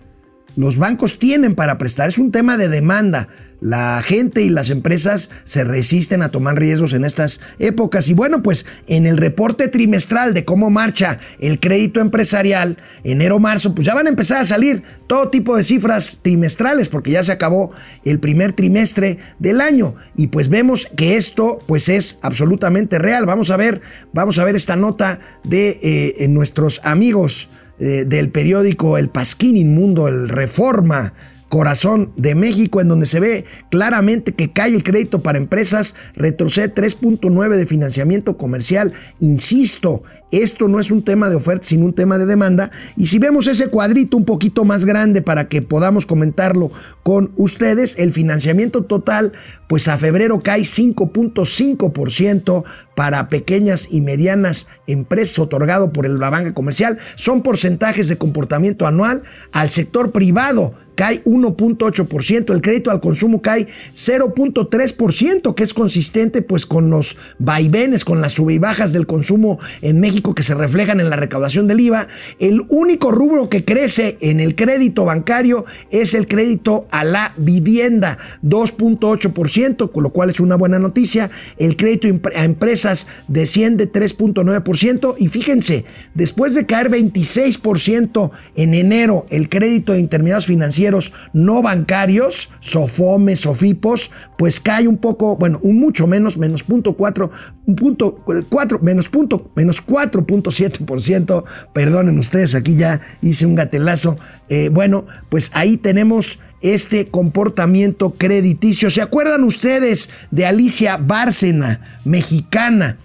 Los 0.58 0.78
bancos 0.78 1.18
tienen 1.18 1.56
para 1.56 1.78
prestar, 1.78 2.10
es 2.10 2.18
un 2.18 2.32
tema 2.32 2.58
de 2.58 2.68
demanda. 2.68 3.30
La 3.62 4.02
gente 4.04 4.42
y 4.42 4.50
las 4.50 4.70
empresas 4.70 5.30
se 5.44 5.64
resisten 5.64 6.22
a 6.22 6.30
tomar 6.30 6.58
riesgos 6.58 6.94
en 6.94 7.04
estas 7.04 7.42
épocas. 7.60 8.08
Y 8.08 8.14
bueno, 8.14 8.42
pues 8.42 8.66
en 8.88 9.06
el 9.06 9.18
reporte 9.18 9.68
trimestral 9.68 10.34
de 10.34 10.46
cómo 10.46 10.70
marcha 10.70 11.20
el 11.40 11.60
crédito 11.60 12.00
empresarial, 12.00 12.78
enero-marzo, 13.04 13.76
pues 13.76 13.86
ya 13.86 13.94
van 13.94 14.08
a 14.08 14.10
empezar 14.10 14.42
a 14.42 14.46
salir 14.46 14.84
todo 15.08 15.30
tipo 15.30 15.58
de 15.58 15.64
cifras 15.64 16.20
trimestrales 16.22 16.88
porque 16.88 17.12
ya 17.12 17.24
se 17.24 17.32
acabó 17.32 17.72
el 18.06 18.20
primer 18.20 18.54
trimestre 18.54 19.18
del 19.40 19.60
año. 19.60 19.96
Y 20.16 20.28
pues 20.28 20.50
vemos 20.50 20.88
que 20.96 21.18
esto 21.18 21.60
pues 21.68 21.90
es 21.90 22.18
absolutamente 22.22 22.98
real. 22.98 23.26
Vamos 23.26 23.52
a 23.52 23.58
ver, 23.58 23.82
vamos 24.14 24.40
a 24.40 24.46
ver 24.46 24.56
esta 24.56 24.76
nota 24.76 25.20
de 25.44 25.80
eh, 25.82 26.28
nuestros 26.30 26.80
amigos 26.84 27.50
eh, 27.80 28.04
del 28.06 28.30
periódico 28.30 28.98
El 28.98 29.10
Pasquín 29.10 29.56
Inmundo, 29.56 30.08
el 30.08 30.30
Reforma 30.30 31.14
Corazón 31.50 32.12
de 32.16 32.36
México, 32.36 32.80
en 32.80 32.88
donde 32.88 33.08
se 33.08 33.20
ve 33.20 33.46
claramente 33.70 34.34
que 34.34 34.52
cae 34.52 34.74
el 34.74 34.84
crédito 34.84 35.22
para 35.22 35.40
empresas, 35.40 35.96
retrocede 36.14 36.74
3.9 36.74 37.56
de 37.56 37.66
financiamiento 37.66 38.38
comercial, 38.38 38.94
insisto, 39.20 40.04
esto 40.32 40.68
no 40.68 40.80
es 40.80 40.92
un 40.92 41.04
tema 41.04 41.30
de 41.30 41.36
oferta, 41.36 41.66
sino 41.66 41.86
un 41.86 41.94
tema 41.94 42.18
de 42.18 42.26
demanda. 42.26 42.72
Y 42.96 43.08
si 43.08 43.20
vemos 43.20 43.48
ese 43.48 43.68
cuadrito 43.70 44.16
un 44.18 44.26
poquito 44.26 44.66
más 44.66 44.86
grande 44.86 45.22
para 45.22 45.48
que 45.48 45.62
podamos 45.62 46.06
comentarlo 46.06 46.72
con 47.04 47.32
ustedes, 47.36 47.98
el 47.98 48.12
financiamiento 48.14 48.84
total, 48.84 49.34
pues 49.68 49.88
a 49.88 49.98
febrero 49.98 50.42
cae 50.42 50.62
5.5% 50.62 52.64
para 52.96 53.30
pequeñas 53.30 53.88
y 53.90 54.02
medianas 54.02 54.68
empresas 54.88 55.40
otorgado 55.40 55.94
por 55.94 56.08
la 56.08 56.30
banca 56.30 56.54
comercial. 56.54 57.00
Son 57.16 57.42
porcentajes 57.44 58.10
de 58.10 58.18
comportamiento 58.18 58.88
anual 58.88 59.24
al 59.52 59.70
sector 59.70 60.12
privado 60.12 60.74
cae 61.00 61.24
1.8%, 61.24 62.54
el 62.54 62.62
crédito 62.62 62.92
al 62.92 63.00
consumo 63.00 63.42
cae 63.42 63.68
0.3%, 63.96 65.56
que 65.56 65.64
es 65.64 65.74
consistente 65.74 66.42
pues 66.42 66.66
con 66.66 66.90
los 66.90 67.16
vaivenes, 67.38 68.04
con 68.04 68.20
las 68.20 68.34
sub 68.34 68.50
y 68.50 68.58
bajas 68.58 68.92
del 68.92 69.08
consumo 69.08 69.60
en 69.82 70.02
México 70.02 70.19
que 70.22 70.44
se 70.44 70.54
reflejan 70.54 71.00
en 71.00 71.10
la 71.10 71.16
recaudación 71.16 71.68
del 71.68 71.80
IVA. 71.80 72.08
El 72.40 72.64
único 72.70 73.12
rubro 73.12 73.50
que 73.50 73.64
crece 73.66 74.18
en 74.22 74.40
el 74.40 74.56
crédito 74.56 75.06
bancario 75.06 75.66
es 75.92 76.14
el 76.14 76.28
crédito 76.28 76.88
a 76.92 77.04
la 77.04 77.34
vivienda, 77.38 78.18
2.8%, 78.44 79.92
con 79.92 80.04
lo 80.04 80.10
cual 80.12 80.30
es 80.30 80.40
una 80.40 80.56
buena 80.56 80.80
noticia. 80.80 81.30
El 81.58 81.78
crédito 81.78 82.08
a 82.36 82.44
empresas 82.44 83.08
desciende 83.28 83.92
3.9% 83.92 85.16
y 85.18 85.28
fíjense, 85.28 85.86
después 86.14 86.56
de 86.56 86.66
caer 86.66 86.90
26% 86.90 88.32
en 88.56 88.74
enero 88.74 89.26
el 89.30 89.50
crédito 89.50 89.94
de 89.94 90.00
intermediarios 90.00 90.46
financieros, 90.46 91.14
no 91.34 91.62
bancarios, 91.62 92.50
Sofome, 92.60 93.36
Sofipos, 93.36 94.12
pues 94.38 94.60
cae 94.60 94.88
un 94.88 94.98
poco, 94.98 95.36
bueno, 95.38 95.60
un 95.62 95.80
mucho 95.80 96.08
menos, 96.08 96.38
menos 96.38 96.64
punto 96.64 96.94
cuatro, 96.94 97.32
punto 97.76 98.24
cuatro, 98.50 98.80
menos 98.82 99.10
punto, 99.10 99.52
menos 99.56 99.82
4.7%, 100.12 101.44
perdonen 101.74 102.20
ustedes, 102.20 102.56
aquí 102.56 102.76
ya 102.76 103.02
hice 103.22 103.46
un 103.46 103.56
gatelazo. 103.56 104.18
Eh, 104.50 104.70
bueno, 104.70 105.06
pues 105.30 105.52
ahí 105.54 105.78
tenemos 105.78 106.40
este 106.62 107.08
comportamiento 107.08 108.12
crediticio. 108.12 108.90
¿Se 108.90 109.02
acuerdan 109.02 109.44
ustedes 109.44 110.10
de 110.32 110.46
Alicia 110.46 110.98
Bárcena, 110.98 111.82
mexicana? 112.04 112.98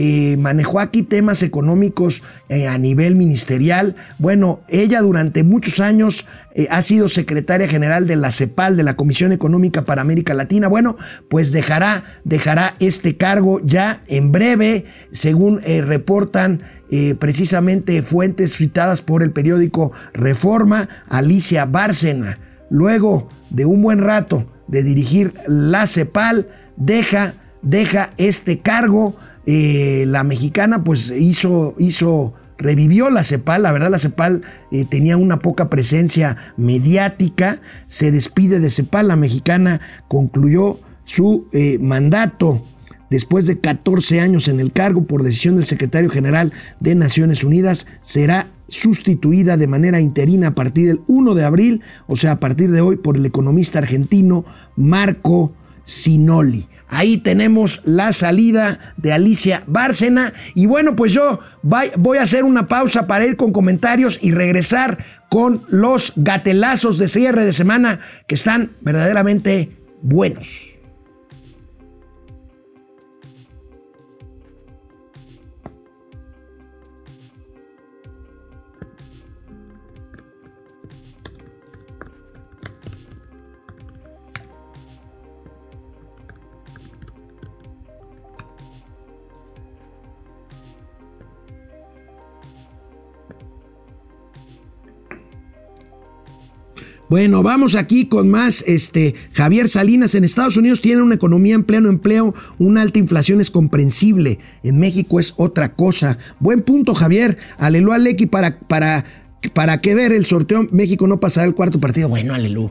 Eh, 0.00 0.36
manejó 0.36 0.78
aquí 0.78 1.02
temas 1.02 1.42
económicos 1.42 2.22
eh, 2.48 2.68
a 2.68 2.78
nivel 2.78 3.16
ministerial. 3.16 3.96
Bueno, 4.20 4.60
ella 4.68 5.00
durante 5.00 5.42
muchos 5.42 5.80
años 5.80 6.24
eh, 6.54 6.68
ha 6.70 6.82
sido 6.82 7.08
secretaria 7.08 7.66
general 7.66 8.06
de 8.06 8.14
la 8.14 8.30
CEPAL, 8.30 8.76
de 8.76 8.84
la 8.84 8.94
Comisión 8.94 9.32
Económica 9.32 9.84
para 9.84 10.00
América 10.00 10.34
Latina. 10.34 10.68
Bueno, 10.68 10.96
pues 11.28 11.50
dejará, 11.50 12.04
dejará 12.22 12.76
este 12.78 13.16
cargo 13.16 13.60
ya 13.64 14.00
en 14.06 14.30
breve, 14.30 14.84
según 15.10 15.60
reportan 15.62 16.62
precisamente 17.18 18.00
fuentes 18.00 18.56
citadas 18.56 19.02
por 19.02 19.24
el 19.24 19.32
periódico 19.32 19.90
Reforma, 20.14 20.88
Alicia 21.08 21.64
Bárcena. 21.64 22.38
Luego 22.70 23.28
de 23.50 23.64
un 23.64 23.82
buen 23.82 23.98
rato 23.98 24.46
de 24.68 24.84
dirigir 24.84 25.34
la 25.48 25.88
CEPAL, 25.88 26.46
deja, 26.76 27.34
deja 27.62 28.10
este 28.16 28.60
cargo 28.60 29.16
eh, 29.50 30.04
la 30.06 30.24
mexicana 30.24 30.84
pues 30.84 31.10
hizo, 31.10 31.74
hizo, 31.78 32.34
revivió 32.58 33.08
la 33.08 33.22
CEPAL, 33.22 33.62
la 33.62 33.72
verdad 33.72 33.90
la 33.90 33.98
CEPAL 33.98 34.42
eh, 34.70 34.84
tenía 34.84 35.16
una 35.16 35.38
poca 35.38 35.70
presencia 35.70 36.36
mediática, 36.58 37.62
se 37.86 38.10
despide 38.10 38.60
de 38.60 38.68
CEPAL, 38.68 39.08
la 39.08 39.16
mexicana 39.16 39.80
concluyó 40.06 40.78
su 41.04 41.46
eh, 41.52 41.78
mandato 41.80 42.62
después 43.08 43.46
de 43.46 43.58
14 43.58 44.20
años 44.20 44.48
en 44.48 44.60
el 44.60 44.70
cargo. 44.70 45.04
Por 45.04 45.22
decisión 45.22 45.56
del 45.56 45.64
secretario 45.64 46.10
general 46.10 46.52
de 46.80 46.94
Naciones 46.94 47.42
Unidas, 47.42 47.86
será 48.02 48.48
sustituida 48.66 49.56
de 49.56 49.66
manera 49.66 49.98
interina 49.98 50.48
a 50.48 50.54
partir 50.54 50.88
del 50.88 51.00
1 51.06 51.34
de 51.34 51.44
abril, 51.46 51.80
o 52.06 52.16
sea, 52.16 52.32
a 52.32 52.40
partir 52.40 52.70
de 52.70 52.82
hoy, 52.82 52.96
por 52.98 53.16
el 53.16 53.24
economista 53.24 53.78
argentino 53.78 54.44
Marco 54.76 55.54
Sinoli. 55.86 56.68
Ahí 56.88 57.18
tenemos 57.18 57.82
la 57.84 58.12
salida 58.12 58.78
de 58.96 59.12
Alicia 59.12 59.62
Bárcena. 59.66 60.32
Y 60.54 60.66
bueno, 60.66 60.96
pues 60.96 61.12
yo 61.12 61.40
voy 61.62 62.18
a 62.18 62.22
hacer 62.22 62.44
una 62.44 62.66
pausa 62.66 63.06
para 63.06 63.26
ir 63.26 63.36
con 63.36 63.52
comentarios 63.52 64.18
y 64.22 64.32
regresar 64.32 65.04
con 65.28 65.64
los 65.68 66.12
gatelazos 66.16 66.98
de 66.98 67.08
cierre 67.08 67.44
de 67.44 67.52
semana 67.52 68.00
que 68.26 68.34
están 68.34 68.72
verdaderamente 68.80 69.76
buenos. 70.02 70.67
Bueno, 97.08 97.42
vamos 97.42 97.74
aquí 97.74 98.06
con 98.06 98.28
más. 98.28 98.62
Este, 98.66 99.14
Javier 99.32 99.68
Salinas, 99.68 100.14
en 100.14 100.24
Estados 100.24 100.58
Unidos 100.58 100.82
tiene 100.82 101.00
una 101.00 101.14
economía 101.14 101.54
en 101.54 101.64
pleno 101.64 101.88
empleo, 101.88 102.34
una 102.58 102.82
alta 102.82 102.98
inflación 102.98 103.40
es 103.40 103.50
comprensible. 103.50 104.38
En 104.62 104.78
México 104.78 105.18
es 105.18 105.32
otra 105.36 105.74
cosa. 105.74 106.18
Buen 106.38 106.60
punto, 106.62 106.94
Javier. 106.94 107.38
Alelu 107.56 107.92
Aleki 107.92 108.26
para, 108.26 108.58
para, 108.60 109.04
para 109.54 109.80
que 109.80 109.94
ver 109.94 110.12
el 110.12 110.26
sorteo. 110.26 110.66
México 110.70 111.06
no 111.06 111.18
pasará 111.18 111.46
el 111.46 111.54
cuarto 111.54 111.80
partido. 111.80 112.10
Bueno, 112.10 112.34
Alelu. 112.34 112.70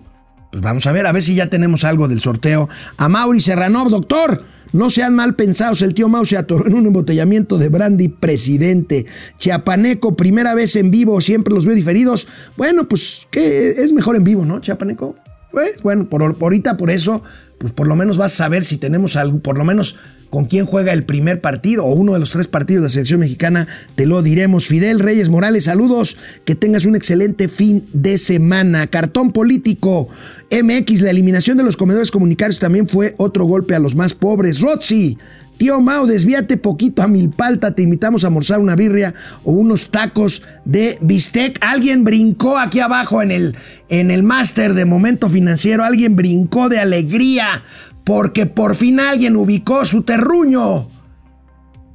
Pues 0.51 0.61
vamos 0.61 0.85
a 0.85 0.91
ver, 0.91 1.07
a 1.07 1.11
ver 1.11 1.23
si 1.23 1.33
ya 1.35 1.49
tenemos 1.49 1.83
algo 1.83 2.07
del 2.07 2.21
sorteo. 2.21 2.69
A 2.97 3.09
Mauri 3.09 3.41
Serrano, 3.41 3.89
doctor. 3.89 4.43
No 4.73 4.89
sean 4.89 5.15
mal 5.15 5.35
pensados, 5.35 5.81
el 5.81 5.93
tío 5.93 6.09
Mau 6.09 6.25
se 6.25 6.37
atoró 6.37 6.67
en 6.67 6.73
un 6.73 6.87
embotellamiento 6.87 7.57
de 7.57 7.69
brandy 7.69 8.09
presidente. 8.09 9.05
Chiapaneco, 9.37 10.15
primera 10.15 10.53
vez 10.55 10.75
en 10.75 10.91
vivo, 10.91 11.21
siempre 11.21 11.53
los 11.53 11.65
veo 11.65 11.75
diferidos. 11.75 12.27
Bueno, 12.57 12.87
pues 12.87 13.27
que 13.31 13.69
es 13.69 13.93
mejor 13.93 14.15
en 14.15 14.23
vivo, 14.23 14.45
¿no, 14.45 14.59
Chiapaneco? 14.59 15.15
Pues 15.51 15.81
bueno, 15.81 16.09
por, 16.09 16.35
por 16.35 16.47
ahorita 16.47 16.77
por 16.77 16.91
eso, 16.91 17.23
pues 17.57 17.73
por 17.73 17.87
lo 17.87 17.95
menos 17.95 18.17
vas 18.17 18.33
a 18.33 18.37
saber 18.37 18.63
si 18.63 18.77
tenemos 18.77 19.15
algo, 19.15 19.39
por 19.39 19.57
lo 19.57 19.63
menos 19.63 19.95
con 20.29 20.45
quién 20.45 20.65
juega 20.65 20.93
el 20.93 21.05
primer 21.05 21.41
partido 21.41 21.85
o 21.85 21.93
uno 21.93 22.13
de 22.13 22.19
los 22.19 22.31
tres 22.31 22.47
partidos 22.47 22.81
de 22.81 22.85
la 22.87 22.89
selección 22.89 23.19
mexicana, 23.19 23.67
te 23.95 24.05
lo 24.05 24.21
diremos. 24.21 24.67
Fidel 24.67 24.99
Reyes 24.99 25.29
Morales, 25.29 25.65
saludos, 25.65 26.17
que 26.45 26.55
tengas 26.55 26.85
un 26.85 26.95
excelente 26.95 27.47
fin 27.47 27.85
de 27.93 28.17
semana. 28.17 28.87
Cartón 28.87 29.31
político, 29.31 30.09
MX, 30.51 31.01
la 31.01 31.11
eliminación 31.11 31.57
de 31.57 31.63
los 31.63 31.77
comedores 31.77 32.11
comunitarios 32.11 32.59
también 32.59 32.87
fue 32.87 33.15
otro 33.17 33.45
golpe 33.45 33.75
a 33.75 33.79
los 33.79 33.95
más 33.95 34.13
pobres. 34.13 34.61
Rotzi, 34.61 35.17
Tío 35.57 35.81
Mao, 35.81 36.05
desvíate 36.05 36.57
poquito 36.57 37.01
a 37.01 37.07
Milpalta, 37.07 37.73
te 37.73 37.81
invitamos 37.81 38.23
a 38.23 38.27
almorzar 38.27 38.59
una 38.59 38.75
birria 38.75 39.13
o 39.43 39.53
unos 39.53 39.89
tacos 39.89 40.43
de 40.65 40.97
bistec. 41.01 41.57
Alguien 41.61 42.03
brincó 42.03 42.59
aquí 42.59 42.79
abajo 42.79 43.21
en 43.23 43.31
el, 43.31 43.55
en 43.89 44.11
el 44.11 44.21
máster 44.21 44.75
de 44.75 44.85
momento 44.85 45.29
financiero, 45.29 45.83
alguien 45.83 46.15
brincó 46.15 46.69
de 46.69 46.79
alegría 46.79 47.63
porque 48.03 48.45
por 48.45 48.75
fin 48.75 48.99
alguien 48.99 49.35
ubicó 49.35 49.83
su 49.83 50.03
terruño. 50.03 50.87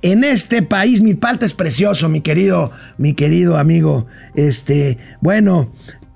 En 0.03 0.25
este 0.25 0.63
país 0.63 1.01
mi 1.01 1.15
palta 1.15 1.47
es 1.47 1.55
precioso, 1.55 2.09
mi 2.09 2.21
querido, 2.21 2.73
mi 2.99 3.15
querido 3.15 3.57
amigo. 3.57 4.07
Este, 4.35 4.99
bueno, 5.21 5.73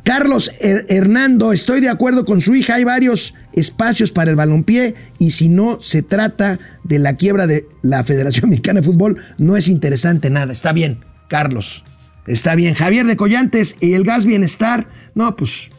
Carlos 0.07 0.53
Hernando, 0.61 1.53
estoy 1.53 1.81
de 1.81 1.89
acuerdo 1.89 2.25
con 2.25 2.41
su 2.41 2.55
hija, 2.55 2.77
hay 2.77 2.85
varios 2.85 3.35
espacios 3.53 4.13
para 4.13 4.31
el 4.31 4.37
balompié 4.37 4.95
y 5.19 5.33
si 5.33 5.49
no 5.49 5.81
se 5.81 6.03
trata 6.03 6.61
de 6.85 7.01
la 7.01 7.17
quiebra 7.17 7.49
de 7.49 7.67
la 7.83 8.05
Federación 8.05 8.51
Mexicana 8.51 8.79
de 8.79 8.87
Fútbol, 8.87 9.17
no 9.37 9.57
es 9.57 9.67
interesante 9.67 10.31
nada. 10.31 10.53
Está 10.53 10.73
bien, 10.73 11.05
Carlos. 11.27 11.83
Está 12.29 12.55
bien. 12.55 12.75
Javier 12.75 13.05
de 13.05 13.17
Collantes 13.17 13.79
y 13.81 13.95
el 13.95 14.05
gas 14.05 14.27
bienestar. 14.27 14.89
No, 15.17 15.35
pues 15.35 15.71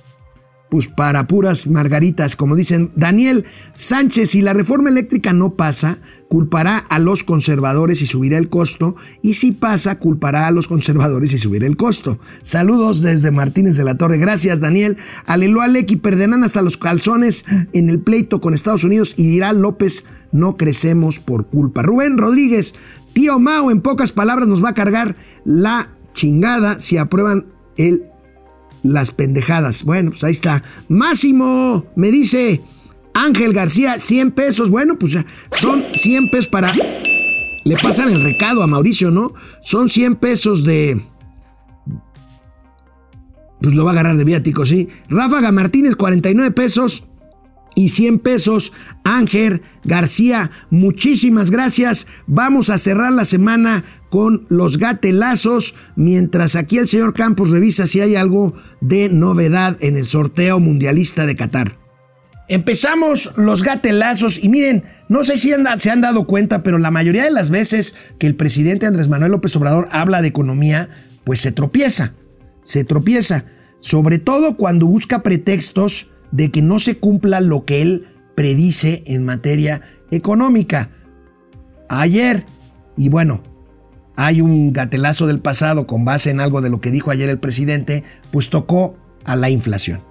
pues 0.70 0.88
para 0.88 1.28
puras 1.28 1.68
margaritas, 1.68 2.36
como 2.36 2.56
dicen 2.56 2.92
Daniel 2.96 3.46
Sánchez, 3.76 4.32
si 4.32 4.42
la 4.42 4.54
reforma 4.54 4.90
eléctrica 4.90 5.34
no 5.34 5.56
pasa, 5.56 6.00
culpará 6.28 6.78
a 6.78 7.00
los 7.00 7.24
conservadores 7.24 8.02
y 8.02 8.06
subirá 8.06 8.38
el 8.38 8.50
costo, 8.50 8.96
y 9.22 9.36
si 9.36 9.52
pasa, 9.52 10.00
culpará 10.00 10.48
a 10.48 10.52
los 10.52 10.68
conservadores 10.68 11.34
y 11.34 11.38
subirá 11.38 11.68
el 11.68 11.78
costo. 11.78 12.20
Saludos 12.42 13.02
desde 13.02 13.32
Martínez 13.32 13.78
de 13.78 13.84
la 13.84 13.98
Torre, 13.98 14.18
gracias 14.18 14.60
Daniel. 14.60 14.98
Alelo 15.26 15.62
Alec 15.62 16.00
perderán 16.02 16.44
hasta 16.44 16.62
los 16.62 16.78
calzones 16.78 17.46
en 17.74 17.90
el 17.90 18.00
pleito 18.00 18.42
con 18.42 18.54
Estados 18.54 18.84
Unidos 18.84 19.14
y 19.18 19.28
dirá 19.28 19.54
López, 19.54 20.06
no 20.32 20.58
crecemos 20.58 21.20
por 21.20 21.48
culpa. 21.48 21.82
Rubén 21.82 22.18
Rodríguez, 22.18 22.76
tío 23.14 23.40
Mao, 23.40 23.72
en 23.72 23.82
pocas 23.82 24.12
palabras 24.12 24.48
nos 24.48 24.64
va 24.64 24.70
a 24.70 24.74
cargar 24.74 25.16
la 25.46 25.90
chingada 26.14 26.80
si 26.80 26.98
aprueban 26.98 27.46
el 27.78 28.07
las 28.94 29.12
pendejadas. 29.12 29.84
Bueno, 29.84 30.12
pues 30.12 30.24
ahí 30.24 30.34
está. 30.34 30.64
Máximo, 30.88 31.86
me 31.96 32.12
dice 32.12 32.62
Ángel 33.14 33.54
García, 33.54 34.00
100 34.00 34.32
pesos. 34.32 34.70
Bueno, 34.70 34.96
pues 34.98 35.18
son 35.52 35.84
100 35.94 36.30
pesos 36.30 36.48
para 36.48 36.74
le 37.68 37.76
pasan 37.78 38.10
el 38.10 38.22
recado 38.22 38.64
a 38.64 38.68
Mauricio, 38.68 39.12
¿no? 39.12 39.34
Son 39.62 39.90
100 39.90 40.16
pesos 40.16 40.64
de... 40.64 41.02
Pues 43.62 43.74
lo 43.74 43.84
va 43.84 43.92
a 43.92 43.94
agarrar 43.94 44.16
de 44.16 44.24
viático, 44.24 44.66
sí. 44.66 44.88
Ráfaga 45.10 45.52
Martínez, 45.52 45.98
49 45.98 46.52
pesos 46.52 47.04
y 47.78 47.90
100 47.90 48.20
pesos. 48.20 48.74
Ángel 49.04 49.62
García, 49.84 50.50
muchísimas 50.72 51.52
gracias. 51.52 52.08
Vamos 52.26 52.72
a 52.72 52.80
cerrar 52.80 53.14
la 53.14 53.24
semana 53.24 53.84
con 54.10 54.48
los 54.50 54.80
gatelazos, 54.80 55.76
mientras 55.96 56.56
aquí 56.56 56.80
el 56.80 56.88
señor 56.88 57.14
Campos 57.14 57.52
revisa 57.52 57.86
si 57.86 58.02
hay 58.02 58.16
algo 58.16 58.56
de 58.82 59.10
novedad 59.10 59.78
en 59.82 59.96
el 59.96 60.08
sorteo 60.08 60.60
mundialista 60.60 61.28
de 61.28 61.36
Qatar. 61.36 61.78
Empezamos 62.50 63.32
los 63.36 63.62
gatelazos 63.62 64.44
y 64.44 64.50
miren, 64.50 64.84
no 65.08 65.24
sé 65.24 65.38
si 65.38 65.52
se 65.78 65.92
han 65.92 66.02
dado 66.02 66.26
cuenta, 66.26 66.64
pero 66.64 66.80
la 66.80 66.90
mayoría 66.90 67.26
de 67.26 67.32
las 67.32 67.52
veces 67.52 67.94
que 68.18 68.26
el 68.26 68.36
presidente 68.36 68.88
Andrés 68.88 69.08
Manuel 69.08 69.34
López 69.34 69.56
Obrador 69.56 69.88
habla 69.92 70.24
de 70.24 70.30
economía, 70.30 70.90
pues 71.26 71.42
se 71.42 71.52
tropieza, 71.52 72.16
se 72.64 72.84
tropieza, 72.86 73.46
sobre 73.78 74.18
todo 74.18 74.58
cuando 74.58 74.88
busca 74.88 75.22
pretextos 75.22 76.08
de 76.32 76.52
que 76.52 76.62
no 76.62 76.80
se 76.80 76.98
cumpla 76.98 77.42
lo 77.42 77.66
que 77.66 77.82
él 77.82 78.08
predice 78.36 79.04
en 79.08 79.26
materia 79.26 79.82
económica. 80.12 80.90
Ayer, 81.90 82.46
y 82.96 83.10
bueno, 83.10 83.42
hay 84.16 84.42
un 84.42 84.74
gatelazo 84.74 85.28
del 85.28 85.40
pasado 85.40 85.88
con 85.88 86.06
base 86.06 86.30
en 86.30 86.42
algo 86.42 86.62
de 86.62 86.70
lo 86.70 86.82
que 86.82 86.92
dijo 86.92 87.12
ayer 87.12 87.30
el 87.30 87.40
presidente, 87.40 88.04
pues 88.32 88.50
tocó 88.50 88.98
a 89.26 89.36
la 89.36 89.50
inflación. 89.50 90.02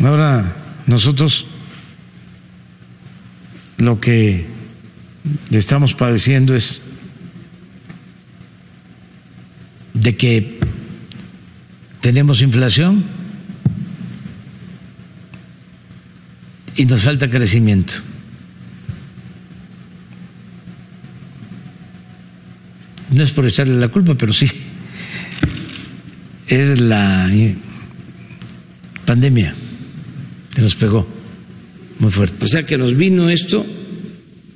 Ahora 0.00 0.54
nosotros 0.86 1.46
lo 3.76 4.00
que 4.00 4.46
estamos 5.50 5.94
padeciendo 5.94 6.54
es 6.54 6.80
de 9.94 10.16
que 10.16 10.58
tenemos 12.00 12.42
inflación 12.42 13.04
y 16.76 16.84
nos 16.86 17.02
falta 17.02 17.28
crecimiento. 17.28 17.94
No 23.10 23.22
es 23.22 23.30
por 23.30 23.46
echarle 23.46 23.74
la 23.74 23.88
culpa, 23.88 24.14
pero 24.14 24.32
sí 24.32 24.50
es 26.46 26.80
la 26.80 27.30
pandemia 29.06 29.54
que 30.54 30.62
nos 30.62 30.74
pegó 30.74 31.06
muy 31.98 32.10
fuerte. 32.10 32.44
O 32.44 32.48
sea 32.48 32.64
que 32.64 32.76
nos 32.76 32.96
vino 32.96 33.30
esto 33.30 33.64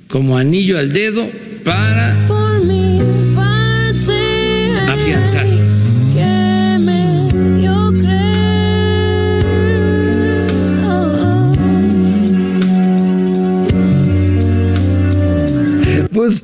como 0.07 0.37
anillo 0.37 0.77
al 0.77 0.91
dedo 0.91 1.29
para 1.63 2.15
afianzar. 4.87 5.76
Pues 16.17 16.43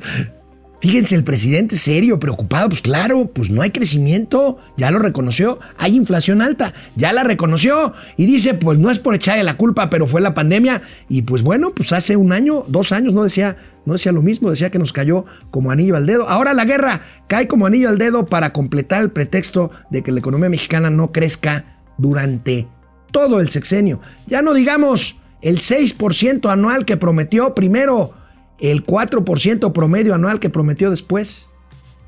Fíjense, 0.80 1.16
el 1.16 1.24
presidente 1.24 1.76
serio, 1.76 2.20
preocupado, 2.20 2.68
pues 2.68 2.82
claro, 2.82 3.30
pues 3.34 3.48
no 3.48 3.62
hay 3.62 3.70
crecimiento, 3.70 4.58
ya 4.76 4.90
lo 4.90 4.98
reconoció, 4.98 5.58
hay 5.78 5.96
inflación 5.96 6.42
alta, 6.42 6.74
ya 6.94 7.14
la 7.14 7.24
reconoció 7.24 7.94
y 8.18 8.26
dice, 8.26 8.52
pues 8.52 8.78
no 8.78 8.90
es 8.90 8.98
por 8.98 9.14
echarle 9.14 9.44
la 9.44 9.56
culpa, 9.56 9.88
pero 9.88 10.06
fue 10.06 10.20
la 10.20 10.34
pandemia 10.34 10.82
y 11.08 11.22
pues 11.22 11.42
bueno, 11.42 11.70
pues 11.74 11.94
hace 11.94 12.18
un 12.18 12.32
año, 12.32 12.64
dos 12.68 12.92
años 12.92 13.14
no 13.14 13.24
decía, 13.24 13.56
no 13.86 13.94
decía 13.94 14.12
lo 14.12 14.20
mismo, 14.20 14.50
decía 14.50 14.68
que 14.68 14.78
nos 14.78 14.92
cayó 14.92 15.24
como 15.50 15.70
anillo 15.70 15.96
al 15.96 16.04
dedo. 16.04 16.28
Ahora 16.28 16.52
la 16.52 16.66
guerra 16.66 17.00
cae 17.28 17.48
como 17.48 17.64
anillo 17.64 17.88
al 17.88 17.96
dedo 17.96 18.26
para 18.26 18.52
completar 18.52 19.00
el 19.00 19.10
pretexto 19.10 19.70
de 19.88 20.02
que 20.02 20.12
la 20.12 20.18
economía 20.18 20.50
mexicana 20.50 20.90
no 20.90 21.12
crezca 21.12 21.80
durante 21.96 22.68
todo 23.10 23.40
el 23.40 23.48
sexenio. 23.48 24.02
Ya 24.26 24.42
no 24.42 24.52
digamos 24.52 25.16
el 25.40 25.60
6% 25.60 26.52
anual 26.52 26.84
que 26.84 26.98
prometió 26.98 27.54
primero 27.54 28.12
el 28.60 28.84
4% 28.84 29.72
promedio 29.72 30.14
anual 30.14 30.40
que 30.40 30.50
prometió 30.50 30.90
después. 30.90 31.46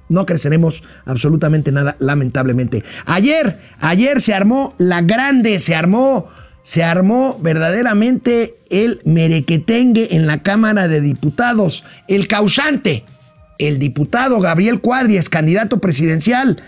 No 0.08 0.24
creceremos 0.24 0.84
absolutamente 1.04 1.72
nada, 1.72 1.96
lamentablemente. 1.98 2.84
Ayer, 3.06 3.58
ayer 3.80 4.20
se 4.20 4.34
armó 4.34 4.74
la 4.78 5.02
grande, 5.02 5.58
se 5.58 5.74
armó, 5.74 6.28
se 6.62 6.84
armó 6.84 7.38
verdaderamente 7.42 8.56
el 8.70 9.00
merequetengue 9.04 10.14
en 10.14 10.26
la 10.26 10.42
Cámara 10.42 10.86
de 10.86 11.00
Diputados. 11.00 11.84
El 12.06 12.28
causante, 12.28 13.04
el 13.58 13.78
diputado 13.78 14.38
Gabriel 14.40 14.80
Cuadri, 14.80 15.18
candidato 15.28 15.78
presidencial, 15.80 16.62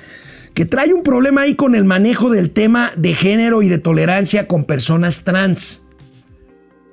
que 0.55 0.65
trae 0.65 0.93
un 0.93 1.05
problema 1.05 1.43
ahí 1.43 1.55
con 1.55 1.77
el 1.77 1.85
manejo 1.85 2.31
del 2.31 2.51
tema 2.51 2.91
de 2.97 3.15
género 3.15 3.63
y 3.63 3.69
de 3.69 3.79
tolerancia 3.79 4.49
con 4.49 4.65
personas 4.65 5.23
trans. 5.23 5.83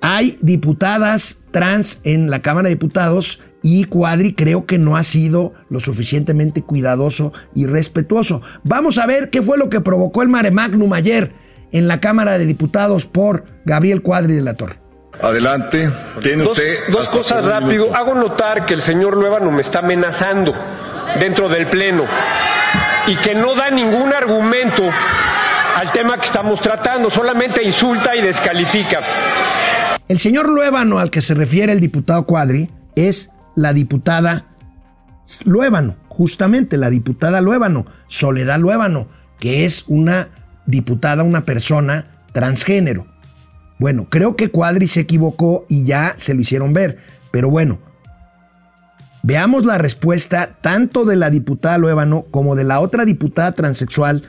Hay 0.01 0.37
diputadas 0.41 1.41
trans 1.51 2.01
en 2.03 2.29
la 2.29 2.41
Cámara 2.41 2.67
de 2.67 2.75
Diputados 2.75 3.41
y 3.61 3.85
Cuadri 3.85 4.33
creo 4.33 4.65
que 4.65 4.77
no 4.77 4.95
ha 4.95 5.03
sido 5.03 5.53
lo 5.69 5.79
suficientemente 5.79 6.61
cuidadoso 6.61 7.33
y 7.55 7.65
respetuoso. 7.65 8.41
Vamos 8.63 8.99
a 8.99 9.07
ver 9.07 9.31
qué 9.31 9.41
fue 9.41 9.57
lo 9.57 9.69
que 9.69 9.81
provocó 9.81 10.21
el 10.21 10.29
mare 10.29 10.51
magnum 10.51 10.93
ayer 10.93 11.33
en 11.71 11.87
la 11.87 11.99
Cámara 11.99 12.37
de 12.37 12.45
Diputados 12.45 13.07
por 13.07 13.43
Gabriel 13.65 14.03
Cuadri 14.03 14.33
de 14.33 14.41
la 14.41 14.53
Torre. 14.53 14.79
Adelante, 15.21 15.89
tiene 16.21 16.43
usted. 16.43 16.77
Dos, 16.89 17.09
cosas 17.09 17.43
rápido. 17.43 17.95
Hago 17.95 18.15
notar 18.15 18.65
que 18.65 18.73
el 18.73 18.81
señor 18.81 19.15
Luevano 19.15 19.49
me 19.49 19.61
está 19.61 19.79
amenazando 19.79 20.53
dentro 21.19 21.49
del 21.49 21.67
Pleno 21.67 22.03
y 23.07 23.15
que 23.17 23.33
no 23.33 23.55
da 23.55 23.69
ningún 23.69 24.13
argumento 24.13 24.83
al 25.75 25.91
tema 25.91 26.17
que 26.17 26.25
estamos 26.25 26.59
tratando, 26.61 27.09
solamente 27.09 27.63
insulta 27.63 28.15
y 28.15 28.21
descalifica. 28.21 29.01
El 30.07 30.19
señor 30.19 30.49
Luébano 30.49 30.99
al 30.99 31.09
que 31.09 31.21
se 31.21 31.33
refiere 31.33 31.71
el 31.71 31.79
diputado 31.79 32.27
Cuadri 32.27 32.69
es 32.95 33.31
la 33.55 33.73
diputada 33.73 34.45
Luébano, 35.45 35.95
justamente 36.09 36.77
la 36.77 36.91
diputada 36.91 37.41
Luébano, 37.41 37.85
Soledad 38.07 38.59
Luébano, 38.59 39.07
que 39.39 39.65
es 39.65 39.85
una 39.87 40.29
diputada, 40.67 41.23
una 41.23 41.43
persona 41.43 42.23
transgénero. 42.33 43.07
Bueno, 43.79 44.07
creo 44.07 44.35
que 44.35 44.51
Cuadri 44.51 44.87
se 44.87 45.01
equivocó 45.01 45.65
y 45.67 45.85
ya 45.85 46.13
se 46.17 46.35
lo 46.35 46.41
hicieron 46.41 46.71
ver, 46.71 46.97
pero 47.31 47.49
bueno, 47.49 47.79
veamos 49.23 49.65
la 49.65 49.79
respuesta 49.79 50.59
tanto 50.61 51.05
de 51.05 51.15
la 51.15 51.31
diputada 51.31 51.79
Luébano 51.79 52.27
como 52.29 52.55
de 52.55 52.63
la 52.63 52.79
otra 52.79 53.05
diputada 53.05 53.53
transexual 53.53 54.21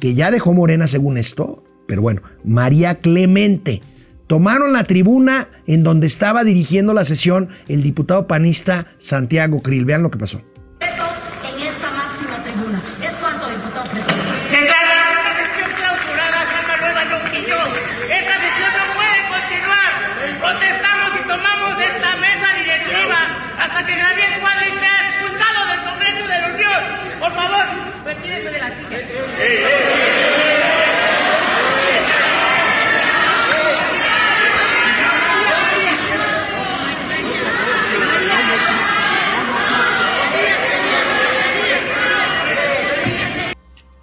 que 0.00 0.14
ya 0.14 0.30
dejó 0.30 0.54
Morena 0.54 0.86
según 0.86 1.18
esto, 1.18 1.62
pero 1.86 2.00
bueno, 2.00 2.22
María 2.44 2.94
Clemente 2.94 3.82
tomaron 4.28 4.72
la 4.72 4.84
tribuna 4.84 5.48
en 5.66 5.82
donde 5.82 6.06
estaba 6.06 6.44
dirigiendo 6.44 6.94
la 6.94 7.04
sesión 7.04 7.48
el 7.66 7.82
diputado 7.82 8.28
panista 8.28 8.86
Santiago 8.98 9.60
Krill. 9.60 9.84
Vean 9.84 10.04
lo 10.04 10.10
que 10.12 10.18
pasó. 10.18 10.38
En 10.38 10.86
esta 10.86 11.90
máxima 11.90 12.44
tribuna. 12.44 12.80
¿Es 13.02 13.16
cuánto, 13.18 13.48
diputado 13.48 13.88
Declarar 13.88 15.10
una 15.18 15.32
sesión 15.42 15.70
clausurada, 15.74 16.38
Alma 16.60 16.76
Nueva 16.78 17.02
no 17.08 17.18
quilló. 17.32 17.60
Esta 18.04 18.34
sesión 18.38 18.70
no 18.78 18.84
puede 18.94 19.18
continuar. 19.32 19.90
Protestamos 20.38 21.10
y 21.18 21.22
tomamos 21.26 21.72
esta 21.80 22.10
mesa 22.20 22.48
directiva 22.62 23.18
hasta 23.58 23.80
que 23.86 23.96
Gabriel 23.96 24.34
Cuadri 24.40 24.70
sea 24.76 24.96
expulsado 25.08 25.60
del 25.72 25.80
Congreso 25.88 26.24
de 26.28 26.36
la 26.36 26.48
Unión. 26.52 26.80
Por 27.18 27.32
favor, 27.32 27.64
retírese 28.04 28.50
de 28.52 28.58
la 28.60 28.68
silla. 28.76 28.98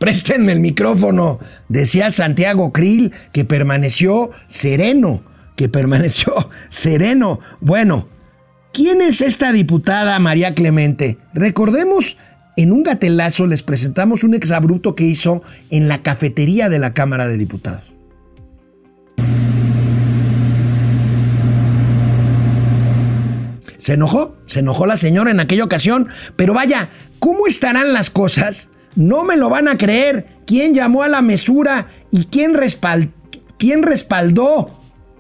Préstenme 0.06 0.52
el 0.52 0.60
micrófono, 0.60 1.40
decía 1.68 2.12
Santiago 2.12 2.72
Krill, 2.72 3.12
que 3.32 3.44
permaneció 3.44 4.30
sereno, 4.48 5.24
que 5.56 5.68
permaneció 5.68 6.32
sereno. 6.70 7.40
Bueno, 7.60 8.08
¿quién 8.72 9.02
es 9.02 9.22
esta 9.22 9.52
diputada 9.52 10.20
María 10.20 10.54
Clemente? 10.54 11.18
Recordemos, 11.34 12.18
en 12.56 12.72
un 12.72 12.84
gatelazo 12.84 13.48
les 13.48 13.64
presentamos 13.64 14.24
un 14.24 14.36
exabrupto 14.36 14.94
que 14.94 15.06
hizo 15.06 15.42
en 15.72 15.88
la 15.88 16.04
cafetería 16.04 16.70
de 16.70 16.78
la 16.78 16.94
Cámara 16.94 17.28
de 17.28 17.40
Diputados. 17.40 17.96
Se 23.80 23.94
enojó, 23.94 24.38
se 24.46 24.60
enojó 24.60 24.86
la 24.86 24.98
señora 24.98 25.32
en 25.32 25.40
aquella 25.40 25.64
ocasión, 25.64 26.10
pero 26.36 26.54
vaya, 26.54 26.92
¿cómo 27.18 27.48
estarán 27.48 27.92
las 27.92 28.12
cosas 28.12 28.70
no 28.96 29.24
me 29.24 29.38
lo 29.38 29.50
van 29.50 29.68
a 29.68 29.78
creer. 29.78 30.28
¿Quién 30.46 30.74
llamó 30.74 31.04
a 31.04 31.08
la 31.08 31.22
mesura 31.22 31.88
y 32.12 32.26
quién, 32.26 32.54
respaldó 33.84 34.70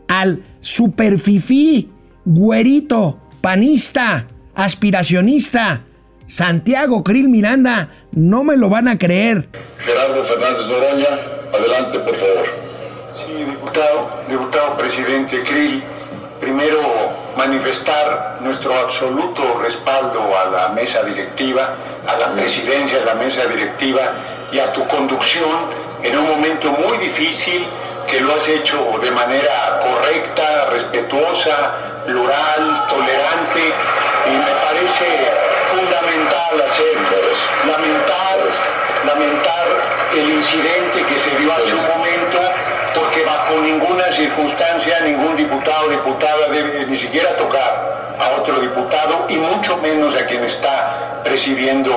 al 0.07 0.43
superfifí, 0.59 1.89
güerito, 2.25 3.19
panista, 3.41 4.27
aspiracionista. 4.53 5.83
Santiago 6.27 7.03
Krill 7.03 7.29
Miranda, 7.29 7.89
no 8.11 8.43
me 8.43 8.57
lo 8.57 8.69
van 8.69 8.87
a 8.87 8.97
creer. 8.97 9.47
Gerardo 9.77 10.23
Fernández 10.23 10.67
Noroña, 10.69 11.07
adelante, 11.53 11.99
por 11.99 12.15
favor. 12.15 12.45
Sí, 13.15 13.43
diputado, 13.43 14.09
diputado 14.27 14.77
presidente 14.77 15.43
Krill, 15.43 15.83
primero 16.45 16.79
manifestar 17.35 18.37
nuestro 18.39 18.71
absoluto 18.77 19.41
respaldo 19.63 20.21
a 20.37 20.45
la 20.51 20.69
mesa 20.75 21.01
directiva, 21.01 21.73
a 22.05 22.15
la 22.17 22.33
presidencia 22.35 22.99
de 22.99 23.05
la 23.05 23.15
mesa 23.15 23.47
directiva 23.47 24.01
y 24.51 24.59
a 24.59 24.71
tu 24.71 24.87
conducción 24.87 25.57
en 26.03 26.15
un 26.15 26.29
momento 26.29 26.69
muy 26.69 26.99
difícil 26.99 27.65
que 28.07 28.21
lo 28.21 28.31
has 28.35 28.47
hecho 28.47 28.77
de 29.01 29.09
manera 29.09 29.81
correcta, 29.81 30.69
respetuosa, 30.69 31.55
plural, 32.05 32.83
tolerante 32.89 33.63
y 34.29 34.37
me 34.37 34.53
parece 34.65 35.09
fundamental 35.73 36.61
hacerlo, 36.61 37.17
lamentar, 37.65 38.37
lamentar 39.03 39.67
el 40.13 40.29
incidente 40.29 41.05
que 41.09 41.19
se 41.27 41.37
dio 41.39 41.51
hace 41.51 41.73
un 41.73 41.87
momento 41.87 42.74
porque 43.15 43.29
bajo 43.29 43.61
ninguna 43.61 44.03
circunstancia 44.13 44.99
ningún 45.05 45.37
diputado 45.37 45.87
o 45.87 45.89
diputada 45.89 46.49
debe 46.51 46.85
ni 46.85 46.97
siquiera 46.97 47.35
tocar 47.37 48.17
a 48.19 48.41
otro 48.41 48.59
diputado 48.59 49.27
y 49.29 49.37
mucho 49.37 49.77
menos 49.77 50.13
a 50.15 50.25
quien 50.27 50.43
está 50.43 51.21
presidiendo 51.23 51.91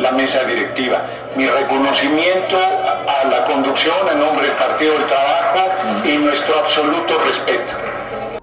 la 0.00 0.10
mesa 0.12 0.42
directiva. 0.44 1.00
Mi 1.36 1.46
reconocimiento 1.46 2.56
a 2.56 3.28
la 3.28 3.44
conducción 3.44 3.94
en 4.12 4.18
nombre 4.18 4.48
del 4.48 4.56
Partido 4.56 4.94
del 4.94 5.06
Trabajo 5.06 6.08
y 6.08 6.18
nuestro 6.18 6.58
absoluto 6.58 7.14
respeto. 7.24 8.40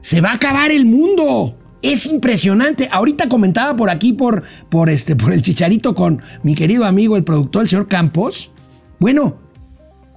Se 0.00 0.22
va 0.22 0.30
a 0.30 0.34
acabar 0.34 0.70
el 0.70 0.86
mundo. 0.86 1.54
Es 1.82 2.06
impresionante. 2.06 2.88
Ahorita 2.90 3.28
comentaba 3.28 3.76
por 3.76 3.90
aquí, 3.90 4.14
por, 4.14 4.42
por, 4.70 4.88
este, 4.88 5.16
por 5.16 5.32
el 5.32 5.42
chicharito 5.42 5.94
con 5.94 6.22
mi 6.42 6.54
querido 6.54 6.86
amigo, 6.86 7.16
el 7.16 7.24
productor, 7.24 7.62
el 7.62 7.68
señor 7.68 7.88
Campos. 7.88 8.50
Bueno, 8.98 9.38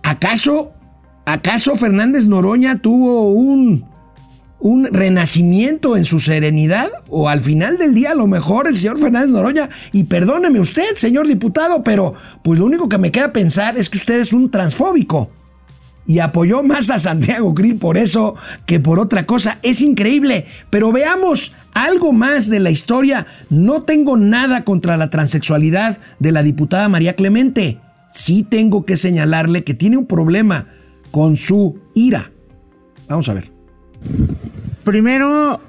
¿acaso, 0.04 0.74
acaso 1.26 1.76
Fernández 1.76 2.28
Noroña 2.28 2.82
tuvo 2.82 3.32
un, 3.32 3.86
un 4.60 4.86
renacimiento 4.86 5.98
en 5.98 6.06
su 6.06 6.20
serenidad? 6.20 6.90
O 7.10 7.30
al 7.30 7.42
final 7.42 7.78
del 7.78 7.94
día, 7.94 8.12
a 8.12 8.16
lo 8.16 8.28
mejor 8.28 8.68
el 8.68 8.78
señor 8.78 9.00
Fernández 9.00 9.30
Noroña, 9.30 9.70
y 9.92 10.06
perdóneme 10.06 10.60
usted, 10.60 10.96
señor 10.96 11.28
diputado, 11.28 11.84
pero 11.84 12.14
pues 12.44 12.60
lo 12.60 12.66
único 12.66 12.90
que 12.90 12.98
me 12.98 13.12
queda 13.12 13.34
pensar 13.34 13.78
es 13.78 13.90
que 13.90 13.98
usted 13.98 14.20
es 14.20 14.34
un 14.34 14.52
transfóbico 14.52 15.30
y 16.06 16.20
apoyó 16.20 16.64
más 16.64 16.90
a 16.90 17.00
Santiago 17.00 17.54
Krill 17.54 17.78
por 17.78 17.98
eso 17.98 18.36
que 18.66 18.80
por 18.80 19.00
otra 19.00 19.26
cosa. 19.26 19.60
Es 19.64 19.82
increíble, 19.82 20.46
pero 20.70 20.92
veamos 20.92 21.54
algo 21.74 22.12
más 22.12 22.50
de 22.50 22.60
la 22.60 22.72
historia. 22.72 23.26
No 23.50 23.84
tengo 23.84 24.18
nada 24.18 24.64
contra 24.64 24.98
la 24.98 25.10
transexualidad 25.10 26.00
de 26.20 26.32
la 26.32 26.44
diputada 26.44 26.90
María 26.90 27.16
Clemente. 27.16 27.80
Sí 28.10 28.44
tengo 28.44 28.86
que 28.86 28.98
señalarle 28.98 29.64
que 29.64 29.74
tiene 29.74 29.98
un 29.98 30.06
problema 30.06 30.68
con 31.14 31.38
su 31.38 31.80
ira. 31.94 32.32
Vamos 33.08 33.30
a 33.30 33.36
ver. 33.36 33.52
Primero, 34.84 35.62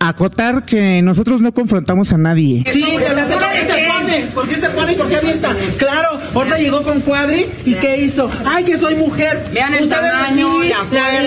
acotar 0.00 0.64
que 0.64 1.00
nosotros 1.00 1.40
no 1.40 1.54
confrontamos 1.54 2.12
a 2.12 2.18
nadie. 2.18 2.64
Sí, 2.72 2.84
pero 2.98 3.14
¿por 3.28 3.52
qué 3.52 3.60
se 3.60 3.88
pone? 3.88 4.26
¿Por 4.34 4.48
qué 4.48 4.54
se 4.56 4.70
pone 4.70 4.92
y 4.92 4.96
por 4.96 5.08
qué 5.08 5.16
avienta? 5.16 5.54
Claro, 5.78 6.18
ahorita 6.34 6.58
llegó 6.58 6.82
con 6.82 7.00
Cuadri 7.02 7.46
y 7.64 7.74
¿qué 7.74 7.98
hizo? 7.98 8.28
¡Ay, 8.44 8.64
que 8.64 8.78
soy 8.78 8.96
mujer! 8.96 9.48
Vean 9.54 9.74
el 9.74 9.88
tamaño, 9.88 10.60
sí, 10.60 10.70
la 10.70 10.78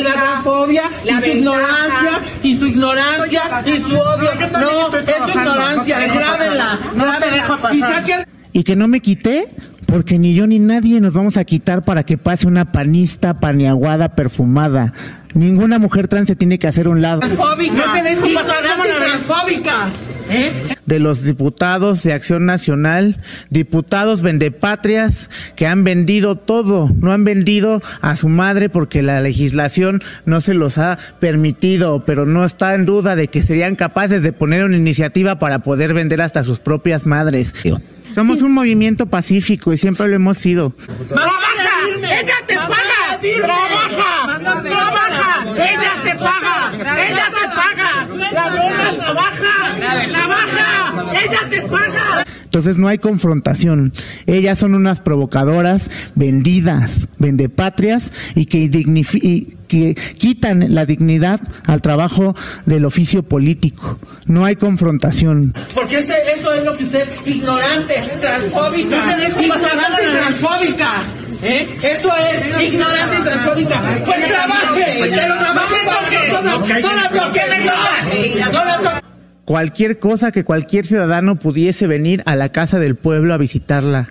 la 0.01 0.41
fuerza, 0.43 0.89
la 1.05 1.19
y 1.19 1.21
su 1.21 1.37
ignorancia 1.37 2.21
y 2.43 2.57
su 2.57 2.67
ignorancia 2.67 3.41
y 3.65 3.77
su 3.77 3.97
odio. 3.97 4.29
No, 4.59 4.97
es 4.97 5.31
su 5.31 5.39
ignorancia, 5.39 5.99
grábenla. 6.13 6.79
No 6.95 7.17
te 7.17 7.31
dejo 7.31 7.57
pasar. 7.59 7.75
Y 7.75 7.79
saquen 7.79 8.25
Y 8.51 8.63
que 8.65 8.75
no 8.75 8.89
me 8.89 8.99
quité 8.99 9.47
porque 9.85 10.19
ni 10.19 10.33
yo 10.33 10.47
ni 10.47 10.59
nadie 10.59 10.99
nos 11.01 11.13
vamos 11.13 11.37
a 11.37 11.45
quitar 11.45 11.83
para 11.83 12.03
que 12.03 12.17
pase 12.17 12.47
una 12.47 12.71
panista 12.71 13.39
paneaguada 13.39 14.15
perfumada. 14.15 14.93
Ninguna 15.33 15.79
mujer 15.79 16.07
trans 16.07 16.27
se 16.27 16.35
tiene 16.35 16.59
que 16.59 16.67
hacer 16.67 16.87
un 16.87 17.01
lado. 17.01 17.19
transfóbica. 17.21 17.85
No 17.87 17.93
te 17.93 18.03
dejo 18.03 18.21
pasar, 18.33 18.63
ignorante 18.63 18.69
¿cómo 18.69 18.85
y 18.85 18.87
la 18.89 18.99
ves? 18.99 19.07
transfóbica. 19.25 19.89
¿Eh? 20.29 20.51
de 20.85 20.99
los 20.99 21.23
diputados 21.23 22.01
de 22.03 22.13
Acción 22.13 22.45
Nacional, 22.45 23.17
diputados 23.49 24.21
vendepatrias 24.21 25.29
que 25.55 25.67
han 25.67 25.83
vendido 25.83 26.37
todo, 26.37 26.89
no 26.99 27.11
han 27.11 27.23
vendido 27.23 27.81
a 28.01 28.15
su 28.15 28.29
madre 28.29 28.69
porque 28.69 29.01
la 29.01 29.19
legislación 29.21 30.01
no 30.25 30.41
se 30.41 30.53
los 30.53 30.77
ha 30.77 30.97
permitido, 31.19 32.03
pero 32.05 32.25
no 32.25 32.45
está 32.45 32.73
en 32.75 32.85
duda 32.85 33.15
de 33.15 33.27
que 33.27 33.43
serían 33.43 33.75
capaces 33.75 34.23
de 34.23 34.33
poner 34.33 34.63
una 34.63 34.77
iniciativa 34.77 35.39
para 35.39 35.59
poder 35.59 35.93
vender 35.93 36.21
hasta 36.21 36.43
sus 36.43 36.59
propias 36.59 37.05
madres. 37.05 37.53
Somos 38.13 38.41
un 38.41 38.51
movimiento 38.53 39.05
pacífico 39.07 39.73
y 39.73 39.77
siempre 39.77 40.07
lo 40.07 40.15
hemos 40.15 40.37
sido. 40.37 40.71
¡Trabaja! 41.07 41.33
¡Ella 41.97 42.35
te 42.45 42.55
paga! 42.55 43.19
¡Trabaja! 43.41 44.39
¡Trabaja! 44.39 45.43
¡Ella 45.55 45.93
te 46.03 46.15
paga! 46.15 46.71
¡Ella 46.73 47.31
te 47.39 47.45
paga! 47.55 48.07
¡La 48.31 48.49
Lola 48.49 48.95
trabaja! 48.97 49.53
¡Trabaja! 50.11 51.21
¡Ella 51.23 51.49
te 51.49 51.61
paga! 51.61 52.25
Entonces 52.53 52.77
no 52.77 52.87
hay 52.87 52.99
confrontación. 52.99 53.93
Ellas 54.27 54.59
son 54.59 54.75
unas 54.75 54.99
provocadoras, 54.99 55.89
vendidas, 56.13 57.07
vendepatrias 57.17 58.11
y 58.35 58.45
que, 58.45 58.59
y 58.59 59.57
que 59.67 59.95
quitan 60.19 60.75
la 60.75 60.85
dignidad 60.85 61.41
al 61.65 61.81
trabajo 61.81 62.35
del 62.67 62.85
oficio 62.85 63.23
político. 63.23 63.97
No 64.27 64.45
hay 64.45 64.55
confrontación. 64.55 65.55
Porque 65.73 65.97
ese, 65.97 66.13
eso 66.37 66.53
es 66.53 66.63
lo 66.63 66.77
que 66.77 66.83
usted, 66.83 67.09
ignorante, 67.25 68.03
transfóbica, 68.21 69.03
No 69.03 69.23
ignorante 69.41 70.03
y 70.03 70.11
transfóbica. 70.11 71.03
¿Eh? 71.41 71.75
Eso 71.81 72.11
es 72.15 72.71
ignorante 72.71 73.17
y 73.19 73.23
transfóbica. 73.23 73.81
Pues 74.05 74.27
trabaje, 74.27 75.09
pero 75.09 75.39
trabaje 75.39 75.75
para 75.87 76.43
nosotros. 76.43 76.81
No 76.83 76.93
la 76.93 77.09
toque, 77.09 77.41
no, 77.65 78.51
no 78.51 78.65
la 78.65 78.77
toque. 78.77 79.12
Cualquier 79.45 79.99
cosa 79.99 80.31
que 80.31 80.45
cualquier 80.45 80.85
ciudadano 80.85 81.37
pudiese 81.37 81.85
venir 81.85 82.23
a 82.25 82.37
la 82.37 82.53
casa 82.53 82.79
del 82.79 82.95
pueblo 82.95 83.33
a 83.33 83.37
visitarla 83.37 84.07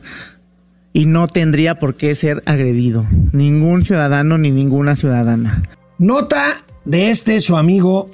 y 0.92 1.06
no 1.06 1.26
tendría 1.26 1.78
por 1.78 1.96
qué 1.96 2.14
ser 2.14 2.42
agredido. 2.44 3.06
Ningún 3.32 3.82
ciudadano 3.82 4.36
ni 4.36 4.50
ninguna 4.50 4.94
ciudadana. 4.94 5.62
Nota 5.98 6.44
de 6.84 7.08
este 7.08 7.40
su 7.40 7.56
amigo 7.56 8.10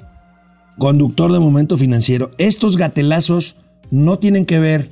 conductor 0.77 1.33
de 1.33 1.39
Momento 1.39 1.75
Financiero. 1.75 2.31
Estos 2.37 2.77
gatelazos 2.77 3.57
no 3.91 4.17
tienen 4.17 4.45
que 4.45 4.59
ver 4.59 4.89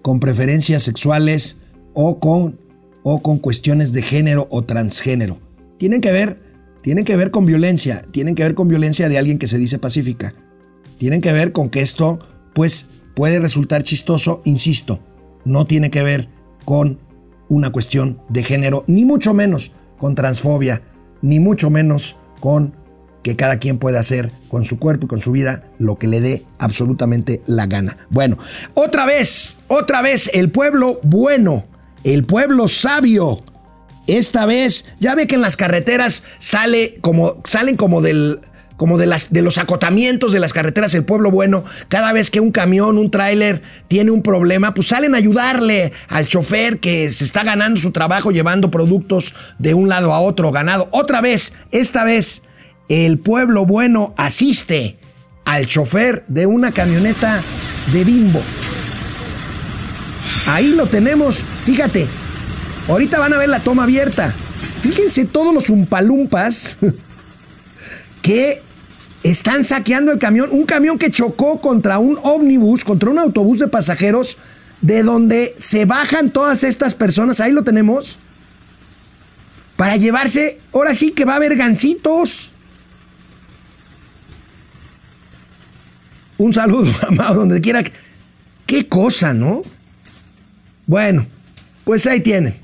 con 0.00 0.20
preferencias 0.20 0.84
sexuales 0.84 1.56
o 1.92 2.20
con, 2.20 2.56
o 3.02 3.20
con 3.20 3.38
cuestiones 3.38 3.92
de 3.92 4.02
género 4.02 4.46
o 4.48 4.62
transgénero. 4.62 5.38
Tienen 5.76 6.00
que 6.00 6.12
ver, 6.12 6.38
tienen 6.82 7.04
que 7.04 7.16
ver 7.16 7.32
con 7.32 7.46
violencia, 7.46 8.02
tienen 8.12 8.36
que 8.36 8.44
ver 8.44 8.54
con 8.54 8.68
violencia 8.68 9.08
de 9.08 9.18
alguien 9.18 9.38
que 9.38 9.48
se 9.48 9.58
dice 9.58 9.80
pacífica. 9.80 10.34
Tienen 10.98 11.20
que 11.20 11.32
ver 11.32 11.52
con 11.52 11.68
que 11.70 11.82
esto, 11.82 12.18
pues, 12.54 12.86
puede 13.14 13.40
resultar 13.40 13.82
chistoso, 13.82 14.42
insisto, 14.44 15.00
no 15.44 15.66
tiene 15.66 15.90
que 15.90 16.02
ver 16.02 16.28
con 16.64 16.98
una 17.48 17.70
cuestión 17.70 18.20
de 18.28 18.42
género, 18.42 18.84
ni 18.86 19.04
mucho 19.04 19.34
menos 19.34 19.72
con 19.98 20.14
transfobia, 20.14 20.82
ni 21.22 21.40
mucho 21.40 21.70
menos 21.70 22.16
con 22.40 22.74
que 23.22 23.36
cada 23.36 23.58
quien 23.58 23.78
pueda 23.78 24.00
hacer 24.00 24.30
con 24.48 24.64
su 24.64 24.78
cuerpo 24.78 25.06
y 25.06 25.08
con 25.08 25.20
su 25.20 25.32
vida 25.32 25.64
lo 25.78 25.96
que 25.98 26.06
le 26.06 26.20
dé 26.20 26.44
absolutamente 26.58 27.42
la 27.46 27.66
gana. 27.66 27.96
Bueno, 28.10 28.38
otra 28.74 29.06
vez, 29.06 29.56
otra 29.66 30.02
vez, 30.02 30.30
el 30.34 30.50
pueblo 30.50 31.00
bueno, 31.02 31.64
el 32.04 32.24
pueblo 32.24 32.68
sabio. 32.68 33.42
Esta 34.06 34.44
vez, 34.44 34.84
ya 35.00 35.14
ve 35.14 35.26
que 35.26 35.36
en 35.36 35.40
las 35.40 35.56
carreteras 35.56 36.24
sale 36.38 36.98
como, 37.00 37.40
salen 37.44 37.76
como 37.78 38.02
del, 38.02 38.40
como 38.76 38.98
de, 38.98 39.06
las, 39.06 39.32
de 39.32 39.42
los 39.42 39.58
acotamientos 39.58 40.32
de 40.32 40.40
las 40.40 40.52
carreteras, 40.52 40.94
el 40.94 41.04
pueblo 41.04 41.30
bueno, 41.30 41.64
cada 41.88 42.12
vez 42.12 42.30
que 42.30 42.40
un 42.40 42.50
camión, 42.50 42.98
un 42.98 43.10
tráiler 43.10 43.62
tiene 43.88 44.10
un 44.10 44.22
problema, 44.22 44.74
pues 44.74 44.88
salen 44.88 45.14
a 45.14 45.18
ayudarle 45.18 45.92
al 46.08 46.26
chofer 46.26 46.80
que 46.80 47.12
se 47.12 47.24
está 47.24 47.44
ganando 47.44 47.80
su 47.80 47.92
trabajo 47.92 48.32
llevando 48.32 48.70
productos 48.70 49.34
de 49.58 49.74
un 49.74 49.88
lado 49.88 50.12
a 50.12 50.20
otro, 50.20 50.50
ganado. 50.50 50.88
Otra 50.90 51.20
vez, 51.20 51.52
esta 51.70 52.04
vez, 52.04 52.42
el 52.88 53.18
pueblo 53.18 53.64
bueno 53.64 54.12
asiste 54.16 54.98
al 55.44 55.66
chofer 55.66 56.24
de 56.26 56.46
una 56.46 56.72
camioneta 56.72 57.42
de 57.92 58.04
bimbo. 58.04 58.42
Ahí 60.46 60.70
lo 60.70 60.86
tenemos, 60.86 61.44
fíjate, 61.64 62.08
ahorita 62.88 63.18
van 63.18 63.32
a 63.34 63.38
ver 63.38 63.48
la 63.48 63.60
toma 63.60 63.84
abierta. 63.84 64.34
Fíjense 64.82 65.24
todos 65.24 65.54
los 65.54 65.70
umpalumpas 65.70 66.78
que 68.22 68.63
están 69.24 69.64
saqueando 69.64 70.12
el 70.12 70.18
camión, 70.18 70.50
un 70.52 70.66
camión 70.66 70.98
que 70.98 71.10
chocó 71.10 71.60
contra 71.60 71.98
un 71.98 72.18
ómnibus, 72.22 72.84
contra 72.84 73.10
un 73.10 73.18
autobús 73.18 73.58
de 73.58 73.68
pasajeros, 73.68 74.36
de 74.82 75.02
donde 75.02 75.54
se 75.58 75.86
bajan 75.86 76.30
todas 76.30 76.62
estas 76.62 76.94
personas, 76.94 77.40
ahí 77.40 77.50
lo 77.50 77.64
tenemos, 77.64 78.18
para 79.76 79.96
llevarse, 79.96 80.60
ahora 80.72 80.92
sí 80.92 81.10
que 81.10 81.24
va 81.24 81.32
a 81.32 81.36
haber. 81.36 81.56
Un 86.36 86.52
saludo, 86.52 86.92
amado, 87.08 87.40
donde 87.40 87.60
quiera. 87.62 87.82
Qué 88.66 88.88
cosa, 88.88 89.32
¿no? 89.32 89.62
Bueno, 90.86 91.26
pues 91.84 92.06
ahí 92.06 92.20
tienen. 92.20 92.56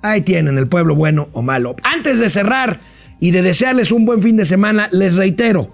Ahí 0.00 0.20
tienen 0.20 0.58
el 0.58 0.68
pueblo 0.68 0.94
bueno 0.94 1.28
o 1.32 1.42
malo. 1.42 1.74
Antes 1.82 2.20
de 2.20 2.30
cerrar 2.30 2.78
y 3.18 3.32
de 3.32 3.42
desearles 3.42 3.90
un 3.90 4.04
buen 4.04 4.22
fin 4.22 4.36
de 4.36 4.44
semana, 4.44 4.88
les 4.92 5.16
reitero, 5.16 5.72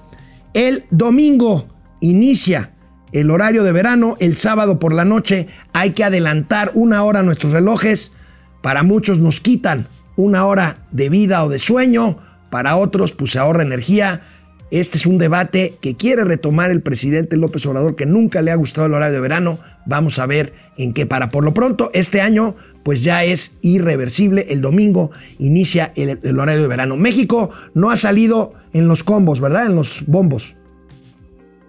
el 0.55 0.85
domingo 0.91 1.69
inicia 2.01 2.71
el 3.13 3.31
horario 3.31 3.63
de 3.63 3.73
verano, 3.73 4.17
el 4.19 4.37
sábado 4.37 4.79
por 4.81 4.93
la 4.93 5.05
noche 5.05 5.47
hay 5.73 5.91
que 5.91 6.03
adelantar 6.03 6.73
una 6.75 7.05
hora 7.05 7.23
nuestros 7.23 7.53
relojes. 7.53 8.13
Para 8.61 8.83
muchos 8.83 9.21
nos 9.21 9.41
quitan 9.41 9.87
una 10.17 10.47
hora 10.47 10.79
de 10.91 11.11
vida 11.11 11.45
o 11.45 11.49
de 11.49 11.59
sueño, 11.59 12.19
para 12.51 12.77
otros 12.77 13.13
pues 13.13 13.33
se 13.33 13.39
ahorra 13.39 13.63
energía. 13.63 14.23
Este 14.71 14.97
es 14.97 15.07
un 15.07 15.19
debate 15.19 15.77
que 15.81 15.97
quiere 15.97 16.25
retomar 16.25 16.71
el 16.71 16.83
presidente 16.83 17.37
López 17.37 17.65
Obrador, 17.67 17.95
que 17.95 18.07
nunca 18.07 18.43
le 18.43 18.51
ha 18.51 18.57
gustado 18.57 18.89
el 18.89 18.95
horario 18.95 19.15
de 19.15 19.21
verano. 19.21 19.59
Vamos 19.87 20.19
a 20.19 20.27
ver 20.27 20.53
en 20.77 20.93
qué 20.93 21.07
para. 21.07 21.31
Por 21.31 21.45
lo 21.45 21.55
pronto, 21.55 21.91
este 21.95 22.21
año 22.21 22.57
pues 22.85 23.03
ya 23.03 23.25
es 23.25 23.57
irreversible. 23.63 24.47
El 24.51 24.61
domingo 24.61 25.11
inicia 25.39 25.93
el, 25.97 26.39
horario 26.39 26.63
de 26.63 26.69
verano. 26.69 26.97
México 26.97 27.51
no 27.75 27.91
ha 27.91 27.97
salido 27.97 28.53
en 28.73 28.87
los 28.87 29.03
combos, 29.03 29.41
¿verdad? 29.41 29.67
En 29.67 29.75
los 29.75 30.05
bombos. 30.07 30.55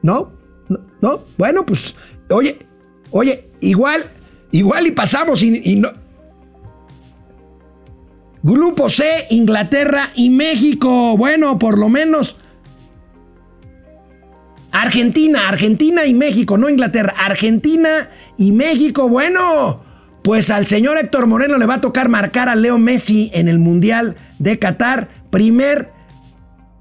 ¿No? 0.03 0.33
¿No? 0.69 0.79
¿No? 1.01 1.23
Bueno, 1.37 1.65
pues, 1.65 1.95
oye, 2.29 2.59
oye, 3.11 3.49
igual, 3.61 4.05
igual 4.51 4.85
y 4.85 4.91
pasamos 4.91 5.41
y 5.41 5.75
no. 5.77 5.89
Grupo 8.43 8.89
C, 8.89 9.25
Inglaterra 9.31 10.11
y 10.13 10.29
México. 10.29 11.17
Bueno, 11.17 11.57
por 11.57 11.79
lo 11.79 11.89
menos. 11.89 12.37
Argentina, 14.71 15.47
Argentina 15.47 16.05
y 16.05 16.13
México, 16.13 16.55
no 16.55 16.69
Inglaterra. 16.69 17.15
Argentina 17.17 18.11
y 18.37 18.51
México. 18.51 19.09
Bueno, 19.09 19.84
pues 20.25 20.49
al 20.49 20.65
señor 20.65 20.97
Héctor 20.97 21.27
Moreno 21.27 21.59
le 21.59 21.67
va 21.67 21.75
a 21.75 21.81
tocar 21.81 22.09
marcar 22.09 22.49
a 22.49 22.55
Leo 22.55 22.79
Messi 22.79 23.29
en 23.35 23.47
el 23.47 23.59
Mundial 23.59 24.15
de 24.39 24.57
Qatar. 24.57 25.07
Primer, 25.29 25.91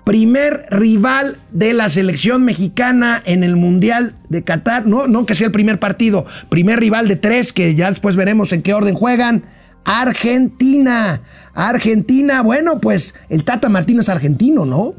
primer 0.03 0.65
rival 0.71 1.37
de 1.53 1.75
la 1.75 1.91
selección 1.91 2.43
mexicana 2.43 3.23
en 3.27 3.45
el 3.45 3.57
Mundial 3.57 4.17
de 4.31 4.45
Qatar. 4.45 4.87
No, 4.87 5.09
no 5.09 5.27
que 5.27 5.35
sea 5.35 5.49
el 5.49 5.53
primer 5.53 5.79
partido. 5.79 6.25
Primer 6.49 6.81
rival 6.81 7.07
de 7.07 7.17
tres 7.17 7.53
que 7.53 7.75
ya 7.75 7.91
después 7.91 8.17
veremos 8.17 8.51
en 8.55 8.63
qué 8.63 8.73
orden 8.73 8.95
juegan. 8.95 9.45
Argentina. 9.85 11.21
Argentina, 11.53 12.41
bueno, 12.41 12.81
pues 12.81 13.15
el 13.29 13.45
Tata 13.45 13.69
Martino 13.69 14.01
es 14.01 14.09
argentino, 14.09 14.65
¿no? 14.65 14.95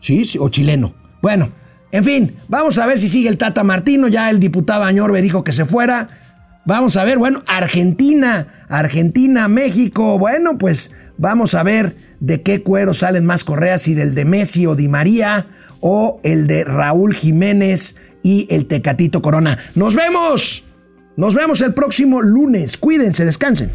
Sí, 0.00 0.24
sí, 0.24 0.38
o 0.40 0.48
chileno. 0.48 0.94
Bueno, 1.20 1.52
en 1.92 2.02
fin, 2.02 2.36
vamos 2.48 2.78
a 2.78 2.86
ver 2.86 2.98
si 2.98 3.10
sigue 3.10 3.28
el 3.28 3.36
Tata 3.36 3.62
Martino. 3.62 4.08
Ya 4.08 4.30
el 4.30 4.40
diputado 4.40 4.84
Añorbe 4.84 5.20
dijo 5.20 5.44
que 5.44 5.52
se 5.52 5.66
fuera. 5.66 6.08
Vamos 6.66 6.96
a 6.96 7.04
ver, 7.04 7.18
bueno, 7.18 7.42
Argentina, 7.48 8.46
Argentina, 8.68 9.48
México. 9.48 10.18
Bueno, 10.18 10.58
pues 10.58 10.90
vamos 11.16 11.54
a 11.54 11.62
ver 11.62 11.96
de 12.20 12.42
qué 12.42 12.62
cuero 12.62 12.92
salen 12.94 13.24
más 13.24 13.44
correas, 13.44 13.82
si 13.82 13.94
del 13.94 14.14
de 14.14 14.24
Messi 14.24 14.66
o 14.66 14.76
Di 14.76 14.88
María 14.88 15.46
o 15.80 16.20
el 16.22 16.46
de 16.46 16.64
Raúl 16.64 17.14
Jiménez 17.14 17.96
y 18.22 18.46
el 18.50 18.66
Tecatito 18.66 19.22
Corona. 19.22 19.58
Nos 19.74 19.94
vemos. 19.94 20.64
Nos 21.16 21.34
vemos 21.34 21.60
el 21.60 21.74
próximo 21.74 22.22
lunes. 22.22 22.76
Cuídense, 22.76 23.24
descansen. 23.24 23.70